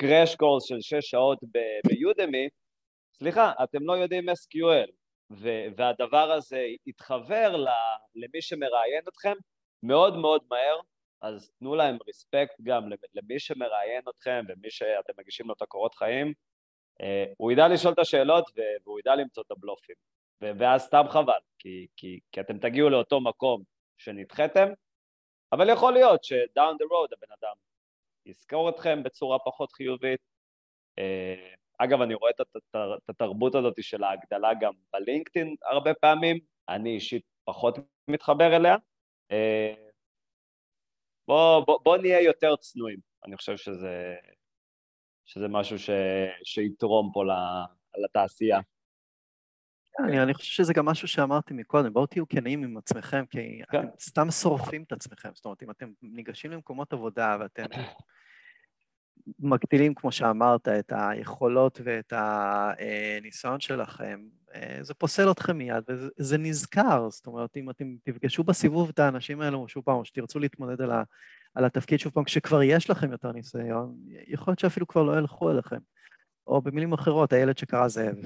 crash 0.00 0.32
course 0.32 0.66
של 0.68 0.80
6 0.80 0.94
שעות 0.94 1.38
ביודמי, 1.86 2.48
סליחה, 3.14 3.52
אתם 3.62 3.78
לא 3.82 3.92
יודעים 3.92 4.28
SQL, 4.28 4.90
והדבר 5.76 6.32
הזה 6.32 6.66
יתחבר 6.86 7.56
למי 8.14 8.42
שמראיין 8.42 9.02
אתכם, 9.08 9.34
מאוד 9.82 10.16
מאוד 10.16 10.42
מהר, 10.50 10.80
אז 11.22 11.50
תנו 11.58 11.74
להם 11.74 11.98
רספקט 12.08 12.60
גם 12.62 12.82
למי 13.14 13.38
שמראיין 13.38 14.02
אתכם 14.08 14.44
ומי 14.48 14.70
שאתם 14.70 15.12
מגישים 15.18 15.48
לו 15.48 15.54
את 15.54 15.62
הקורות 15.62 15.94
חיים, 15.94 16.32
אה, 17.00 17.24
הוא 17.36 17.52
ידע 17.52 17.68
לשאול 17.68 17.94
את 17.94 17.98
השאלות 17.98 18.50
והוא 18.84 19.00
ידע 19.00 19.14
למצוא 19.14 19.42
את 19.46 19.50
הבלופים, 19.50 19.96
ואז 20.40 20.82
סתם 20.82 21.04
חבל, 21.08 21.40
כי, 21.58 21.86
כי, 21.96 22.20
כי 22.32 22.40
אתם 22.40 22.58
תגיעו 22.58 22.90
לאותו 22.90 23.20
מקום 23.20 23.62
שנדחיתם, 23.98 24.68
אבל 25.52 25.68
יכול 25.68 25.92
להיות 25.92 26.24
שדאון 26.24 26.76
דה 26.78 26.84
רוד 26.90 27.12
הבן 27.12 27.32
אדם 27.40 27.69
יזכור 28.30 28.68
אתכם 28.70 29.02
בצורה 29.02 29.38
פחות 29.38 29.72
חיובית. 29.72 30.20
אה, 30.98 31.54
אגב, 31.78 32.00
אני 32.00 32.14
רואה 32.14 32.30
את 32.30 33.08
התרבות 33.08 33.54
הזאת 33.54 33.74
של 33.80 34.04
ההגדלה 34.04 34.50
גם 34.60 34.72
בלינקדאין 34.92 35.56
הרבה 35.70 35.94
פעמים, 35.94 36.38
אני 36.68 36.94
אישית 36.94 37.22
פחות 37.44 37.78
מתחבר 38.08 38.56
אליה, 38.56 38.76
אה, 39.30 39.74
בוא, 41.28 41.64
בוא, 41.66 41.78
בוא 41.84 41.96
נהיה 41.96 42.20
יותר 42.20 42.56
צנועים, 42.56 42.98
אני 43.26 43.36
חושב 43.36 43.56
שזה, 43.56 44.16
שזה 45.26 45.48
משהו 45.48 45.78
ש, 45.78 45.90
שיתרום 46.44 47.10
פה 47.14 47.24
לתעשייה. 48.04 48.60
אני, 49.98 50.22
אני 50.22 50.34
חושב 50.34 50.52
שזה 50.52 50.72
גם 50.72 50.86
משהו 50.86 51.08
שאמרתי 51.08 51.54
מקודם, 51.54 51.92
בואו 51.92 52.06
תהיו 52.06 52.28
כנים 52.28 52.64
עם 52.64 52.76
עצמכם, 52.76 53.24
כי 53.26 53.62
כן. 53.70 53.78
אתם 53.78 53.88
סתם 53.98 54.30
שורפים 54.30 54.82
את 54.82 54.92
עצמכם, 54.92 55.30
זאת 55.34 55.44
אומרת, 55.44 55.62
אם 55.62 55.70
אתם 55.70 55.92
ניגשים 56.02 56.50
למקומות 56.50 56.92
עבודה 56.92 57.36
ואתם 57.40 57.64
מגדילים, 59.38 59.94
כמו 59.94 60.12
שאמרת, 60.12 60.68
את 60.68 60.92
היכולות 60.96 61.80
ואת 61.84 62.12
הניסיון 62.16 63.60
שלכם, 63.60 64.20
אה, 64.54 64.78
זה 64.80 64.94
פוסל 64.94 65.30
אתכם 65.30 65.58
מיד, 65.58 65.84
וזה 65.88 66.38
נזכר, 66.38 67.10
זאת 67.10 67.26
אומרת, 67.26 67.56
אם 67.56 67.70
אתם 67.70 67.96
תפגשו 68.04 68.44
בסיבוב 68.44 68.88
את 68.88 68.98
האנשים 68.98 69.40
האלו 69.40 69.68
שוב 69.68 69.84
פעם, 69.84 69.96
או 69.96 70.04
שתרצו 70.04 70.38
להתמודד 70.38 70.80
על, 70.80 70.90
ה, 70.90 71.02
על 71.54 71.64
התפקיד 71.64 72.00
שוב 72.00 72.12
פעם, 72.12 72.24
כשכבר 72.24 72.62
יש 72.62 72.90
לכם 72.90 73.12
יותר 73.12 73.32
ניסיון, 73.32 73.94
יכול 74.26 74.50
להיות 74.50 74.58
שאפילו 74.58 74.86
כבר 74.86 75.02
לא 75.02 75.18
ילכו 75.18 75.50
אליכם. 75.50 75.78
או 76.46 76.62
במילים 76.62 76.92
אחרות, 76.92 77.32
הילד 77.32 77.58
שקרא 77.58 77.88
זאב. 77.88 78.16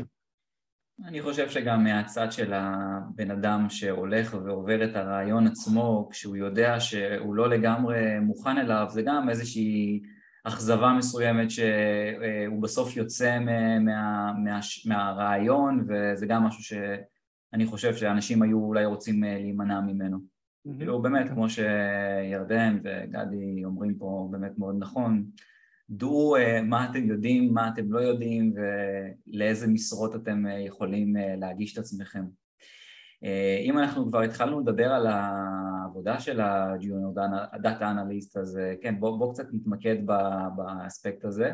אני 1.04 1.22
חושב 1.22 1.50
שגם 1.50 1.84
מהצד 1.84 2.32
של 2.32 2.52
הבן 2.54 3.30
אדם 3.30 3.66
שהולך 3.70 4.34
ועובר 4.44 4.84
את 4.84 4.96
הרעיון 4.96 5.46
עצמו, 5.46 6.08
כשהוא 6.10 6.36
יודע 6.36 6.80
שהוא 6.80 7.34
לא 7.34 7.48
לגמרי 7.48 8.18
מוכן 8.20 8.58
אליו, 8.58 8.86
זה 8.90 9.02
גם 9.02 9.30
איזושהי 9.30 10.02
אכזבה 10.44 10.92
מסוימת 10.98 11.50
שהוא 11.50 12.62
בסוף 12.62 12.96
יוצא 12.96 13.38
מה, 13.38 13.78
מה, 14.32 14.60
מהרעיון 14.86 15.86
וזה 15.88 16.26
גם 16.26 16.42
משהו 16.42 16.62
שאני 16.64 17.66
חושב 17.66 17.94
שאנשים 17.96 18.42
היו 18.42 18.58
אולי 18.58 18.84
רוצים 18.84 19.24
אה, 19.24 19.38
להימנע 19.38 19.80
ממנו. 19.80 20.16
Mm-hmm. 20.18 20.76
כאילו 20.76 21.02
באמת, 21.02 21.28
כמו 21.28 21.46
שירדן 21.48 22.78
וגדי 22.84 23.64
אומרים 23.64 23.94
פה 23.98 24.28
באמת 24.30 24.58
מאוד 24.58 24.76
נכון, 24.78 25.24
דעו 25.90 26.36
uh, 26.36 26.62
מה 26.62 26.90
אתם 26.90 27.04
יודעים, 27.04 27.54
מה 27.54 27.68
אתם 27.68 27.92
לא 27.92 27.98
יודעים 27.98 28.54
ולאיזה 28.54 29.66
משרות 29.66 30.16
אתם 30.16 30.44
יכולים 30.66 31.16
להגיש 31.38 31.72
את 31.72 31.78
עצמכם. 31.78 32.24
אה, 33.24 33.58
אם 33.62 33.78
אנחנו 33.78 34.06
כבר 34.06 34.20
התחלנו 34.20 34.60
לדבר 34.60 34.92
על 34.92 35.06
העבודה 36.06 36.20
של 36.20 36.40
ה 36.40 36.51
junior 36.51 37.14
data 37.62 37.90
analyst, 37.90 38.36
אז 38.36 38.58
אה, 38.58 38.74
כן, 38.82 39.00
בוא, 39.00 39.18
בוא 39.18 39.32
קצת 39.34 39.46
נתמקד 39.52 39.96
באספקט 40.56 41.24
הזה. 41.24 41.50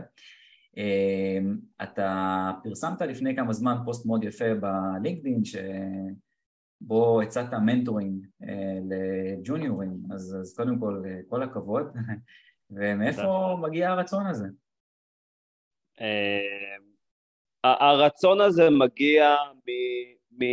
אה, 0.79 1.39
אתה 1.83 2.51
פרסמת 2.63 3.03
לפני 3.03 3.37
כמה 3.37 3.53
זמן 3.53 3.77
פוסט 3.85 4.07
מאוד 4.07 4.25
יפה 4.25 4.45
ב 4.55 4.64
LinkedIn, 4.64 5.43
שבו 5.45 7.23
הצעת 7.23 7.55
mentoring 7.55 8.27
לג'וניורים, 8.89 10.03
אז, 10.15 10.37
אז 10.41 10.57
קודם 10.57 10.79
כל, 10.79 11.03
כל 11.29 11.43
הכבוד, 11.43 11.87
ומאיפה 12.71 13.57
מגיע 13.63 13.91
הרצון 13.91 14.27
הזה? 14.27 14.47
הרצון 17.65 18.41
הזה 18.41 18.71
מגיע 18.71 19.35
מ... 20.39 20.45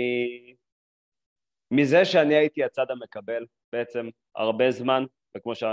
מזה 1.72 2.06
שאני 2.06 2.36
הייתי 2.36 2.64
הצד 2.64 2.92
המקבל 2.92 3.46
בעצם 3.72 4.10
הרבה 4.36 4.72
זמן, 4.72 5.04
וכמו 5.38 5.56
ש... 5.56 5.64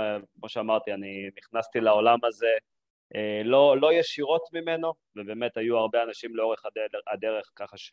שאמרתי, 0.47 0.93
אני 0.93 1.29
נכנסתי 1.37 1.79
לעולם 1.79 2.19
הזה 2.23 2.51
אה, 3.15 3.41
לא, 3.43 3.77
לא 3.81 3.93
ישירות 3.93 4.41
ממנו, 4.53 4.93
ובאמת 5.15 5.57
היו 5.57 5.77
הרבה 5.77 6.03
אנשים 6.03 6.35
לאורך 6.35 6.65
הדרך, 6.65 7.01
הדרך 7.07 7.51
ככה 7.55 7.77
ש... 7.77 7.91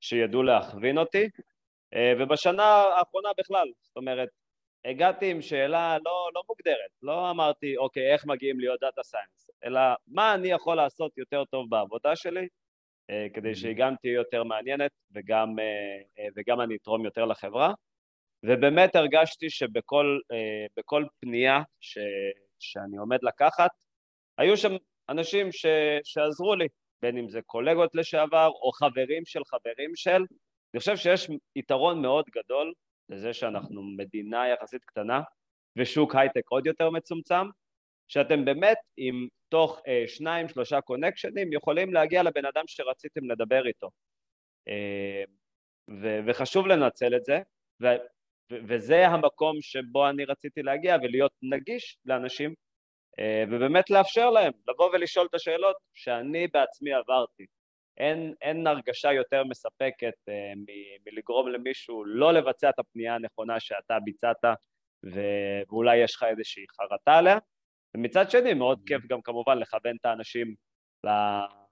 שידעו 0.00 0.42
להכווין 0.42 0.98
אותי, 0.98 1.28
אה, 1.94 2.12
ובשנה 2.18 2.64
האחרונה 2.64 3.28
בכלל, 3.38 3.68
זאת 3.80 3.96
אומרת, 3.96 4.28
הגעתי 4.84 5.30
עם 5.30 5.42
שאלה 5.42 5.98
לא, 6.04 6.30
לא 6.34 6.42
מוגדרת, 6.48 6.90
לא 7.02 7.30
אמרתי, 7.30 7.76
אוקיי, 7.76 8.12
איך 8.12 8.26
מגיעים 8.26 8.60
להיות 8.60 8.80
דאטה 8.80 9.02
סיינס, 9.02 9.50
אלא 9.64 9.80
מה 10.06 10.34
אני 10.34 10.48
יכול 10.48 10.76
לעשות 10.76 11.18
יותר 11.18 11.44
טוב 11.44 11.70
בעבודה 11.70 12.16
שלי, 12.16 12.48
אה, 13.10 13.26
כדי 13.34 13.54
שהיא 13.54 13.76
גם 13.76 13.94
תהיה 14.00 14.12
יותר 14.14 14.44
מעניינת 14.44 14.90
וגם, 15.14 15.56
וגם 16.36 16.60
אני 16.60 16.76
אתרום 16.76 17.04
יותר 17.04 17.24
לחברה. 17.24 17.72
ובאמת 18.42 18.96
הרגשתי 18.96 19.50
שבכל 19.50 21.04
פנייה 21.20 21.60
ש, 21.80 21.98
שאני 22.58 22.96
עומד 22.96 23.18
לקחת, 23.22 23.70
היו 24.38 24.56
שם 24.56 24.72
אנשים 25.08 25.52
ש, 25.52 25.66
שעזרו 26.04 26.54
לי, 26.54 26.68
בין 27.02 27.18
אם 27.18 27.28
זה 27.28 27.42
קולגות 27.42 27.94
לשעבר 27.94 28.48
או 28.48 28.72
חברים 28.72 29.24
של 29.24 29.40
חברים 29.44 29.96
של. 29.96 30.22
אני 30.74 30.78
חושב 30.78 30.96
שיש 30.96 31.30
יתרון 31.56 32.02
מאוד 32.02 32.24
גדול 32.34 32.72
לזה 33.08 33.32
שאנחנו 33.32 33.82
מדינה 33.82 34.48
יחסית 34.48 34.84
קטנה 34.84 35.20
ושוק 35.76 36.14
הייטק 36.14 36.48
עוד 36.48 36.66
יותר 36.66 36.90
מצומצם, 36.90 37.46
שאתם 38.08 38.44
באמת 38.44 38.78
עם 38.96 39.28
תוך 39.48 39.80
אה, 39.88 40.04
שניים 40.06 40.48
שלושה 40.48 40.80
קונקשנים 40.80 41.52
יכולים 41.52 41.94
להגיע 41.94 42.22
לבן 42.22 42.44
אדם 42.44 42.64
שרציתם 42.66 43.30
לדבר 43.30 43.66
איתו. 43.66 43.90
אה, 44.68 45.24
ו- 46.02 46.20
וחשוב 46.26 46.66
לנצל 46.66 47.16
את 47.16 47.24
זה, 47.24 47.40
וזה 48.50 49.06
המקום 49.06 49.56
שבו 49.60 50.08
אני 50.08 50.24
רציתי 50.24 50.62
להגיע 50.62 50.96
ולהיות 51.02 51.32
נגיש 51.42 51.98
לאנשים 52.04 52.54
אה, 53.18 53.44
ובאמת 53.50 53.90
לאפשר 53.90 54.30
להם 54.30 54.52
לבוא 54.68 54.90
ולשאול 54.92 55.26
את 55.30 55.34
השאלות 55.34 55.76
שאני 55.94 56.46
בעצמי 56.46 56.92
עברתי. 56.92 57.46
אין, 57.98 58.34
אין 58.42 58.66
הרגשה 58.66 59.12
יותר 59.12 59.44
מספקת 59.44 60.14
אה, 60.28 60.52
מ- 60.56 60.96
מלגרום 61.06 61.48
למישהו 61.48 62.04
לא 62.04 62.32
לבצע 62.32 62.70
את 62.70 62.78
הפנייה 62.78 63.14
הנכונה 63.14 63.60
שאתה 63.60 63.98
ביצעת 64.04 64.44
ו- 64.44 65.62
ואולי 65.68 65.96
יש 65.96 66.14
לך 66.14 66.22
איזושהי 66.22 66.64
חרטה 66.68 67.18
עליה, 67.18 67.38
ומצד 67.96 68.30
שני 68.30 68.54
מאוד 68.54 68.80
כיף 68.86 69.06
גם 69.06 69.22
כמובן 69.22 69.58
לכוון 69.58 69.96
את 70.00 70.06
האנשים 70.06 70.54
ל- 71.06 71.66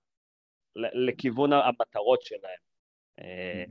לכיוון 0.77 1.53
המטרות 1.53 2.23
שלהם. 2.23 2.59
אה, 3.21 3.65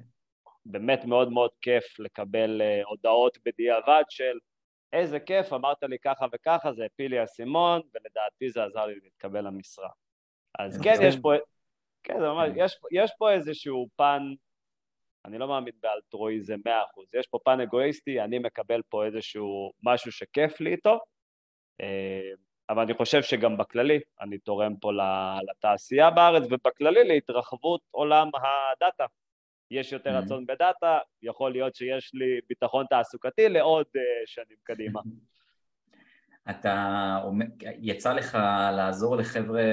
באמת 0.65 1.05
מאוד 1.05 1.31
מאוד 1.31 1.51
כיף 1.61 1.99
לקבל 1.99 2.61
הודעות 2.85 3.37
בדיעבד 3.45 4.03
של 4.09 4.37
איזה 4.93 5.19
כיף, 5.19 5.53
אמרת 5.53 5.83
לי 5.83 5.99
ככה 5.99 6.25
וככה, 6.33 6.73
זה 6.73 6.85
הפיל 6.85 7.11
לי 7.11 7.19
האסימון, 7.19 7.81
ולדעתי 7.93 8.49
זה 8.49 8.63
עזר 8.63 8.85
לי 8.85 8.99
להתקבל 9.03 9.47
למשרה. 9.47 9.89
אז 10.59 10.81
כן, 10.83 10.95
יש 11.01 11.15
פה, 11.21 11.33
כן, 12.03 12.19
זה 12.19 12.27
ממש, 12.27 12.49
יש, 12.55 12.79
יש 12.91 13.11
פה 13.17 13.31
איזשהו 13.31 13.87
פן, 13.95 14.23
אני 15.25 15.37
לא 15.37 15.47
מאמין 15.47 15.73
באלטרואיזם 15.81 16.57
מאה 16.65 16.83
אחוז, 16.83 17.05
יש 17.13 17.27
פה 17.27 17.39
פן 17.45 17.59
אגואיסטי, 17.59 18.21
אני 18.21 18.39
מקבל 18.39 18.81
פה 18.89 19.05
איזשהו 19.05 19.71
משהו 19.83 20.11
שכיף 20.11 20.61
לי 20.61 20.71
איתו, 20.71 20.99
אה, 21.81 22.31
אבל 22.69 22.81
אני 22.81 22.93
חושב 22.93 23.21
שגם 23.23 23.57
בכללי 23.57 23.99
אני 24.21 24.37
תורם 24.37 24.75
פה 24.75 24.91
לתעשייה 25.49 26.11
בארץ, 26.11 26.43
ובכללי 26.51 27.03
להתרחבות 27.03 27.81
עולם 27.91 28.29
הדאטה. 28.35 29.05
יש 29.73 29.91
יותר. 29.91 30.17
רצון 30.17 30.45
בדאטה, 30.45 30.99
יכול 31.23 31.51
להיות 31.51 31.75
שיש 31.75 32.11
לי 32.13 32.39
ביטחון 32.49 32.85
תעסוקתי 32.89 33.49
לעוד 33.49 33.85
uh, 33.85 33.99
שנים 34.25 34.57
קדימה. 34.63 35.01
אתה, 36.49 37.19
יצא 37.79 38.13
לך 38.13 38.37
לעזור 38.75 39.15
לחבר'ה 39.15 39.63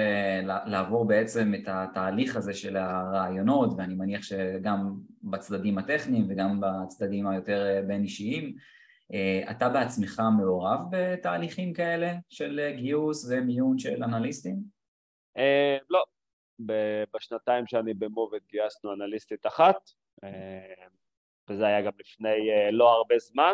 לעבור 0.42 1.04
בעצם 1.04 1.52
את 1.54 1.68
התהליך 1.68 2.36
הזה 2.36 2.54
של 2.54 2.76
הרעיונות 2.76 3.70
ואני 3.76 3.94
מניח 3.94 4.22
שגם 4.22 4.94
בצדדים 5.22 5.78
הטכניים 5.78 6.26
וגם 6.28 6.60
בצדדים 6.60 7.26
היותר 7.26 7.66
אה, 7.66 7.82
בין 7.82 8.02
אישיים 8.02 8.56
אה, 9.12 9.50
אתה 9.50 9.68
בעצמך 9.68 10.22
מעורב 10.38 10.80
בתהליכים 10.90 11.72
כאלה 11.72 12.12
של 12.28 12.70
גיוס 12.76 13.30
ומיון 13.30 13.78
של 13.78 14.04
אנליסטים? 14.04 14.56
לא, 15.90 16.04
בשנתיים 17.14 17.66
שאני 17.66 17.94
במובד 17.94 18.40
גייסנו 18.50 18.92
אנליסטית 18.92 19.46
אחת, 19.46 19.90
אה, 20.24 20.86
וזה 21.48 21.66
היה 21.66 21.82
גם 21.82 21.92
לפני 21.98 22.50
אה, 22.50 22.70
לא 22.70 22.90
הרבה 22.90 23.18
זמן, 23.18 23.52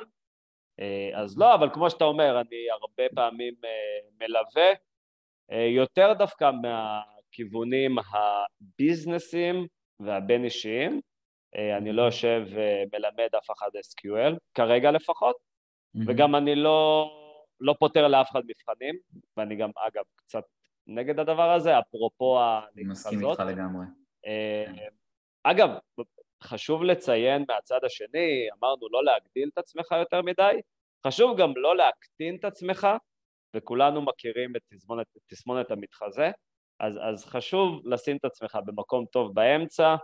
אה, 0.81 1.11
אז 1.15 1.39
לא, 1.39 1.55
אבל 1.55 1.71
כמו 1.75 1.91
שאתה 1.91 2.05
אומר, 2.05 2.41
אני 2.41 2.71
הרבה 2.71 3.05
פעמים 3.15 3.55
מלווה, 4.21 4.73
יותר 5.77 6.13
דווקא 6.19 6.51
מהכיוונים 6.63 7.97
הביזנסים 7.99 9.67
והבין 10.01 10.45
אישיים, 10.45 11.01
אני 11.77 11.93
לא 11.93 12.03
יושב 12.03 12.43
ומלמד 12.51 13.29
אף 13.39 13.51
אחד 13.51 13.71
SQL, 13.77 14.37
כרגע 14.55 14.91
לפחות, 14.91 15.37
וגם 16.07 16.35
אני 16.35 16.55
לא, 16.55 17.11
לא 17.61 17.75
פותר 17.79 18.09
לאף 18.09 18.31
אחד 18.31 18.43
מבחנים, 18.47 18.95
ואני 19.37 19.57
גם 19.57 19.71
אגב 19.77 20.05
קצת 20.17 20.45
נגד 20.87 21.18
הדבר 21.18 21.51
הזה, 21.51 21.78
אפרופו 21.78 22.41
הזאת. 22.41 22.70
אני 22.74 22.84
מסכים 22.84 23.26
איתך 23.26 23.41
לגמרי. 23.41 23.87
אה, 24.26 24.64
אגב, 25.45 25.70
חשוב 26.43 26.82
לציין 26.82 27.45
מהצד 27.49 27.84
השני, 27.84 28.49
אמרנו 28.59 28.89
לא 28.91 29.05
להגדיל 29.05 29.49
את 29.53 29.59
עצמך 29.59 29.93
יותר 29.93 30.22
מדי, 30.22 30.61
חשוב 31.07 31.39
גם 31.39 31.53
לא 31.57 31.76
להקטין 31.76 32.37
את 32.37 32.45
עצמך, 32.45 32.89
וכולנו 33.57 34.03
מכירים 34.03 34.57
את 34.57 34.61
תסמונת, 34.72 35.07
תסמונת 35.26 35.70
המתחזה, 35.70 36.30
אז, 36.80 36.99
אז 37.03 37.24
חשוב 37.24 37.80
לשים 37.84 38.16
את 38.16 38.24
עצמך 38.24 38.59
במקום 38.64 39.07
טוב 39.07 39.34
באמצע, 39.34 39.97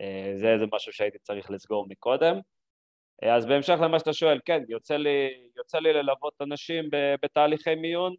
אה, 0.00 0.32
זה 0.34 0.52
איזה 0.52 0.64
משהו 0.72 0.92
שהייתי 0.92 1.18
צריך 1.18 1.50
לסגור 1.50 1.86
מקודם. 1.88 2.40
אה, 3.22 3.36
אז 3.36 3.46
בהמשך 3.46 3.76
למה 3.82 3.98
שאתה 3.98 4.12
שואל, 4.12 4.40
כן, 4.44 4.62
יוצא 4.68 4.96
לי, 4.96 5.28
יוצא 5.56 5.78
לי 5.78 5.92
ללוות 5.92 6.34
אנשים 6.42 6.84
בתהליכי 7.22 7.74
מיון, 7.74 8.14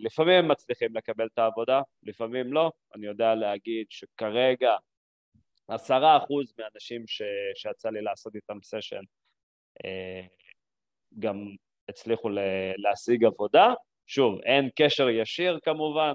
לפעמים 0.00 0.34
הם 0.34 0.50
מצליחים 0.50 0.96
לקבל 0.96 1.26
את 1.26 1.38
העבודה, 1.38 1.80
לפעמים 2.02 2.52
לא. 2.52 2.70
אני 2.94 3.06
יודע 3.06 3.34
להגיד 3.34 3.86
שכרגע 3.90 4.76
עשרה 5.68 6.16
אחוז 6.16 6.54
מהאנשים 6.58 7.06
ש... 7.06 7.22
שיצא 7.54 7.90
לי 7.90 8.02
לעשות 8.02 8.34
איתם 8.34 8.58
סשן 8.62 9.02
אה, 9.84 10.26
גם 11.18 11.36
הצליחו 11.88 12.28
להשיג 12.76 13.24
עבודה. 13.24 13.74
שוב, 14.06 14.40
אין 14.40 14.68
קשר 14.76 15.08
ישיר 15.08 15.58
כמובן, 15.62 16.12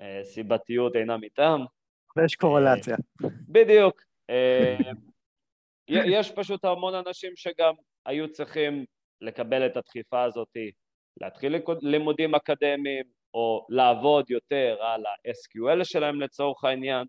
אה, 0.00 0.20
סיבתיות 0.24 0.96
אינה 0.96 1.16
מטעם. 1.16 1.64
ויש 2.16 2.34
קורלציה. 2.34 2.96
בדיוק. 3.48 4.02
יש 6.18 6.32
פשוט 6.36 6.64
המון 6.64 6.94
אנשים 6.94 7.32
שגם 7.36 7.74
היו 8.06 8.32
צריכים 8.32 8.84
לקבל 9.20 9.66
את 9.66 9.76
הדחיפה 9.76 10.24
הזאתי 10.24 10.70
להתחיל 11.20 11.56
לימודים 11.82 12.34
אקדמיים 12.34 13.04
או 13.34 13.66
לעבוד 13.68 14.30
יותר 14.30 14.76
על 14.80 15.06
ה-SQL 15.06 15.84
שלהם 15.84 16.20
לצורך 16.20 16.64
העניין 16.64 17.06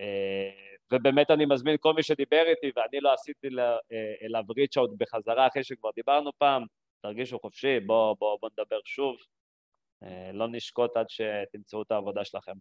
אה, 0.00 0.50
ובאמת 0.92 1.30
אני 1.30 1.46
מזמין 1.46 1.76
כל 1.80 1.94
מי 1.94 2.02
שדיבר 2.02 2.44
איתי 2.46 2.70
ואני 2.76 3.00
לא 3.00 3.12
עשיתי 3.12 3.48
אה, 3.58 3.76
אליו 4.22 4.42
ריץ' 4.56 4.76
אאוט 4.76 4.90
בחזרה 4.98 5.46
אחרי 5.46 5.64
שכבר 5.64 5.90
דיברנו 5.96 6.30
פעם, 6.38 6.64
תרגישו 7.02 7.38
חופשי, 7.38 7.80
בואו 7.80 8.16
בוא, 8.16 8.38
בוא 8.40 8.48
נדבר 8.52 8.80
שוב, 8.84 9.16
אה, 10.02 10.30
לא 10.32 10.48
נשקוט 10.48 10.96
עד 10.96 11.06
שתמצאו 11.08 11.82
את 11.82 11.92
העבודה 11.92 12.24
שלכם. 12.24 12.52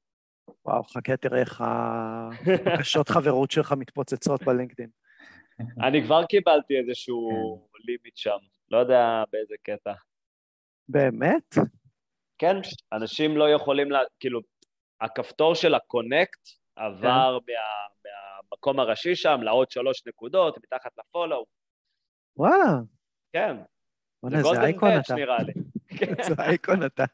וואו, 0.65 0.83
חכה 0.83 1.17
תראה 1.17 1.39
איך 1.39 1.63
הבקשות 1.65 3.09
חברות 3.09 3.51
שלך 3.51 3.73
מתפוצצות 3.77 4.43
בלינקדאין. 4.43 4.89
אני 5.81 6.03
כבר 6.03 6.25
קיבלתי 6.25 6.77
איזשהו 6.77 7.29
כן. 7.73 7.79
לימיט 7.85 8.17
שם, 8.17 8.37
לא 8.71 8.77
יודע 8.77 9.23
באיזה 9.31 9.55
קטע. 9.63 9.93
באמת? 10.89 11.55
כן, 12.37 12.55
אנשים 12.93 13.37
לא 13.37 13.49
יכולים, 13.49 13.91
לה, 13.91 13.99
כאילו, 14.19 14.39
הכפתור 15.01 15.55
של 15.55 15.75
הקונקט 15.75 16.49
עבר 16.75 17.39
כן. 17.47 17.53
מה, 17.53 18.11
מהמקום 18.51 18.79
הראשי 18.79 19.15
שם 19.15 19.39
לעוד 19.41 19.71
שלוש 19.71 20.07
נקודות, 20.07 20.57
מתחת 20.57 20.91
לפולו. 20.99 21.45
וואלה. 22.37 22.79
כן. 23.33 23.57
זה 24.29 24.37
גולדן 24.41 24.79
פאץ' 24.79 25.11
נראה 25.11 25.43
לי. 25.43 25.53
זה 26.27 26.33
אייקון 26.39 26.85
אתה. 26.85 27.05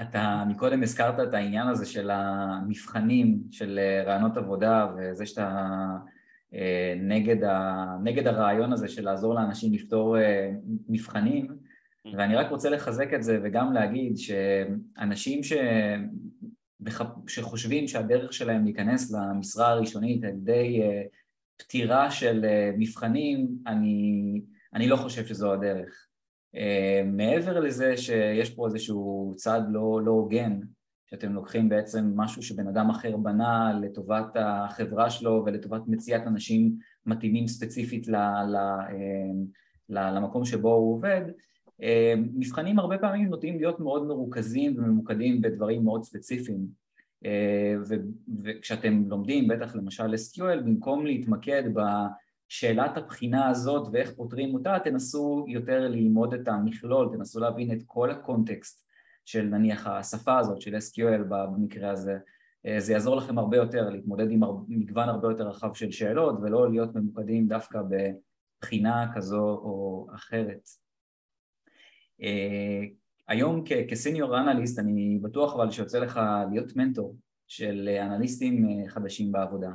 אתה 0.00 0.44
מקודם 0.48 0.82
הזכרת 0.82 1.28
את 1.28 1.34
העניין 1.34 1.68
הזה 1.68 1.86
של 1.86 2.10
המבחנים 2.10 3.42
של 3.50 3.78
אה, 3.78 4.02
רעיונות 4.06 4.36
עבודה 4.36 4.86
וזה 4.96 5.26
שאתה 5.26 5.66
נגד, 7.00 7.44
ה, 7.44 7.86
נגד 8.04 8.26
הרעיון 8.26 8.72
הזה 8.72 8.88
של 8.88 9.04
לעזור 9.04 9.34
לאנשים 9.34 9.72
לפתור 9.72 10.18
אה, 10.18 10.50
מבחנים 10.88 11.46
mm. 11.46 12.10
ואני 12.16 12.36
רק 12.36 12.50
רוצה 12.50 12.70
לחזק 12.70 13.14
את 13.14 13.22
זה 13.22 13.38
וגם 13.42 13.72
להגיד 13.72 14.16
שאנשים 14.16 15.42
ש... 15.42 15.52
שחושבים 17.26 17.88
שהדרך 17.88 18.32
שלהם 18.32 18.64
להיכנס 18.64 19.12
למשרה 19.12 19.68
הראשונית 19.68 20.24
על 20.24 20.30
ידי 20.30 20.82
אה, 20.82 21.02
פתירה 21.56 22.10
של 22.10 22.44
מבחנים, 22.78 23.48
אני, 23.66 24.40
אני 24.74 24.88
לא 24.88 24.96
חושב 24.96 25.26
שזו 25.26 25.52
הדרך. 25.52 26.06
מעבר 27.04 27.60
לזה 27.60 27.96
שיש 27.96 28.50
פה 28.50 28.66
איזשהו 28.66 29.32
צד 29.36 29.60
לא, 29.68 30.00
לא 30.04 30.10
הוגן 30.10 30.60
שאתם 31.12 31.32
לוקחים 31.32 31.68
בעצם 31.68 32.12
משהו 32.16 32.42
שבן 32.42 32.68
אדם 32.68 32.90
אחר 32.90 33.16
בנה 33.16 33.72
לטובת 33.80 34.26
החברה 34.34 35.10
שלו 35.10 35.42
ולטובת 35.46 35.82
מציאת 35.86 36.22
אנשים 36.26 36.76
מתאימים 37.06 37.46
ספציפית 37.46 38.08
ל, 38.08 38.16
ל, 38.16 38.56
אמ, 38.90 39.44
ל, 39.88 40.16
למקום 40.16 40.44
שבו 40.44 40.74
הוא 40.74 40.94
עובד, 40.94 41.22
אמ, 41.80 42.28
מבחנים 42.34 42.78
הרבה 42.78 42.98
פעמים 42.98 43.28
נוטים 43.28 43.56
להיות 43.56 43.80
מאוד 43.80 44.06
מרוכזים 44.06 44.74
וממוקדים 44.78 45.40
בדברים 45.40 45.84
מאוד 45.84 46.04
ספציפיים. 46.04 46.66
אמ, 47.24 47.82
וכשאתם 48.42 49.04
לומדים 49.08 49.48
בטח 49.48 49.74
למשל 49.74 50.14
SQL 50.14 50.60
במקום 50.64 51.06
להתמקד 51.06 51.62
בשאלת 51.74 52.96
הבחינה 52.96 53.48
הזאת 53.48 53.88
ואיך 53.92 54.12
פותרים 54.12 54.54
אותה 54.54 54.76
תנסו 54.84 55.44
יותר 55.48 55.88
ללמוד 55.88 56.34
את 56.34 56.48
המכלול, 56.48 57.08
תנסו 57.16 57.40
להבין 57.40 57.72
את 57.72 57.82
כל 57.86 58.10
הקונטקסט 58.10 58.91
של 59.24 59.42
נניח 59.42 59.86
השפה 59.86 60.38
הזאת 60.38 60.60
של 60.60 60.74
SQL 60.74 61.22
במקרה 61.28 61.90
הזה, 61.90 62.18
זה 62.78 62.92
יעזור 62.92 63.16
לכם 63.16 63.38
הרבה 63.38 63.56
יותר 63.56 63.90
להתמודד 63.90 64.30
עם 64.30 64.40
מגוון 64.68 65.08
הרבה 65.08 65.28
יותר 65.28 65.48
רחב 65.48 65.74
של 65.74 65.90
שאלות 65.90 66.38
ולא 66.42 66.70
להיות 66.70 66.94
ממוקדים 66.94 67.48
דווקא 67.48 67.78
בבחינה 67.82 69.12
כזו 69.14 69.48
או 69.48 70.06
אחרת. 70.14 70.68
היום 73.28 73.64
כסיניור 73.88 74.38
אנליסט 74.38 74.78
אני 74.78 75.18
בטוח 75.22 75.54
אבל 75.54 75.70
שיוצא 75.70 75.98
לך 75.98 76.20
להיות 76.50 76.76
מנטור 76.76 77.16
של 77.48 77.88
אנליסטים 78.02 78.84
חדשים 78.88 79.32
בעבודה, 79.32 79.70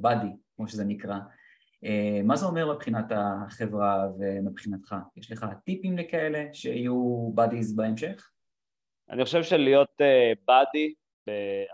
באדי 0.00 0.30
כמו 0.56 0.68
שזה 0.68 0.84
נקרא. 0.84 1.18
מה 2.24 2.36
זה 2.36 2.46
אומר 2.46 2.74
מבחינת 2.74 3.04
החברה 3.10 4.08
ומבחינתך? 4.18 4.94
יש 5.16 5.32
לך 5.32 5.46
טיפים 5.64 5.98
לכאלה 5.98 6.44
שיהיו 6.52 7.30
באדיז 7.34 7.76
בהמשך? 7.76 8.30
אני 9.10 9.24
חושב 9.24 9.42
שלהיות 9.42 10.00
באדי 10.46 10.94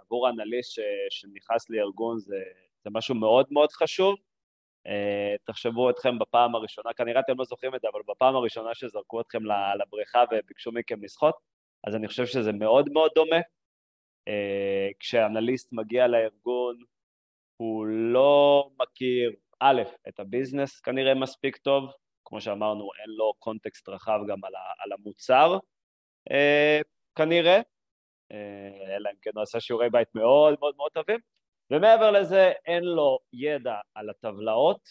עבור 0.00 0.30
אנליסט 0.30 0.80
שנכנס 1.10 1.70
לארגון 1.70 2.18
זה, 2.18 2.42
זה 2.84 2.90
משהו 2.90 3.14
מאוד 3.14 3.46
מאוד 3.50 3.72
חשוב. 3.72 4.16
תחשבו 5.44 5.90
אתכם 5.90 6.18
בפעם 6.18 6.54
הראשונה, 6.54 6.92
כנראה 6.92 7.20
אתם 7.20 7.38
לא 7.38 7.44
זוכרים 7.44 7.74
את 7.74 7.80
זה, 7.80 7.88
אבל 7.92 8.00
בפעם 8.08 8.36
הראשונה 8.36 8.74
שזרקו 8.74 9.20
אתכם 9.20 9.38
לבריכה 9.80 10.24
וביקשו 10.30 10.72
מכם 10.72 11.04
לשחות, 11.04 11.34
אז 11.86 11.94
אני 11.94 12.08
חושב 12.08 12.26
שזה 12.26 12.52
מאוד 12.52 12.88
מאוד 12.92 13.10
דומה. 13.14 13.36
כשאנליסט 14.98 15.72
מגיע 15.72 16.06
לארגון, 16.06 16.78
הוא 17.56 17.86
לא 17.86 18.70
מכיר, 18.82 19.32
א', 19.60 19.82
את 20.08 20.20
הביזנס 20.20 20.80
כנראה 20.80 21.14
מספיק 21.14 21.56
טוב, 21.56 21.90
כמו 22.24 22.40
שאמרנו, 22.40 22.90
אין 23.02 23.10
לו 23.10 23.32
קונטקסט 23.38 23.88
רחב 23.88 24.20
גם 24.28 24.38
על 24.78 24.92
המוצר, 24.92 25.58
כנראה, 27.16 27.60
אלא 28.96 29.10
אם 29.10 29.16
כן 29.22 29.30
הוא 29.34 29.42
עשה 29.42 29.60
שיעורי 29.60 29.90
בית 29.90 30.08
מאוד 30.14 30.54
מאוד 30.60 30.74
מאוד 30.76 30.92
טובים, 30.92 31.20
ומעבר 31.70 32.10
לזה 32.10 32.52
אין 32.66 32.84
לו 32.84 33.18
ידע 33.32 33.76
על 33.94 34.10
הטבלאות 34.10 34.88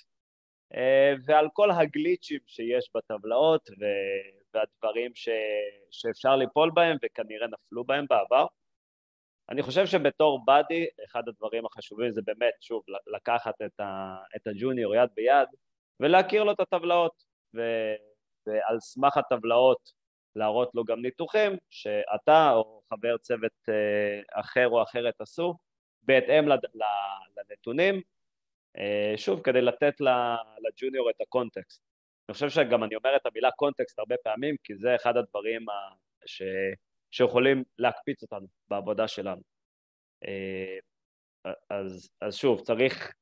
ועל 1.25 1.47
כל 1.53 1.71
הגליצ'ים 1.71 2.39
שיש 2.47 2.89
בטבלאות 2.95 3.69
והדברים 4.53 5.11
ש... 5.15 5.29
שאפשר 5.91 6.35
ליפול 6.35 6.71
בהם 6.73 6.97
וכנראה 7.05 7.47
נפלו 7.47 7.83
בהם 7.83 8.05
בעבר. 8.09 8.45
אני 9.49 9.63
חושב 9.63 9.85
שבתור 9.85 10.45
באדי, 10.45 10.85
אחד 11.05 11.27
הדברים 11.27 11.65
החשובים 11.65 12.11
זה 12.11 12.21
באמת, 12.25 12.53
שוב, 12.61 12.83
לקחת 13.15 13.61
את, 13.65 13.79
ה... 13.79 14.15
את 14.35 14.47
הג'וניור 14.47 14.95
יד 14.95 15.09
ביד 15.15 15.47
ולהכיר 15.99 16.43
לו 16.43 16.51
את 16.51 16.59
הטבלאות, 16.59 17.23
ו... 17.55 17.61
ועל 18.47 18.79
סמך 18.79 19.17
הטבלאות 19.17 19.91
להראות 20.35 20.75
לו 20.75 20.83
גם 20.83 21.01
ניתוחים 21.01 21.57
שאתה 21.69 22.51
או 22.53 22.81
חבר 22.89 23.17
צוות 23.17 23.69
אחר 24.33 24.67
או 24.67 24.83
אחרת 24.83 25.21
עשו, 25.21 25.55
בהתאם 26.01 26.45
לנתונים, 27.37 28.01
שוב, 29.17 29.41
כדי 29.41 29.61
לתת 29.61 29.93
לג'וניור 30.61 31.09
את 31.09 31.21
הקונטקסט. 31.21 31.81
אני 32.29 32.33
חושב 32.33 32.49
שגם 32.49 32.83
אני 32.83 32.95
אומר 32.95 33.15
את 33.15 33.25
המילה 33.25 33.51
קונטקסט 33.51 33.99
הרבה 33.99 34.15
פעמים, 34.23 34.55
כי 34.63 34.75
זה 34.75 34.95
אחד 34.95 35.17
הדברים 35.17 35.65
ש... 36.25 36.41
שיכולים 37.11 37.63
להקפיץ 37.77 38.23
אותנו 38.23 38.47
בעבודה 38.67 39.07
שלנו. 39.07 39.41
אז, 41.69 42.09
אז 42.21 42.35
שוב, 42.35 42.61
צריך 42.61 43.13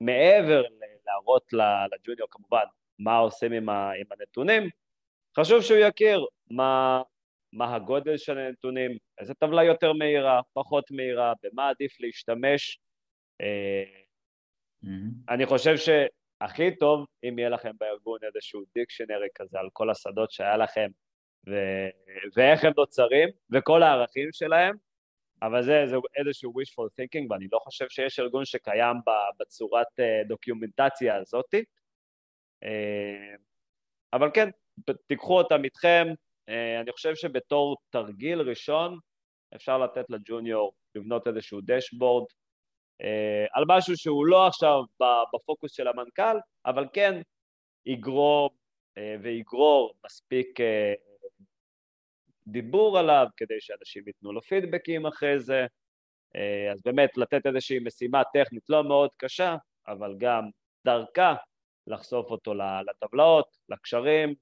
מעבר 0.00 0.62
להראות 1.06 1.52
לג'וניור 1.92 2.28
כמובן 2.30 2.64
מה 2.98 3.18
עושים 3.18 3.52
עם, 3.52 3.68
ה, 3.68 3.90
עם 3.92 4.06
הנתונים, 4.10 4.62
חשוב 5.38 5.62
שהוא 5.62 5.78
יכיר 5.78 6.26
מה, 6.50 7.02
מה 7.52 7.74
הגודל 7.74 8.16
של 8.16 8.38
הנתונים, 8.38 8.90
איזה 9.18 9.34
טבלה 9.34 9.64
יותר 9.64 9.92
מהירה, 9.92 10.40
פחות 10.52 10.90
מהירה, 10.90 11.32
במה 11.42 11.68
עדיף 11.68 12.00
להשתמש. 12.00 12.78
Mm-hmm. 13.42 14.88
אני 15.28 15.46
חושב 15.46 15.74
שהכי 15.76 16.76
טוב 16.76 17.06
אם 17.24 17.38
יהיה 17.38 17.48
לכם 17.48 17.70
בארגון 17.80 18.18
איזשהו 18.22 18.62
דיקשנרי 18.74 19.28
כזה 19.34 19.58
על 19.58 19.68
כל 19.72 19.90
השדות 19.90 20.30
שהיה 20.30 20.56
לכם 20.56 20.90
ו- 21.48 21.90
ואיך 22.36 22.64
הם 22.64 22.72
נוצרים 22.76 23.28
וכל 23.52 23.82
הערכים 23.82 24.28
שלהם, 24.32 24.76
אבל 25.42 25.62
זה, 25.62 25.82
זה 25.86 25.96
איזשהו 26.16 26.52
wishful 26.52 26.88
thinking 27.00 27.26
ואני 27.30 27.46
לא 27.52 27.58
חושב 27.58 27.88
שיש 27.88 28.20
ארגון 28.20 28.44
שקיים 28.44 28.96
בצורת 29.40 30.00
אה, 30.00 30.22
דוקיומנטציה 30.28 31.16
הזאתי. 31.16 31.64
אה, 32.64 33.34
אבל 34.12 34.30
כן, 34.34 34.48
תיקחו 35.06 35.38
אותם 35.38 35.64
איתכם, 35.64 36.06
אני 36.48 36.92
חושב 36.92 37.14
שבתור 37.14 37.76
תרגיל 37.90 38.40
ראשון 38.40 38.98
אפשר 39.54 39.78
לתת 39.78 40.10
לג'וניור 40.10 40.72
לבנות 40.94 41.26
איזשהו 41.26 41.60
דשבורד 41.62 42.24
אה, 43.02 43.46
על 43.52 43.64
משהו 43.68 43.96
שהוא 43.96 44.26
לא 44.26 44.46
עכשיו 44.46 44.82
בפוקוס 45.34 45.72
של 45.72 45.88
המנכ"ל, 45.88 46.36
אבל 46.66 46.86
כן 46.92 47.20
יגרום 47.86 48.48
אה, 48.98 49.16
ויגרור 49.22 49.94
מספיק 50.06 50.58
דיבור 52.46 52.98
עליו 52.98 53.26
כדי 53.36 53.60
שאנשים 53.60 54.02
ייתנו 54.06 54.32
לו 54.32 54.40
פידבקים 54.40 55.06
אחרי 55.06 55.38
זה, 55.38 55.66
אז 56.72 56.82
באמת 56.84 57.16
לתת 57.16 57.46
איזושהי 57.46 57.78
משימה 57.78 58.22
טכנית 58.32 58.62
לא 58.68 58.84
מאוד 58.84 59.10
קשה, 59.16 59.56
אבל 59.88 60.14
גם 60.18 60.42
דרכה 60.84 61.34
לחשוף 61.86 62.30
אותו 62.30 62.54
לטבלאות, 62.54 63.56
לקשרים, 63.68 64.34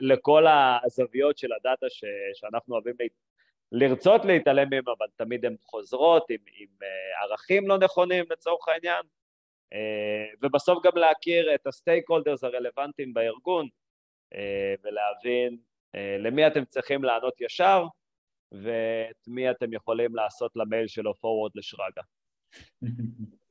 לכל 0.00 0.44
הזוויות 0.48 1.38
של 1.38 1.52
הדאטה 1.52 1.86
ש, 1.88 2.04
שאנחנו 2.34 2.74
אוהבים 2.74 2.94
לרצות 3.72 4.24
להתעלם 4.24 4.70
מהם, 4.70 4.84
אבל 4.98 5.06
תמיד 5.16 5.44
הן 5.44 5.56
חוזרות 5.64 6.30
עם, 6.30 6.40
עם 6.56 6.68
אה, 6.82 7.22
ערכים 7.22 7.68
לא 7.68 7.78
נכונים 7.78 8.24
לצורך 8.30 8.68
העניין, 8.68 9.02
אה, 9.72 10.26
ובסוף 10.42 10.84
גם 10.84 10.96
להכיר 10.96 11.54
את 11.54 11.66
הסטייק 11.66 12.08
הולדרס 12.08 12.44
הרלוונטיים 12.44 13.14
בארגון, 13.14 13.68
אה, 14.34 14.74
ולהבין 14.82 15.56
למי 16.18 16.46
אתם 16.46 16.64
צריכים 16.64 17.04
לענות 17.04 17.40
ישר, 17.40 17.84
ואת 18.52 19.28
מי 19.28 19.50
אתם 19.50 19.72
יכולים 19.72 20.16
לעשות 20.16 20.56
למייל 20.56 20.86
שלו 20.86 21.12
forward 21.12 21.50
לשרגא. 21.54 22.02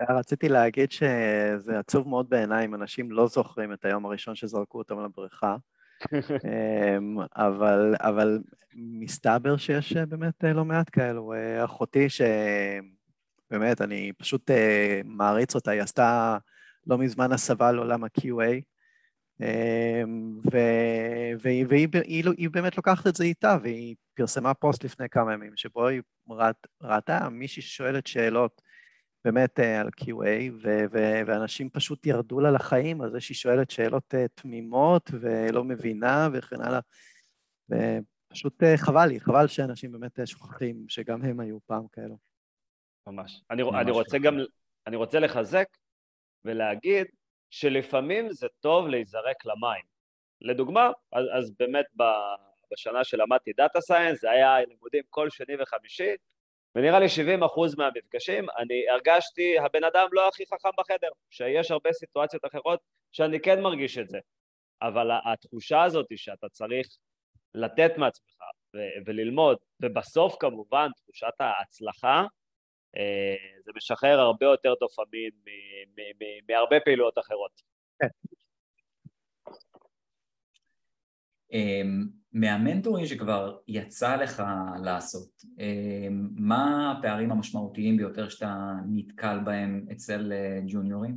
רציתי 0.00 0.48
להגיד 0.48 0.92
שזה 0.92 1.78
עצוב 1.78 2.08
מאוד 2.08 2.28
בעיניי 2.30 2.64
אם 2.64 2.74
אנשים 2.74 3.10
לא 3.10 3.26
זוכרים 3.26 3.72
את 3.72 3.84
היום 3.84 4.06
הראשון 4.06 4.34
שזרקו 4.34 4.78
אותם 4.78 5.04
לבריכה, 5.04 5.56
אמ, 6.20 7.16
אבל, 7.36 7.94
אבל 8.00 8.38
מסתבר 8.74 9.56
שיש 9.56 9.96
באמת 9.96 10.44
לא 10.44 10.64
מעט 10.64 10.90
כאלו. 10.92 11.32
אחותי 11.64 12.06
שבאמת, 12.08 13.80
אני 13.80 14.12
פשוט 14.18 14.50
אה, 14.50 15.00
מעריץ 15.04 15.54
אותה, 15.54 15.70
היא 15.70 15.82
עשתה 15.82 16.38
לא 16.86 16.98
מזמן 16.98 17.32
הסבה 17.32 17.72
לעולם 17.72 18.04
ה-QA, 18.04 18.60
אמ, 19.40 20.38
והיא, 20.50 21.36
והיא, 21.40 21.66
והיא, 21.70 21.88
והיא 22.24 22.50
באמת 22.50 22.76
לוקחת 22.76 23.06
את 23.06 23.16
זה 23.16 23.24
איתה, 23.24 23.56
והיא 23.62 23.94
פרסמה 24.14 24.54
פוסט 24.54 24.84
לפני 24.84 25.08
כמה 25.08 25.32
ימים, 25.32 25.52
שבו 25.56 25.86
היא 25.86 26.02
ראתה 26.82 27.28
מישהי 27.28 27.62
ששואלת 27.62 28.06
שאלות 28.06 28.62
באמת 29.26 29.60
אה, 29.60 29.80
על 29.80 29.88
QA, 30.00 30.52
ו- 30.62 30.84
ו- 30.92 31.20
ואנשים 31.26 31.70
פשוט 31.70 32.06
ירדו 32.06 32.40
לה 32.40 32.50
לחיים 32.50 33.00
על 33.00 33.10
זה 33.10 33.20
שהיא 33.20 33.34
שואלת 33.34 33.70
שאלות 33.70 34.14
אה, 34.14 34.28
תמימות 34.34 35.10
ולא 35.20 35.64
מבינה 35.64 36.28
וכן 36.32 36.56
הלאה. 36.60 36.80
ופשוט 37.70 38.62
אה, 38.62 38.76
חבל 38.76 39.06
לי, 39.06 39.20
חבל 39.20 39.46
שאנשים 39.46 39.92
באמת 39.92 40.18
שוכחים 40.24 40.84
שגם 40.88 41.22
הם 41.22 41.40
היו 41.40 41.58
פעם 41.66 41.88
כאלו. 41.92 42.16
ממש. 43.06 43.42
אני, 43.50 43.62
ממש 43.62 43.74
אני 43.80 43.90
רוצה 43.90 44.18
גם, 44.18 44.34
אני 44.86 44.96
רוצה 44.96 45.20
לחזק 45.20 45.68
ולהגיד 46.44 47.06
שלפעמים 47.50 48.32
זה 48.32 48.46
טוב 48.60 48.86
להיזרק 48.86 49.44
למים. 49.44 49.84
לדוגמה, 50.40 50.90
אז, 51.12 51.24
אז 51.38 51.52
באמת 51.58 51.86
בשנה 52.72 53.04
שלמדתי 53.04 53.52
data 53.52 53.80
science, 53.80 54.20
זה 54.20 54.30
היה 54.30 54.60
לימודים 54.60 55.02
כל 55.10 55.30
שני 55.30 55.54
וחמישי, 55.62 56.14
ונראה 56.76 57.00
לי 57.00 57.08
70 57.08 57.42
אחוז 57.42 57.78
מהמפגשים, 57.78 58.46
אני 58.58 58.88
הרגשתי 58.88 59.58
הבן 59.58 59.84
אדם 59.84 60.08
לא 60.12 60.28
הכי 60.28 60.44
חכם 60.46 60.68
בחדר, 60.78 61.08
שיש 61.30 61.70
הרבה 61.70 61.92
סיטואציות 61.92 62.44
אחרות 62.44 62.80
שאני 63.12 63.40
כן 63.40 63.60
מרגיש 63.60 63.98
את 63.98 64.08
זה, 64.08 64.18
אבל 64.82 65.10
התחושה 65.32 65.82
הזאת 65.82 66.06
היא 66.10 66.18
שאתה 66.18 66.48
צריך 66.48 66.86
לתת 67.54 67.92
מעצמך 67.96 68.42
ו- 68.74 68.78
וללמוד, 69.06 69.58
ובסוף 69.80 70.36
כמובן 70.40 70.88
תחושת 70.96 71.40
ההצלחה, 71.40 72.24
אה, 72.96 73.34
זה 73.64 73.72
משחרר 73.76 74.20
הרבה 74.20 74.46
יותר 74.46 74.74
דופמין 74.80 75.30
מהרבה 76.48 76.80
פעילויות 76.80 77.18
אחרות. 77.18 77.62
כן. 78.00 78.06
אמ, 78.06 78.10
מהמנטורים 82.32 83.06
שכבר 83.06 83.56
יצא 83.68 84.16
לך 84.16 84.42
לעשות, 84.84 85.28
אמ, 85.58 86.28
מה 86.36 86.92
הפערים 86.92 87.32
המשמעותיים 87.32 87.96
ביותר 87.96 88.28
שאתה 88.28 88.72
נתקל 88.88 89.38
בהם 89.44 89.86
אצל 89.92 90.32
אה, 90.32 90.60
ג'וניורים? 90.68 91.14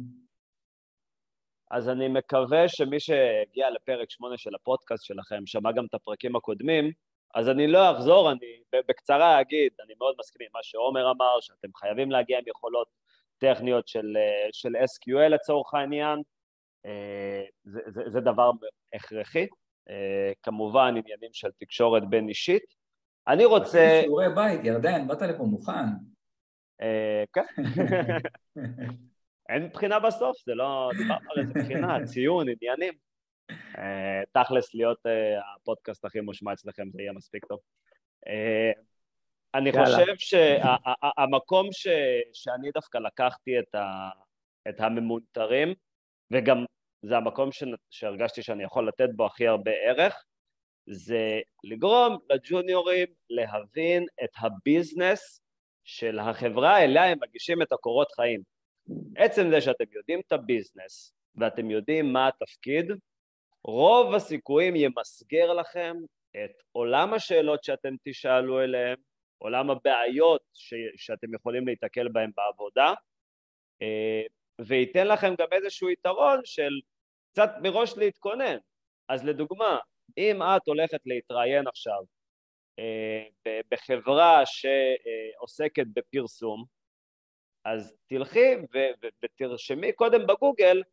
אז 1.71 1.89
אני 1.89 2.07
מקווה 2.07 2.67
שמי 2.67 2.99
שהגיע 2.99 3.69
לפרק 3.69 4.09
שמונה 4.11 4.37
של 4.37 4.55
הפודקאסט 4.55 5.03
שלכם, 5.03 5.45
שמע 5.45 5.71
גם 5.71 5.85
את 5.85 5.93
הפרקים 5.93 6.35
הקודמים, 6.35 6.91
אז 7.35 7.49
אני 7.49 7.67
לא 7.67 7.91
אחזור, 7.91 8.31
אני 8.31 8.79
בקצרה 8.89 9.41
אגיד, 9.41 9.71
אני 9.85 9.93
מאוד 9.97 10.15
מסכים 10.19 10.45
עם 10.45 10.51
מה 10.53 10.59
שעומר 10.63 11.11
אמר, 11.11 11.39
שאתם 11.41 11.67
חייבים 11.75 12.11
להגיע 12.11 12.37
עם 12.37 12.43
יכולות 12.47 12.87
טכניות 13.37 13.87
של, 13.87 14.17
של 14.51 14.75
SQL 14.75 15.29
לצורך 15.29 15.73
העניין, 15.73 16.21
אה, 16.85 17.43
זה, 17.63 17.79
זה, 17.87 18.01
זה 18.07 18.19
דבר 18.19 18.51
הכרחי, 18.93 19.41
אה, 19.41 19.45
כמובן 20.43 20.87
עניינים 20.97 21.29
של 21.33 21.49
תקשורת 21.57 22.09
בין 22.09 22.29
אישית. 22.29 22.63
אני 23.27 23.45
רוצה... 23.45 23.99
שיעורי 24.01 24.35
בית, 24.35 24.63
ירדן, 24.63 25.07
באת 25.07 25.21
לפה 25.21 25.43
מוכן. 25.43 25.85
אה, 26.81 27.23
כן. 27.33 27.45
אין 29.49 29.69
בחינה 29.73 29.99
בסוף, 29.99 30.37
זה 30.45 30.55
לא... 30.55 30.89
דיברנו 30.97 31.31
על 31.31 31.39
איזה 31.39 31.53
בחינה, 31.53 32.05
ציון, 32.05 32.45
עניינים. 32.49 32.93
תכלס 34.31 34.73
להיות 34.73 34.99
הפודקאסט 35.55 36.05
הכי 36.05 36.21
מושמע 36.21 36.53
אצלכם, 36.53 36.89
זה 36.91 37.01
יהיה 37.01 37.13
מספיק 37.13 37.45
טוב. 37.45 37.59
אני 39.55 39.71
חושב 39.71 40.13
שהמקום 40.17 41.67
שאני 42.33 42.71
דווקא 42.73 42.97
לקחתי 42.97 43.51
את 44.69 44.79
הממונטרים, 44.79 45.73
וגם 46.31 46.65
זה 47.01 47.17
המקום 47.17 47.49
שהרגשתי 47.89 48.41
שאני 48.41 48.63
יכול 48.63 48.87
לתת 48.87 49.09
בו 49.15 49.25
הכי 49.25 49.47
הרבה 49.47 49.71
ערך, 49.71 50.25
זה 50.85 51.39
לגרום 51.63 52.17
לג'וניורים 52.29 53.07
להבין 53.29 54.05
את 54.23 54.29
הביזנס 54.37 55.41
של 55.83 56.19
החברה 56.19 56.83
אליה 56.83 57.05
הם 57.05 57.17
מגישים 57.21 57.61
את 57.61 57.71
הקורות 57.71 58.11
חיים. 58.11 58.41
עצם 59.17 59.49
זה 59.49 59.61
שאתם 59.61 59.83
יודעים 59.91 60.19
את 60.27 60.31
הביזנס 60.31 61.13
ואתם 61.35 61.71
יודעים 61.71 62.13
מה 62.13 62.27
התפקיד, 62.27 62.91
רוב 63.63 64.13
הסיכויים 64.13 64.75
ימסגר 64.75 65.53
לכם 65.53 65.95
את 66.43 66.51
עולם 66.71 67.13
השאלות 67.13 67.63
שאתם 67.63 67.95
תשאלו 68.03 68.61
אליהם, 68.61 68.97
עולם 69.37 69.69
הבעיות 69.69 70.41
ש- 70.53 71.05
שאתם 71.05 71.33
יכולים 71.33 71.67
להיתקל 71.67 72.07
בהם 72.07 72.31
בעבודה, 72.37 72.93
אה, 73.81 74.21
וייתן 74.67 75.07
לכם 75.07 75.35
גם 75.39 75.47
איזשהו 75.51 75.89
יתרון 75.89 76.39
של 76.45 76.79
קצת 77.31 77.49
מראש 77.61 77.97
להתכונן. 77.97 78.57
אז 79.09 79.25
לדוגמה, 79.25 79.79
אם 80.17 80.41
את 80.41 80.67
הולכת 80.67 81.01
להתראיין 81.05 81.67
עכשיו 81.67 82.01
אה, 82.79 83.59
בחברה 83.71 84.43
שעוסקת 84.45 85.85
בפרסום, 85.93 86.65
אז 87.65 87.97
תלכי 88.07 88.55
ו- 88.73 89.07
ותרשמי 89.23 89.93
קודם 89.93 90.27
בגוגל 90.27 90.83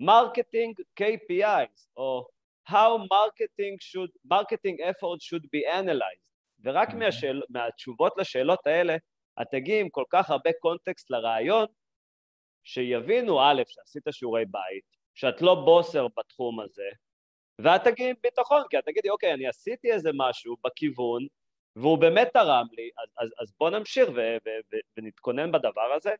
marketing 0.00 0.80
KPIs, 1.00 1.88
או 1.96 2.26
How 2.68 2.98
marketing, 3.10 3.76
should, 3.80 4.10
marketing 4.24 4.78
efforts 4.80 5.24
should 5.24 5.46
be 5.50 5.66
analyzed, 5.66 6.28
ורק. 6.64 6.94
מהשאל, 6.94 7.42
מהתשובות 7.48 8.12
לשאלות 8.16 8.66
האלה 8.66 8.96
את 9.42 9.46
תגיעי 9.50 9.80
עם 9.80 9.88
כל 9.88 10.04
כך 10.10 10.30
הרבה 10.30 10.50
קונטקסט 10.60 11.10
לרעיון, 11.10 11.66
שיבינו 12.64 13.40
א', 13.40 13.62
שעשית 13.66 14.02
שיעורי 14.10 14.44
בית, 14.44 14.84
שאת 15.14 15.42
לא 15.42 15.54
בוסר 15.54 16.06
בתחום 16.18 16.60
הזה, 16.60 16.88
ואת 17.58 17.84
תגידי 17.84 18.12
ביטחון, 18.22 18.62
כי 18.70 18.78
את 18.78 18.84
תגידי, 18.84 19.10
אוקיי, 19.10 19.32
אני 19.34 19.46
עשיתי 19.46 19.92
איזה 19.92 20.10
משהו 20.14 20.56
בכיוון, 20.64 21.26
והוא 21.76 21.98
באמת 21.98 22.28
תרם 22.32 22.66
לי, 22.72 22.90
אז, 23.02 23.08
אז, 23.18 23.30
אז 23.40 23.52
בוא 23.60 23.70
נמשיך 23.70 24.08
ו, 24.08 24.14
ו, 24.14 24.48
ו, 24.72 24.76
ונתכונן 24.96 25.52
בדבר 25.52 25.92
הזה. 25.96 26.14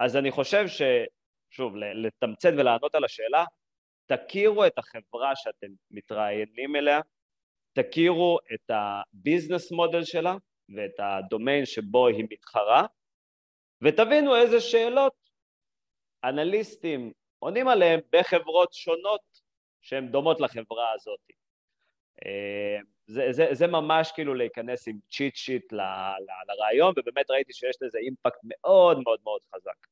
אז 0.00 0.16
אני 0.16 0.30
חושב 0.30 0.68
ש... 0.68 0.82
שוב, 1.50 1.76
לתמצת 1.76 2.50
ולענות 2.58 2.94
על 2.94 3.04
השאלה, 3.04 3.44
תכירו 4.06 4.66
את 4.66 4.78
החברה 4.78 5.36
שאתם 5.36 5.66
מתראיינים 5.90 6.76
אליה, 6.76 7.00
תכירו 7.72 8.38
את 8.54 8.70
ה 8.70 8.81
business 8.81 9.72
model 9.72 10.04
שלה 10.04 10.34
ואת 10.76 10.94
הדומיין 10.98 11.66
שבו 11.66 12.06
היא 12.06 12.24
מתחרה, 12.30 12.86
ותבינו 13.82 14.36
איזה 14.36 14.60
שאלות 14.60 15.12
אנליסטים 16.24 17.12
עונים 17.38 17.68
עליהם 17.68 18.00
בחברות 18.12 18.72
שונות 18.72 19.40
שהן 19.80 20.08
דומות 20.08 20.40
לחברה 20.40 20.92
הזאת. 20.92 21.20
אה, 22.26 22.78
זה, 23.06 23.26
זה, 23.30 23.46
זה 23.52 23.66
ממש 23.66 24.12
כאילו 24.14 24.34
להיכנס 24.34 24.88
עם 24.88 24.98
cheat 25.10 25.36
sheet 25.36 25.72
ל, 25.72 25.80
ל, 25.80 26.28
לריאיון, 26.48 26.94
ובאמת 26.96 27.30
ראיתי 27.30 27.52
שיש 27.52 27.76
לזה 27.82 27.98
impact 27.98 28.38
מאוד 28.44 28.98
מאוד 29.04 29.18
מאוד 29.24 29.40
חזק. 29.54 29.86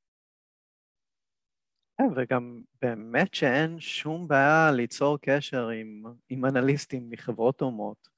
כן, 1.99 2.05
וגם 2.17 2.63
באמת 2.83 3.35
שאין 3.35 3.81
שום 3.81 4.29
בעיה 4.29 4.71
ליצור 4.73 5.19
קשר 5.19 5.69
עם, 5.69 6.03
עם 6.29 6.45
אנליסטים 6.45 7.11
מחברות 7.11 7.59
דומות 7.59 8.09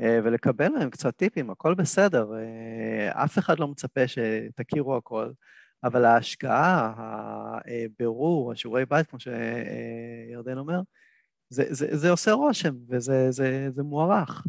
אה, 0.00 0.18
ולקבל 0.24 0.68
להם 0.68 0.90
קצת 0.90 1.16
טיפים, 1.16 1.50
הכל 1.50 1.74
בסדר, 1.74 2.26
אה, 2.34 3.24
אף 3.24 3.38
אחד 3.38 3.58
לא 3.58 3.68
מצפה 3.68 4.00
שתכירו 4.08 4.96
הכל. 4.96 5.30
אבל 5.84 6.04
ההשקעה, 6.04 6.92
הבירור, 7.66 8.52
השיעורי 8.52 8.86
בית, 8.86 9.06
כמו 9.06 9.18
שירדן 9.20 10.58
אומר, 10.58 10.80
זה, 11.48 11.64
זה, 11.68 11.96
זה 11.96 12.10
עושה 12.10 12.32
רושם 12.32 12.74
וזה 12.88 13.30
זה, 13.30 13.70
זה 13.70 13.82
מוערך. 13.82 14.46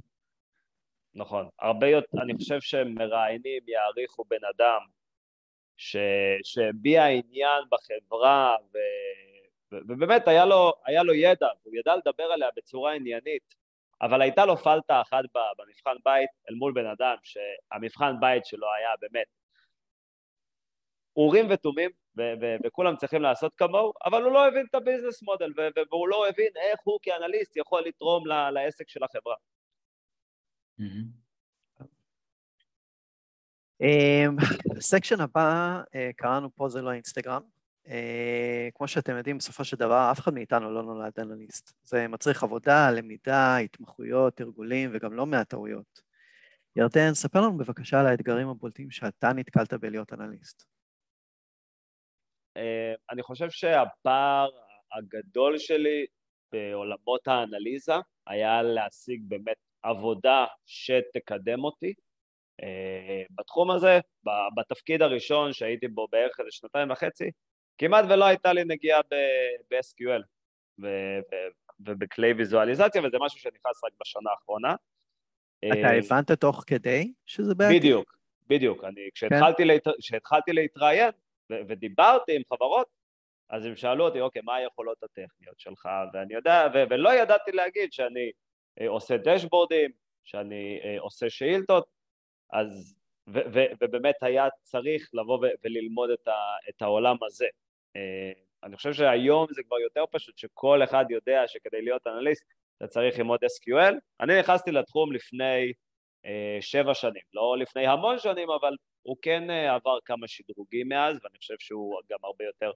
נכון. 1.16 1.50
הרבה 1.60 1.88
יותר, 1.88 2.22
אני 2.22 2.34
חושב 2.34 2.62
שמראיינים 2.62 3.62
יעריכו 3.68 4.24
בן 4.30 4.46
אדם 4.56 4.80
שהביע 6.44 7.06
עניין 7.06 7.64
בחברה 7.72 8.56
ו, 8.74 8.78
ו, 9.72 9.78
ובאמת 9.90 10.28
היה 10.28 10.46
לו, 10.46 10.74
היה 10.86 11.04
לו 11.04 11.14
ידע, 11.14 11.48
הוא 11.64 11.76
ידע 11.76 11.96
לדבר 11.96 12.24
עליה 12.24 12.50
בצורה 12.58 12.94
עניינית, 12.94 13.56
אבל 14.02 14.22
הייתה 14.22 14.46
לו 14.46 14.58
פלטה 14.58 15.02
אחת 15.02 15.24
במבחן 15.58 15.96
בית 16.06 16.30
אל 16.50 16.56
מול 16.56 16.74
בן 16.74 16.86
אדם 16.86 17.16
שהמבחן 17.24 18.16
בית 18.20 18.46
שלו 18.46 18.68
היה 18.78 18.90
באמת 19.02 19.28
אורים 21.16 21.48
ותומים, 21.50 21.90
וכולם 22.66 22.96
צריכים 22.96 23.22
לעשות 23.22 23.54
כמוהו, 23.56 23.94
אבל 24.06 24.24
הוא 24.24 24.32
לא 24.32 24.48
הבין 24.48 24.66
את 24.70 24.76
הביזנס 24.76 25.24
מודל, 25.24 25.54
והוא 25.92 26.08
לא 26.08 26.28
הבין 26.28 26.52
איך 26.56 26.80
הוא 26.84 27.00
כאנליסט 27.02 27.58
יכול 27.58 27.84
לתרום 27.86 28.28
לעסק 28.28 28.90
של 28.90 29.04
החברה. 29.04 29.36
הסקשן 34.78 35.16
אמ, 35.16 35.22
הבא, 35.22 35.82
אה, 35.96 36.10
קראנו 36.16 36.56
פה 36.56 36.70
זה 36.70 36.82
לא 36.82 36.92
אינסטגרם. 36.92 37.42
אה, 37.88 38.70
כמו 38.76 38.88
שאתם 38.88 39.18
יודעים, 39.18 39.38
בסופו 39.38 39.66
של 39.66 39.78
דבר, 39.78 40.12
אף 40.12 40.20
אחד 40.20 40.34
מאיתנו 40.34 40.72
לא 40.72 40.84
נולד 40.84 41.20
אנליסט. 41.20 41.74
זה 41.84 42.08
מצריך 42.08 42.44
עבודה, 42.44 42.92
למידה, 42.92 43.58
התמחויות, 43.58 44.36
תרגולים 44.38 44.90
וגם 44.94 45.14
לא 45.14 45.26
מעט 45.26 45.50
טעויות. 45.50 46.02
ירדן, 46.76 47.14
ספר 47.14 47.42
לנו 47.42 47.58
בבקשה 47.58 48.00
על 48.00 48.08
האתגרים 48.08 48.48
הבולטים 48.48 48.92
שאתה 48.92 49.34
נתקלת 49.34 49.74
בלהיות 49.74 50.14
אנליסט. 50.14 50.66
אה, 52.58 52.94
אני 53.12 53.24
חושב 53.24 53.50
שהפער 53.50 54.50
הגדול 54.98 55.58
שלי 55.58 56.06
בעולמות 56.52 57.28
האנליזה 57.28 57.94
היה 58.28 58.62
להשיג 58.62 59.22
באמת 59.28 59.58
עבודה 59.84 60.46
שתקדם 60.66 61.64
אותי. 61.64 61.94
אה, 62.64 63.24
בתחום 63.32 63.72
הזה, 63.72 64.00
בתפקיד 64.56 65.02
הראשון 65.02 65.54
שהייתי 65.54 65.88
בו 65.88 66.08
בערך 66.12 66.40
איזה 66.40 66.52
שנתיים 66.52 66.92
וחצי, 66.92 67.32
כמעט 67.78 68.06
ולא 68.10 68.26
הייתה 68.26 68.54
לי 68.54 68.64
נגיעה 68.64 69.02
ב-SQL 69.72 70.22
ובכלי 71.80 72.34
ויזואליזציה, 72.34 73.02
וזה 73.02 73.18
משהו 73.26 73.40
שנכנס 73.40 73.84
רק 73.84 73.92
בשנה 74.02 74.32
האחרונה. 74.32 74.76
אתה 75.60 75.88
אה, 75.88 75.98
הבנת 75.98 76.32
תוך 76.32 76.64
כדי 76.68 77.14
שזה 77.26 77.56
בעייתי? 77.56 77.80
בדיוק, 77.80 78.18
בדיוק. 78.48 78.84
אני, 78.84 79.10
כשהתחלתי, 79.14 79.64
כן. 79.64 79.68
להת... 79.68 79.88
כשהתחלתי 80.00 80.54
להתראיין, 80.54 81.12
ודיברתי 81.68 82.36
עם 82.36 82.42
חברות, 82.54 82.88
אז 83.50 83.66
הם 83.66 83.76
שאלו 83.76 84.06
אותי, 84.06 84.22
אוקיי, 84.22 84.42
מה 84.42 84.56
היכולות 84.56 85.04
הטכניות 85.04 85.60
שלך? 85.60 85.90
ואני 86.14 86.34
יודע, 86.34 86.68
ו- 86.74 86.84
ולא 86.90 87.14
ידעתי 87.14 87.52
להגיד 87.52 87.94
שאני 87.94 88.32
אה, 88.82 88.90
עושה 88.90 89.18
דשבורדים, 89.18 89.92
שאני 90.24 90.80
אה, 90.84 90.96
עושה 91.00 91.30
שאילתות, 91.30 91.86
אז, 92.54 92.96
ו- 93.28 93.54
ו- 93.54 93.72
ובאמת 93.82 94.16
היה 94.22 94.48
צריך 94.64 95.10
לבוא 95.14 95.38
ו- 95.38 95.52
וללמוד 95.64 96.10
את, 96.10 96.28
ה- 96.28 96.70
את 96.70 96.82
העולם 96.82 97.16
הזה. 97.28 97.48
אה, 97.96 98.32
אני 98.64 98.76
חושב 98.76 98.94
שהיום 98.94 99.48
זה 99.50 99.64
כבר 99.64 99.80
יותר 99.80 100.04
פשוט, 100.12 100.38
שכל 100.38 100.84
אחד 100.84 101.06
יודע 101.10 101.48
שכדי 101.48 101.82
להיות 101.82 102.08
אנליסט 102.08 102.44
אתה 102.78 102.88
צריך 102.88 103.18
ללמוד 103.18 103.40
SQL. 103.44 103.94
אני 104.20 104.40
נכנסתי 104.40 104.72
לתחום 104.72 105.12
לפני 105.14 105.74
שבע 106.62 106.94
שנים, 106.94 107.22
לא 107.34 107.58
לפני 107.58 107.88
המון 107.88 108.20
שנים, 108.20 108.50
אבל 108.50 108.76
הוא 109.04 109.18
כן 109.22 109.50
אה, 109.50 109.76
עבר 109.76 109.98
כמה 110.06 110.28
שדרוגים 110.28 110.90
מאז, 110.90 111.20
ואני 111.24 111.38
חושב 111.38 111.56
שהוא 111.60 112.00
גם 112.10 112.18
הרבה 112.24 112.46
יותר 112.46 112.72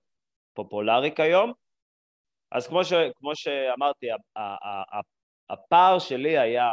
פופולרי 0.53 1.15
כיום. 1.15 1.53
אז 2.51 2.67
כמו, 2.67 2.83
ש, 2.83 2.93
כמו 3.15 3.35
שאמרתי, 3.35 4.07
הפער 5.49 5.99
שלי 5.99 6.37
היה 6.37 6.71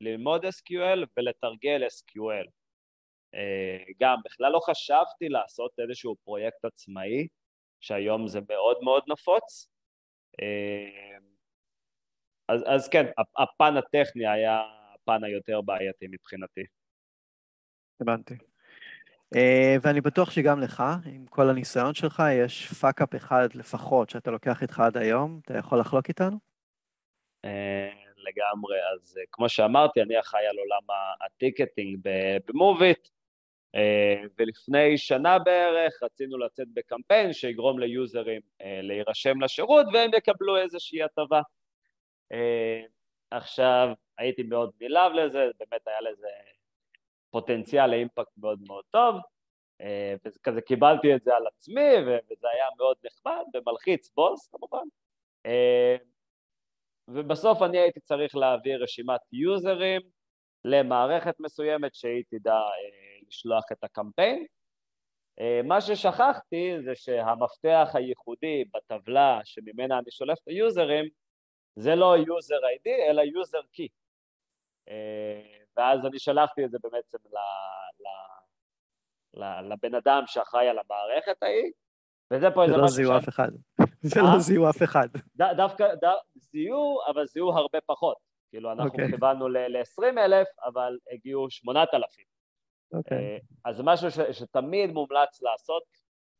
ללמוד 0.00 0.44
SQL 0.44 1.06
ולתרגל 1.16 1.82
SQL. 1.86 2.48
אה, 3.34 3.84
גם 4.00 4.16
בכלל 4.24 4.52
לא 4.52 4.60
חשבתי 4.60 5.28
לעשות 5.28 5.70
איזשהו 5.78 6.16
פרויקט 6.24 6.64
עצמאי, 6.64 7.26
שהיום 7.80 8.28
זה 8.28 8.40
מאוד 8.48 8.76
מאוד 8.82 9.02
נפוץ, 9.08 9.68
אז, 12.48 12.64
אז 12.66 12.88
כן, 12.88 13.04
הפן 13.38 13.76
הטכני 13.76 14.26
היה 14.28 14.60
הפן 14.94 15.24
היותר 15.24 15.60
בעייתי 15.60 16.06
מבחינתי. 16.10 16.62
הבנתי. 18.00 18.34
Uh, 19.34 19.80
ואני 19.82 20.00
בטוח 20.00 20.30
שגם 20.30 20.60
לך, 20.60 20.82
עם 21.06 21.26
כל 21.26 21.50
הניסיון 21.50 21.94
שלך, 21.94 22.22
יש 22.42 22.66
fuck-up 22.66 23.14
אחד 23.14 23.48
לפחות 23.54 24.10
שאתה 24.10 24.30
לוקח 24.30 24.62
איתך 24.62 24.80
עד 24.80 24.96
היום, 24.96 25.40
אתה 25.44 25.58
יכול 25.58 25.80
לחלוק 25.80 26.08
איתנו? 26.08 26.36
Uh, 27.46 27.48
לגמרי, 28.16 28.76
אז 28.94 29.16
uh, 29.16 29.26
כמו 29.32 29.48
שאמרתי, 29.48 30.02
אני 30.02 30.20
אחראי 30.20 30.46
על 30.46 30.56
עולם 30.58 30.98
הטיקטינג 31.26 31.98
במוביט, 32.48 33.08
ולפני 34.38 34.98
שנה 34.98 35.38
בערך 35.38 36.02
רצינו 36.02 36.38
לצאת 36.38 36.66
בקמפיין 36.74 37.32
שיגרום 37.32 37.78
ליוזרים 37.78 38.40
להירשם 38.60 39.40
לשירות 39.40 39.86
והם 39.92 40.10
יקבלו 40.16 40.56
איזושהי 40.56 41.02
הטבה. 41.02 41.40
עכשיו, 43.30 43.88
הייתי 44.18 44.42
מאוד 44.42 44.70
נלהב 44.80 45.12
לזה, 45.12 45.50
באמת 45.58 45.80
היה 45.86 46.00
לזה 46.00 46.28
פוטנציאל 47.34 47.86
לאימפקט 47.86 48.32
מאוד 48.36 48.58
מאוד 48.66 48.84
טוב, 48.90 49.14
אה, 49.80 50.14
וכזה 50.24 50.60
קיבלתי 50.60 51.14
את 51.14 51.22
זה 51.22 51.36
על 51.36 51.46
עצמי, 51.46 51.90
וזה 52.06 52.48
היה 52.54 52.64
מאוד 52.78 52.96
נחמד 53.04 53.44
ומלחיץ 53.54 54.10
בוס 54.14 54.48
כמובן. 54.48 54.86
אה, 55.46 55.96
ובסוף 57.08 57.62
אני 57.62 57.78
הייתי 57.78 58.00
צריך 58.00 58.36
להעביר 58.36 58.82
רשימת 58.82 59.20
יוזרים 59.32 60.00
למערכת 60.64 61.34
מסוימת 61.40 61.94
שהיא 61.94 62.24
תדע 62.30 62.54
אה, 62.54 63.18
לשלוח 63.28 63.64
את 63.72 63.84
הקמפיין. 63.84 64.46
מה 65.64 65.80
ששכחתי 65.80 66.72
זה 66.84 66.94
שהמפתח 66.94 67.90
הייחודי 67.94 68.64
בטבלה 68.74 69.40
שממנה 69.44 69.98
אני 69.98 70.10
שולף 70.10 70.38
את 70.42 70.48
היוזרים 70.48 71.04
זה 71.76 71.94
לא 71.94 72.16
user 72.16 72.62
ID 72.76 73.10
אלא 73.10 73.22
user 73.22 73.64
key. 73.76 73.88
ואז 75.76 76.06
אני 76.06 76.18
שלחתי 76.18 76.64
את 76.64 76.70
זה 76.70 76.78
בעצם 76.82 77.18
ל, 77.24 77.36
ל, 78.00 78.06
ל, 79.44 79.72
לבן 79.72 79.94
אדם 79.94 80.22
שאחראי 80.26 80.68
על 80.68 80.78
המערכת 80.78 81.42
ההיא, 81.42 81.72
וזה 82.32 82.50
פה 82.50 82.64
איזה 82.64 82.74
משהו... 82.76 82.88
זה 82.96 83.02
לא 83.02 83.06
זיהו 83.06 83.18
אף 83.18 83.28
אחד. 83.28 83.48
זה 84.00 84.20
לא 84.20 84.28
אה? 84.34 84.38
זיהו 84.38 84.70
אף 84.70 84.82
אחד. 84.82 85.08
דווקא 85.36 85.86
זיהו, 86.36 86.98
אבל 87.08 87.26
זיהו 87.26 87.52
הרבה 87.52 87.78
פחות. 87.86 88.16
כאילו, 88.50 88.72
אנחנו 88.72 88.90
אוקיי. 88.90 89.10
כיוונו 89.10 89.48
ל-20 89.48 90.18
אלף, 90.18 90.48
אבל 90.64 90.98
הגיעו 91.12 91.50
8,000. 91.50 92.24
אוקיי. 92.92 93.18
אה, 93.18 93.38
אז 93.64 93.76
זה 93.76 93.82
משהו 93.82 94.08
שתמיד 94.32 94.90
מומלץ 94.90 95.42
לעשות, 95.42 95.82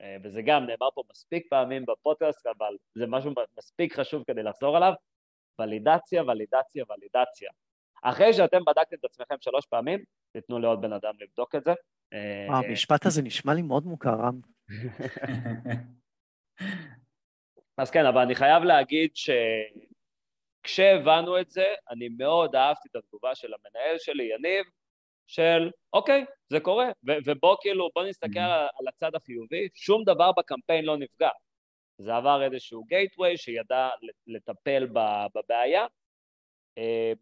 אה, 0.01 0.17
וזה 0.25 0.43
גם 0.43 0.67
נאמר 0.67 0.91
פה 0.95 1.03
מספיק 1.11 1.47
פעמים 1.51 1.85
בפודקאסט, 1.87 2.47
אבל 2.47 2.77
זה 2.95 3.07
משהו 3.07 3.33
מספיק 3.59 3.95
חשוב 4.01 4.23
כדי 4.27 4.43
לחזור 4.43 4.77
עליו, 4.77 4.93
ולידציה, 5.61 6.23
ולידציה, 6.23 6.85
ולידציה. 6.89 7.51
אחרי 8.05 8.33
שאתם 8.33 8.65
בדקתם 8.67 8.97
את 9.01 9.05
עצמכם 9.05 9.35
שלוש 9.41 9.67
פעמים, 9.67 10.05
תיתנו 10.33 10.59
לעוד 10.59 10.81
בן 10.81 10.93
אדם 10.93 11.15
לבדוק 11.21 11.55
את 11.55 11.65
זה. 11.65 11.73
אה, 12.13 12.47
המשפט 12.57 13.07
הזה 13.07 13.23
נשמע 13.23 13.55
לי 13.55 13.63
מאוד 13.63 13.87
מוכר, 13.87 14.15
רם. 14.15 14.41
אז 17.79 17.91
כן, 17.91 18.07
אבל 18.07 18.21
אני 18.21 18.35
חייב 18.35 18.63
להגיד 18.63 19.11
שכשהבנו 20.65 21.41
את 21.41 21.51
זה, 21.51 21.67
אני 21.91 22.09
מאוד 22.09 22.57
אהבתי 22.57 22.89
את 22.91 22.97
התגובה 22.97 23.35
של 23.35 23.53
המנהל 23.55 23.99
שלי, 23.99 24.25
יניב, 24.35 24.67
של 25.27 25.71
אוקיי, 25.93 26.25
זה 26.49 26.61
קורה, 26.61 26.87
ו- 27.09 27.19
ובוא 27.25 27.57
כאילו, 27.61 27.91
בוא 27.95 28.05
נסתכל 28.05 28.39
mm-hmm. 28.39 28.79
על 28.81 28.89
הצד 28.89 29.15
החיובי, 29.15 29.69
שום 29.75 30.05
דבר 30.05 30.33
בקמפיין 30.33 30.85
לא 30.85 30.97
נפגע. 30.97 31.31
זה 31.99 32.17
עבר 32.17 32.43
איזשהו 32.43 32.85
גייטווי 32.85 33.37
שידע 33.37 33.89
לטפל 34.27 34.87
בבעיה, 35.35 35.87
אה, 36.79 37.13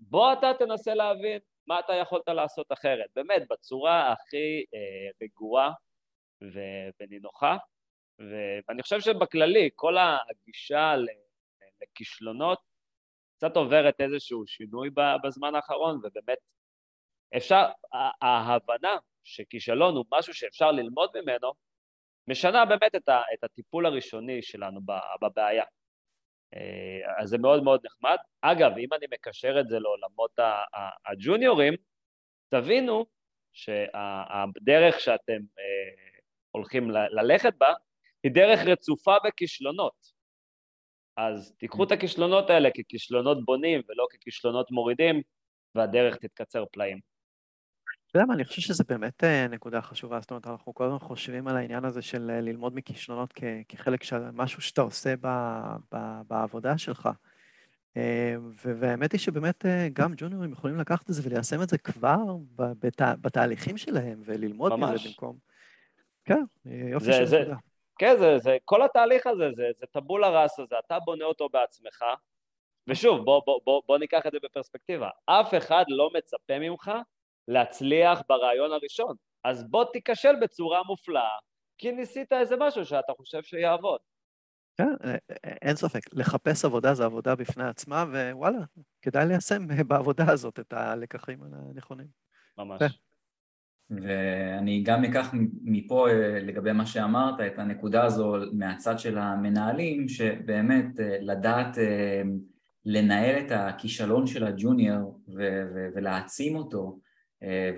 בוא 0.00 0.32
אתה 0.32 0.52
תנסה 0.58 0.94
להבין 0.94 1.38
מה 1.66 1.80
אתה 1.80 1.92
יכולת 1.94 2.28
לעשות 2.28 2.72
אחרת, 2.72 3.06
באמת, 3.16 3.42
בצורה 3.50 4.12
הכי 4.12 4.64
אה, 4.74 5.10
רגועה 5.22 5.72
ונינוחה, 7.00 7.56
ואני 8.18 8.82
חושב 8.82 9.00
שבכללי, 9.00 9.70
כל 9.74 9.96
הגישה 9.98 10.94
לכישלונות 11.82 12.58
קצת 13.36 13.56
עוברת 13.56 14.00
איזשהו 14.00 14.46
שינוי 14.46 14.90
בזמן 15.24 15.54
האחרון, 15.54 15.96
ובאמת 15.96 16.38
אפשר, 17.36 17.64
ההבנה 18.22 18.96
שכישלון 19.24 19.96
הוא 19.96 20.04
משהו 20.12 20.34
שאפשר 20.34 20.72
ללמוד 20.72 21.10
ממנו, 21.14 21.52
משנה 22.28 22.64
באמת 22.64 22.94
את 23.34 23.44
הטיפול 23.44 23.86
הראשוני 23.86 24.42
שלנו 24.42 24.80
בבעיה. 25.20 25.64
אה, 26.54 27.22
אז 27.22 27.28
זה 27.28 27.38
מאוד 27.38 27.62
מאוד 27.62 27.80
נחמד. 27.86 28.16
אגב, 28.40 28.78
אם 28.78 28.88
אני 28.92 29.06
מקשר 29.12 29.60
את 29.60 29.68
זה 29.68 29.78
לעולמות 29.78 30.38
הג'וניורים, 31.06 31.74
תבינו 32.48 33.06
שהדרך 33.52 35.00
שאתם 35.00 35.40
אה, 35.58 36.18
הולכים 36.50 36.90
ללכת 36.90 37.52
בה 37.58 37.72
היא 38.22 38.32
דרך 38.32 38.60
רצופה 38.66 39.16
בכישלונות. 39.24 40.16
אז 41.16 41.54
תיקחו 41.58 41.84
את 41.84 41.92
הכישלונות 41.92 42.50
האלה 42.50 42.68
ככישלונות 42.70 43.44
בונים 43.44 43.82
ולא 43.88 44.06
ככישלונות 44.12 44.70
מורידים, 44.70 45.22
והדרך 45.74 46.16
תתקצר 46.16 46.64
פלאים. 46.72 47.00
אתה 48.10 48.18
יודע 48.18 48.26
מה, 48.26 48.34
אני 48.34 48.44
חושב 48.44 48.62
שזה 48.62 48.84
באמת 48.88 49.24
אה, 49.24 49.48
נקודה 49.48 49.80
חשובה, 49.80 50.20
זאת 50.20 50.30
אומרת, 50.30 50.46
אנחנו 50.46 50.74
כל 50.74 50.84
הזמן 50.84 50.98
חושבים 50.98 51.48
על 51.48 51.56
העניין 51.56 51.84
הזה 51.84 52.02
של 52.02 52.30
אה, 52.30 52.40
ללמוד 52.40 52.74
מכישלונות 52.74 53.34
כחלק 53.68 54.02
של 54.02 54.30
משהו 54.32 54.62
שאתה 54.62 54.82
עושה 54.82 55.14
ב, 55.20 55.26
ב, 55.94 56.20
בעבודה 56.28 56.78
שלך. 56.78 57.08
אה, 57.96 58.34
והאמת 58.64 59.12
היא 59.12 59.20
שבאמת 59.20 59.64
גם 59.92 60.12
ג'וניורים 60.16 60.52
יכולים 60.52 60.76
לקחת 60.76 61.10
את 61.10 61.14
זה 61.14 61.22
וליישם 61.24 61.62
את 61.62 61.68
זה 61.68 61.78
כבר 61.78 62.16
בת, 62.56 63.02
בתהליכים 63.20 63.76
שלהם 63.76 64.22
וללמוד 64.24 64.72
ממש. 64.72 65.00
מזה 65.00 65.08
במקום. 65.08 65.36
כן, 66.24 66.42
יופי 66.64 67.04
זה, 67.04 67.12
של 67.12 67.36
עבודה. 67.36 67.56
כן, 67.98 68.16
זה, 68.18 68.38
זה, 68.38 68.56
כל 68.64 68.82
התהליך 68.82 69.26
הזה, 69.26 69.50
זה, 69.56 69.62
זה 69.78 69.86
טבולה 69.86 70.42
ראס 70.42 70.60
הזה, 70.60 70.74
אתה 70.86 70.98
בונה 70.98 71.24
אותו 71.24 71.48
בעצמך, 71.48 72.04
ושוב, 72.88 73.24
בוא, 73.24 73.42
בוא, 73.46 73.60
בוא, 73.64 73.82
בוא 73.86 73.98
ניקח 73.98 74.26
את 74.26 74.32
זה 74.32 74.38
בפרספקטיבה. 74.42 75.08
אף 75.26 75.54
אחד 75.54 75.84
לא 75.88 76.10
מצפה 76.14 76.58
ממך 76.58 76.90
להצליח 77.48 78.22
ברעיון 78.28 78.72
הראשון. 78.72 79.16
אז 79.44 79.64
בוא 79.70 79.84
תיכשל 79.92 80.36
בצורה 80.42 80.82
מופלאה, 80.86 81.38
כי 81.78 81.92
ניסית 81.92 82.32
איזה 82.32 82.54
משהו 82.58 82.84
שאתה 82.84 83.12
חושב 83.16 83.42
שיעבוד. 83.42 83.98
כן, 84.76 84.94
אה, 85.04 85.10
אה, 85.10 85.52
אין 85.62 85.76
ספק. 85.76 86.00
לחפש 86.12 86.64
עבודה 86.64 86.94
זה 86.94 87.04
עבודה 87.04 87.34
בפני 87.34 87.64
עצמה, 87.64 88.04
ווואלה, 88.12 88.58
כדאי 89.02 89.26
ליישם 89.26 89.66
בעבודה 89.88 90.32
הזאת 90.32 90.60
את 90.60 90.72
הלקחים 90.72 91.38
הנכונים. 91.42 92.06
ממש. 92.58 92.82
כן. 92.82 92.86
ואני 93.90 94.82
גם 94.82 95.04
אקח 95.04 95.30
מפה 95.62 96.08
אה, 96.08 96.40
לגבי 96.40 96.72
מה 96.72 96.86
שאמרת, 96.86 97.40
את 97.40 97.58
הנקודה 97.58 98.04
הזו 98.04 98.36
מהצד 98.52 98.98
של 98.98 99.18
המנהלים, 99.18 100.08
שבאמת 100.08 100.86
לדעת 101.20 101.78
לנהל 102.84 103.38
את 103.38 103.52
הכישלון 103.52 104.26
של 104.26 104.44
הג'וניור 104.46 105.20
ולהעצים 105.94 106.56
אותו, 106.56 106.98
אה, 106.98 107.05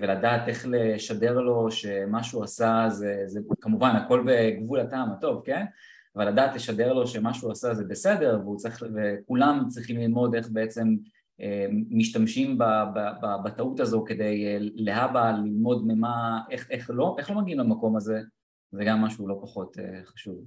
ולדעת 0.01 0.47
איך 0.47 0.65
לשדר 0.69 1.33
לו 1.39 1.71
שמה 1.71 2.23
שהוא 2.23 2.43
עשה 2.43 2.85
זה, 2.89 3.23
זה 3.25 3.39
כמובן 3.61 3.95
הכל 3.95 4.23
בגבול 4.27 4.79
הטעם 4.79 5.11
הטוב, 5.11 5.41
כן? 5.45 5.65
אבל 6.15 6.27
לדעת 6.27 6.55
לשדר 6.55 6.93
לו 6.93 7.07
שמה 7.07 7.33
שהוא 7.33 7.51
עשה 7.51 7.73
זה 7.73 7.85
בסדר 7.85 8.39
והוא 8.43 8.57
צריך, 8.57 8.83
וכולם 8.95 9.65
צריכים 9.67 9.97
ללמוד 9.97 10.35
איך 10.35 10.49
בעצם 10.49 10.95
אה, 11.41 11.65
משתמשים 11.89 12.57
בטעות 13.43 13.79
הזו 13.79 14.03
כדי 14.07 14.45
אה, 14.47 14.57
להבא 14.59 15.31
ללמוד 15.31 15.87
ממה, 15.87 16.41
איך, 16.49 16.71
איך, 16.71 16.89
לא, 16.93 17.15
איך 17.19 17.29
לא 17.29 17.41
מגיעים 17.41 17.59
למקום 17.59 17.95
הזה, 17.95 18.21
זה 18.71 18.83
גם 18.87 19.01
משהו 19.01 19.27
לא 19.27 19.39
פחות 19.41 19.77
חשוב. 20.05 20.45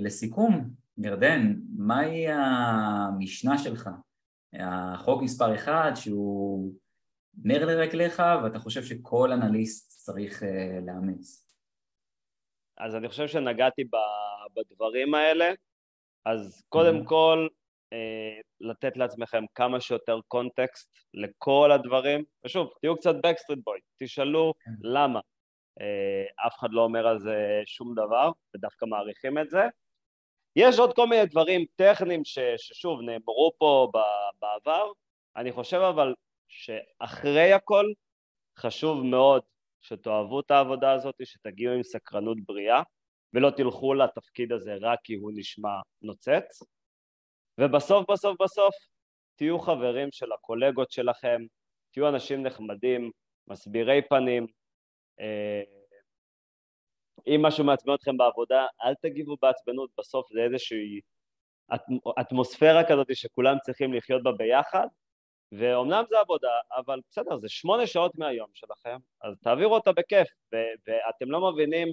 לסיכום, 0.00 0.70
ירדן, 0.98 1.54
מהי 1.76 2.26
המשנה 2.28 3.58
שלך? 3.58 3.90
החוק 4.54 5.22
מספר 5.22 5.54
אחד 5.54 5.92
שהוא 5.94 6.72
נר 7.44 7.66
לרגליך 7.66 8.22
ואתה 8.44 8.58
חושב 8.58 8.82
שכל 8.82 9.32
אנליסט 9.32 10.04
צריך 10.04 10.42
uh, 10.42 10.46
לאמץ? 10.86 11.48
אז 12.78 12.94
אני 12.94 13.08
חושב 13.08 13.28
שנגעתי 13.28 13.82
בדברים 14.54 15.14
האלה, 15.14 15.52
אז 16.24 16.62
קודם. 16.68 17.04
כל 17.04 17.48
uh, 17.94 18.42
לתת 18.60 18.96
לעצמכם 18.96 19.44
כמה 19.54 19.80
שיותר 19.80 20.18
context 20.28 20.88
לכל 21.14 21.72
הדברים, 21.72 22.24
ושוב, 22.44 22.70
תהיו 22.80 22.96
קצת 22.96 23.14
Backstreet 23.22 23.58
Boy, 23.64 23.78
תשאלו 24.02 24.50
mm-hmm. 24.50 24.70
למה. 24.82 25.20
Uh, 25.80 26.46
אף 26.46 26.58
אחד 26.58 26.68
לא 26.70 26.82
אומר 26.82 27.06
על 27.06 27.18
זה 27.18 27.62
שום 27.66 27.94
דבר, 27.94 28.30
ודווקא 28.54 28.84
מעריכים 28.84 29.38
את 29.38 29.50
זה. 29.50 29.62
יש 30.56 30.78
עוד 30.78 30.94
כל 30.94 31.06
מיני 31.06 31.26
דברים 31.26 31.64
טכניים 31.76 32.24
ש, 32.24 32.38
ששוב 32.56 33.00
נאמרו 33.00 33.52
פה 33.58 33.90
בעבר, 34.40 34.92
אני 35.36 35.52
חושב 35.52 35.76
אבל 35.76 36.14
שאחרי 36.52 37.52
הכל 37.52 37.84
חשוב 38.58 39.02
מאוד 39.04 39.42
שתאהבו 39.80 40.40
את 40.40 40.50
העבודה 40.50 40.92
הזאת, 40.92 41.14
שתגיעו 41.24 41.74
עם 41.74 41.82
סקרנות 41.82 42.36
בריאה, 42.46 42.82
ולא 43.34 43.50
תלכו 43.50 43.94
לתפקיד 43.94 44.52
הזה 44.52 44.74
רק 44.80 44.98
כי 45.04 45.14
הוא 45.14 45.32
נשמע 45.34 45.80
נוצץ. 46.02 46.62
ובסוף 47.60 48.10
בסוף 48.10 48.36
בסוף 48.42 48.74
תהיו 49.36 49.58
חברים 49.58 50.08
של 50.12 50.32
הקולגות 50.32 50.90
שלכם, 50.90 51.42
תהיו 51.92 52.08
אנשים 52.08 52.42
נחמדים, 52.42 53.10
מסבירי 53.48 54.00
פנים. 54.08 54.46
אה, 55.20 55.62
אם 57.26 57.42
משהו 57.42 57.64
מעצבן 57.64 57.94
אתכם 57.94 58.16
בעבודה, 58.16 58.66
אל 58.84 58.94
תגיבו 59.02 59.36
בעצבנות, 59.42 59.90
בסוף 59.98 60.26
זה 60.32 60.40
איזושהי 60.40 61.00
אטמוספירה 62.20 62.88
כזאת 62.88 63.06
שכולם 63.16 63.56
צריכים 63.64 63.94
לחיות 63.94 64.22
בה 64.22 64.32
ביחד, 64.32 64.86
ואומנם 65.58 66.04
זה 66.08 66.18
עבודה, 66.20 66.52
אבל 66.76 67.00
בסדר, 67.10 67.38
זה 67.38 67.48
שמונה 67.48 67.86
שעות 67.86 68.12
מהיום 68.18 68.48
שלכם, 68.54 68.96
אז 69.22 69.34
תעבירו 69.42 69.74
אותה 69.74 69.92
בכיף, 69.92 70.28
ו- 70.54 70.74
ואתם 70.86 71.30
לא 71.30 71.52
מבינים 71.52 71.88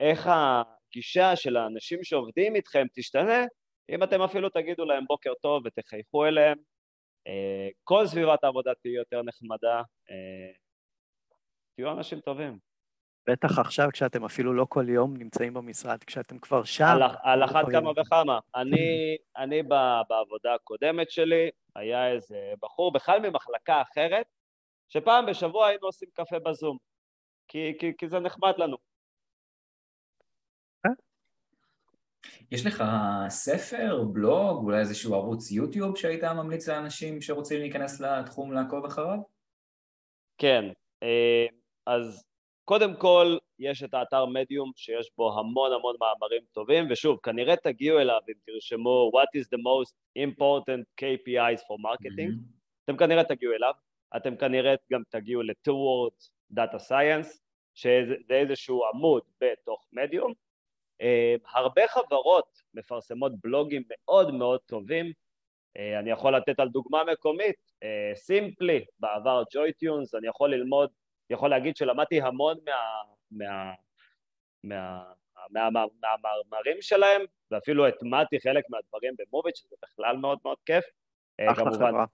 איך 0.00 0.28
הגישה 0.32 1.36
של 1.36 1.56
האנשים 1.56 2.04
שעובדים 2.04 2.54
איתכם 2.54 2.86
תשתנה, 2.94 3.44
אם 3.90 4.02
אתם 4.02 4.22
אפילו 4.22 4.48
תגידו 4.48 4.84
להם 4.84 5.04
בוקר 5.08 5.32
טוב 5.42 5.62
ותחייכו 5.66 6.26
אליהם, 6.26 6.58
אה, 7.26 7.68
כל 7.84 8.06
סביבת 8.06 8.44
העבודה 8.44 8.72
תהיה 8.82 8.94
יותר 8.94 9.22
נחמדה, 9.22 9.82
אה, 10.10 10.52
תהיו 11.76 11.92
אנשים 11.92 12.20
טובים. 12.20 12.58
בטח 13.28 13.58
עכשיו 13.58 13.88
כשאתם 13.92 14.24
אפילו 14.24 14.52
לא 14.52 14.66
כל 14.68 14.88
יום 14.88 15.16
נמצאים 15.16 15.54
במשרד, 15.54 16.04
כשאתם 16.04 16.38
כבר 16.38 16.64
שם. 16.64 16.84
על, 16.84 17.02
על 17.22 17.44
אחת 17.44 17.64
כמה 17.70 17.90
וכמה. 17.90 18.38
אני, 18.54 19.16
אני 19.36 19.62
בעבודה 20.08 20.54
הקודמת 20.54 21.10
שלי, 21.10 21.50
היה 21.76 22.12
איזה 22.12 22.52
בחור 22.62 22.92
בכלל 22.92 23.18
ממחלקה 23.20 23.82
אחרת, 23.82 24.26
שפעם 24.88 25.26
בשבוע 25.26 25.66
היינו 25.66 25.86
עושים 25.86 26.08
קפה 26.14 26.38
בזום, 26.38 26.76
כי, 27.48 27.72
כי, 27.78 27.92
כי 27.98 28.08
זה 28.08 28.18
נחמד 28.18 28.54
לנו. 28.58 28.76
אה? 30.86 30.90
יש 32.50 32.66
לך 32.66 32.84
ספר, 33.28 34.04
בלוג, 34.12 34.64
אולי 34.64 34.78
איזשהו 34.78 35.14
ערוץ 35.14 35.50
יוטיוב 35.50 35.96
שהיית 35.96 36.24
ממליץ 36.24 36.68
לאנשים 36.68 37.20
שרוצים 37.20 37.60
להיכנס 37.60 38.00
לתחום 38.00 38.52
לעקוב 38.52 38.84
אחריו? 38.84 39.18
כן, 40.38 40.64
אה, 41.02 41.46
אז 41.86 42.24
קודם 42.68 42.96
כל, 42.96 43.36
יש 43.58 43.82
את 43.82 43.94
האתר 43.94 44.26
מדיום 44.26 44.72
שיש 44.76 45.10
בו 45.16 45.38
המון 45.38 45.72
המון 45.72 45.96
מאמרים 46.00 46.42
טובים, 46.52 46.86
ושוב, 46.90 47.18
כנראה 47.22 47.56
תגיעו 47.56 47.98
אליו 47.98 48.20
אם 48.28 48.34
תרשמו 48.46 49.10
What 49.14 49.40
is 49.40 49.44
the 49.44 49.58
most 49.58 49.94
important 50.18 50.84
KPIs 51.00 51.60
for 51.60 51.78
marketing, 51.78 52.30
mm-hmm. 52.30 52.84
אתם 52.84 52.96
כנראה 52.96 53.24
תגיעו 53.24 53.52
אליו, 53.52 53.72
אתם 54.16 54.36
כנראה 54.36 54.74
גם 54.92 55.02
תגיעו 55.08 55.42
ל-Towards 55.42 56.30
Data 56.54 56.78
Science, 56.88 57.38
שזה 57.74 58.14
איזשהו 58.30 58.82
עמוד 58.94 59.22
בתוך 59.40 59.88
מדיום. 59.92 60.32
Uh, 61.02 61.50
הרבה 61.52 61.88
חברות 61.88 62.62
מפרסמות 62.74 63.32
בלוגים 63.44 63.82
מאוד 63.88 64.34
מאוד 64.34 64.60
טובים, 64.60 65.06
uh, 65.06 65.80
אני 66.00 66.10
יכול 66.10 66.36
לתת 66.36 66.60
על 66.60 66.68
דוגמה 66.68 67.04
מקומית, 67.12 67.56
Simply, 68.14 68.78
uh, 68.78 68.92
בעבר 68.98 69.42
JoyTunes, 69.54 70.14
אני 70.14 70.28
יכול 70.28 70.54
ללמוד 70.54 70.90
יכול 71.30 71.50
להגיד 71.50 71.76
שלמדתי 71.76 72.20
המון 72.20 72.56
מה, 72.64 73.02
מה, 73.30 73.72
מה, 74.64 75.02
מה, 75.50 75.70
מה, 75.70 75.84
מהמאמרים 76.00 76.82
שלהם, 76.82 77.22
ואפילו 77.50 77.86
הטמעתי 77.86 78.40
חלק 78.40 78.64
מהדברים 78.68 79.14
ב 79.18 79.23
Moovit, 79.23 79.58
שזה 79.58 79.76
בכלל 79.82 80.16
מאוד 80.16 80.38
מאוד 80.44 80.56
כיף. 80.66 80.84
אה, 81.40 81.52
אחלה 81.52 81.70
חברה. 81.70 82.04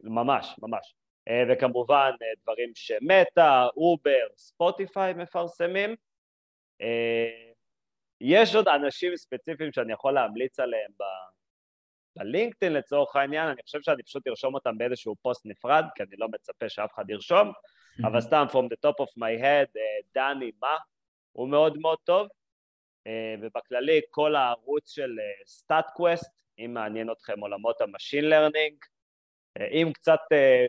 ממש, 0.00 0.54
ממש. 0.62 0.94
אה, 1.28 1.42
וכמובן 1.48 2.10
אה, 2.22 2.26
דברים 2.42 2.72
ש 2.74 3.00
Meta, 3.00 3.66
Uber, 3.76 4.26
Spotify 4.36 5.14
מפרסמים. 5.14 5.96
יש 8.20 8.54
עוד 8.54 8.68
אנשים 8.68 9.16
ספציפיים 9.16 9.72
שאני 9.72 9.92
יכול 9.92 10.14
להמליץ 10.14 10.60
עליהם 10.60 10.90
ב... 11.00 11.02
ב 12.16 12.22
LinkedIn 12.22 12.72
לצורך 12.72 13.16
העניין, 13.16 13.48
אני 13.48 13.62
חושב 13.62 13.78
שאני 13.82 14.02
פשוט 14.02 14.28
ארשום 14.28 14.54
אותם 14.54 14.78
באיזשהו 14.78 15.16
פוסט 15.22 15.46
נפרד, 15.46 15.84
כי 15.94 16.02
אני 16.02 16.16
לא 16.18 16.28
מצפה 16.28 16.68
שאף 16.68 16.94
אחד 16.94 17.10
ירשום, 17.10 17.52
אבל 18.04 18.20
סתם, 18.20 18.46
from 18.50 18.64
the 18.64 18.88
top 18.88 19.04
of 19.04 19.10
my 19.18 19.42
head, 19.42 19.70
אה, 19.76 19.98
Danny 20.14 20.50
Ma, 20.60 20.76
הוא 21.32 21.48
מאוד 21.48 21.78
מאוד 21.78 21.98
טוב, 22.04 22.28
אה, 23.06 23.34
ובכללי 23.40 24.00
כל 24.10 24.36
הערוץ 24.36 24.90
של 24.90 25.10
StatQuest, 25.46 26.24
אה, 26.24 26.64
אם 26.64 26.74
מעניין 26.74 27.10
אתכם 27.10 27.40
עולמות 27.40 27.80
ה 27.80 27.86
machine 27.86 28.24
learning, 28.24 28.76
עם 29.70 29.92
קצת 29.92 30.20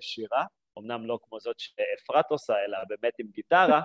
שירה, 0.01 0.45
אמנם 0.79 1.05
לא 1.05 1.19
כמו 1.23 1.39
זאת 1.39 1.59
שאפרת 1.59 2.31
עושה, 2.31 2.53
אלא 2.65 2.77
באמת 2.89 3.13
עם 3.19 3.27
גיטרה, 3.27 3.81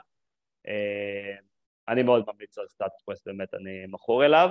אני 1.89 2.03
מאוד 2.03 2.25
ממליץ 2.27 2.59
על 2.59 2.69
StatQuest, 2.69 3.27
באמת 3.27 3.55
אני 3.55 3.87
מכור 3.89 4.25
אליו. 4.25 4.49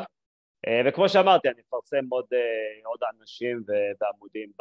וכמו 0.85 1.09
שאמרתי, 1.09 1.49
אני 1.49 1.61
אפרסם 1.61 2.05
עוד, 2.09 2.25
עוד 2.85 2.99
אנשים 3.19 3.63
ועמודים 3.99 4.51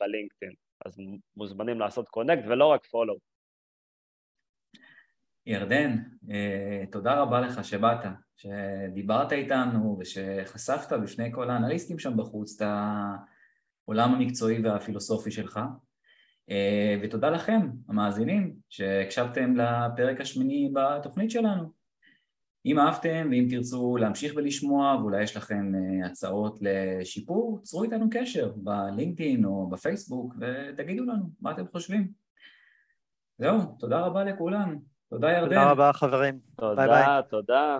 ב 0.00 0.05
LinkedIn, 0.05 0.52
אז 0.86 0.96
מוזמנים 1.36 1.80
לעשות 1.80 2.08
connect 2.08 2.42
ולא 2.48 2.66
רק 2.66 2.86
follow. 2.86 3.14
ירדן, 5.48 5.98
אה, 6.30 6.84
תודה 6.92 7.20
רבה 7.20 7.40
לך 7.40 7.64
שבאת, 7.64 8.04
שדיברת 8.36 9.32
איתנו 9.32 9.96
ושחשפת 10.00 10.92
בפני 10.92 11.32
כל 11.32 11.50
האנליסטים 11.50 11.98
שם 11.98 12.16
בחוץ 12.16 12.62
את 12.62 12.68
העולם 13.86 14.14
המקצועי 14.14 14.60
והפילוסופי 14.60 15.30
שלך. 15.30 15.60
אה, 16.50 16.96
ותודה 17.02 17.30
לכם, 17.30 17.60
המאזינים, 17.88 18.54
שהקשבתם 18.68 19.56
לפרק 19.56 20.20
השמיני 20.20 20.72
בתוכנית 20.74 21.30
שלנו. 21.30 21.72
אם 22.66 22.78
אהבתם 22.78 23.28
ואם 23.30 23.46
תרצו 23.50 23.96
להמשיך 23.96 24.32
ולשמוע 24.36 24.96
ואולי 25.00 25.22
יש 25.22 25.36
לכם 25.36 25.72
אה, 25.74 26.06
הצעות 26.06 26.58
לשיפור, 26.60 27.60
צרו 27.62 27.84
איתנו 27.84 28.06
קשר 28.10 28.52
בלינקדאין 28.56 29.44
או 29.44 29.68
בפייסבוק 29.70 30.34
ותגידו 30.40 31.04
לנו 31.04 31.30
מה 31.40 31.50
אתם 31.50 31.66
חושבים. 31.72 32.12
זהו, 33.38 33.60
תודה 33.78 34.00
רבה 34.00 34.24
לכולם. 34.24 34.97
תודה 35.10 35.30
ירדן. 35.30 35.48
תודה 35.48 35.70
רבה 35.70 35.92
חברים. 35.92 36.38
תודה, 36.56 36.86
ביי 36.86 36.88
ביי. 36.88 37.22
תודה. 37.30 37.78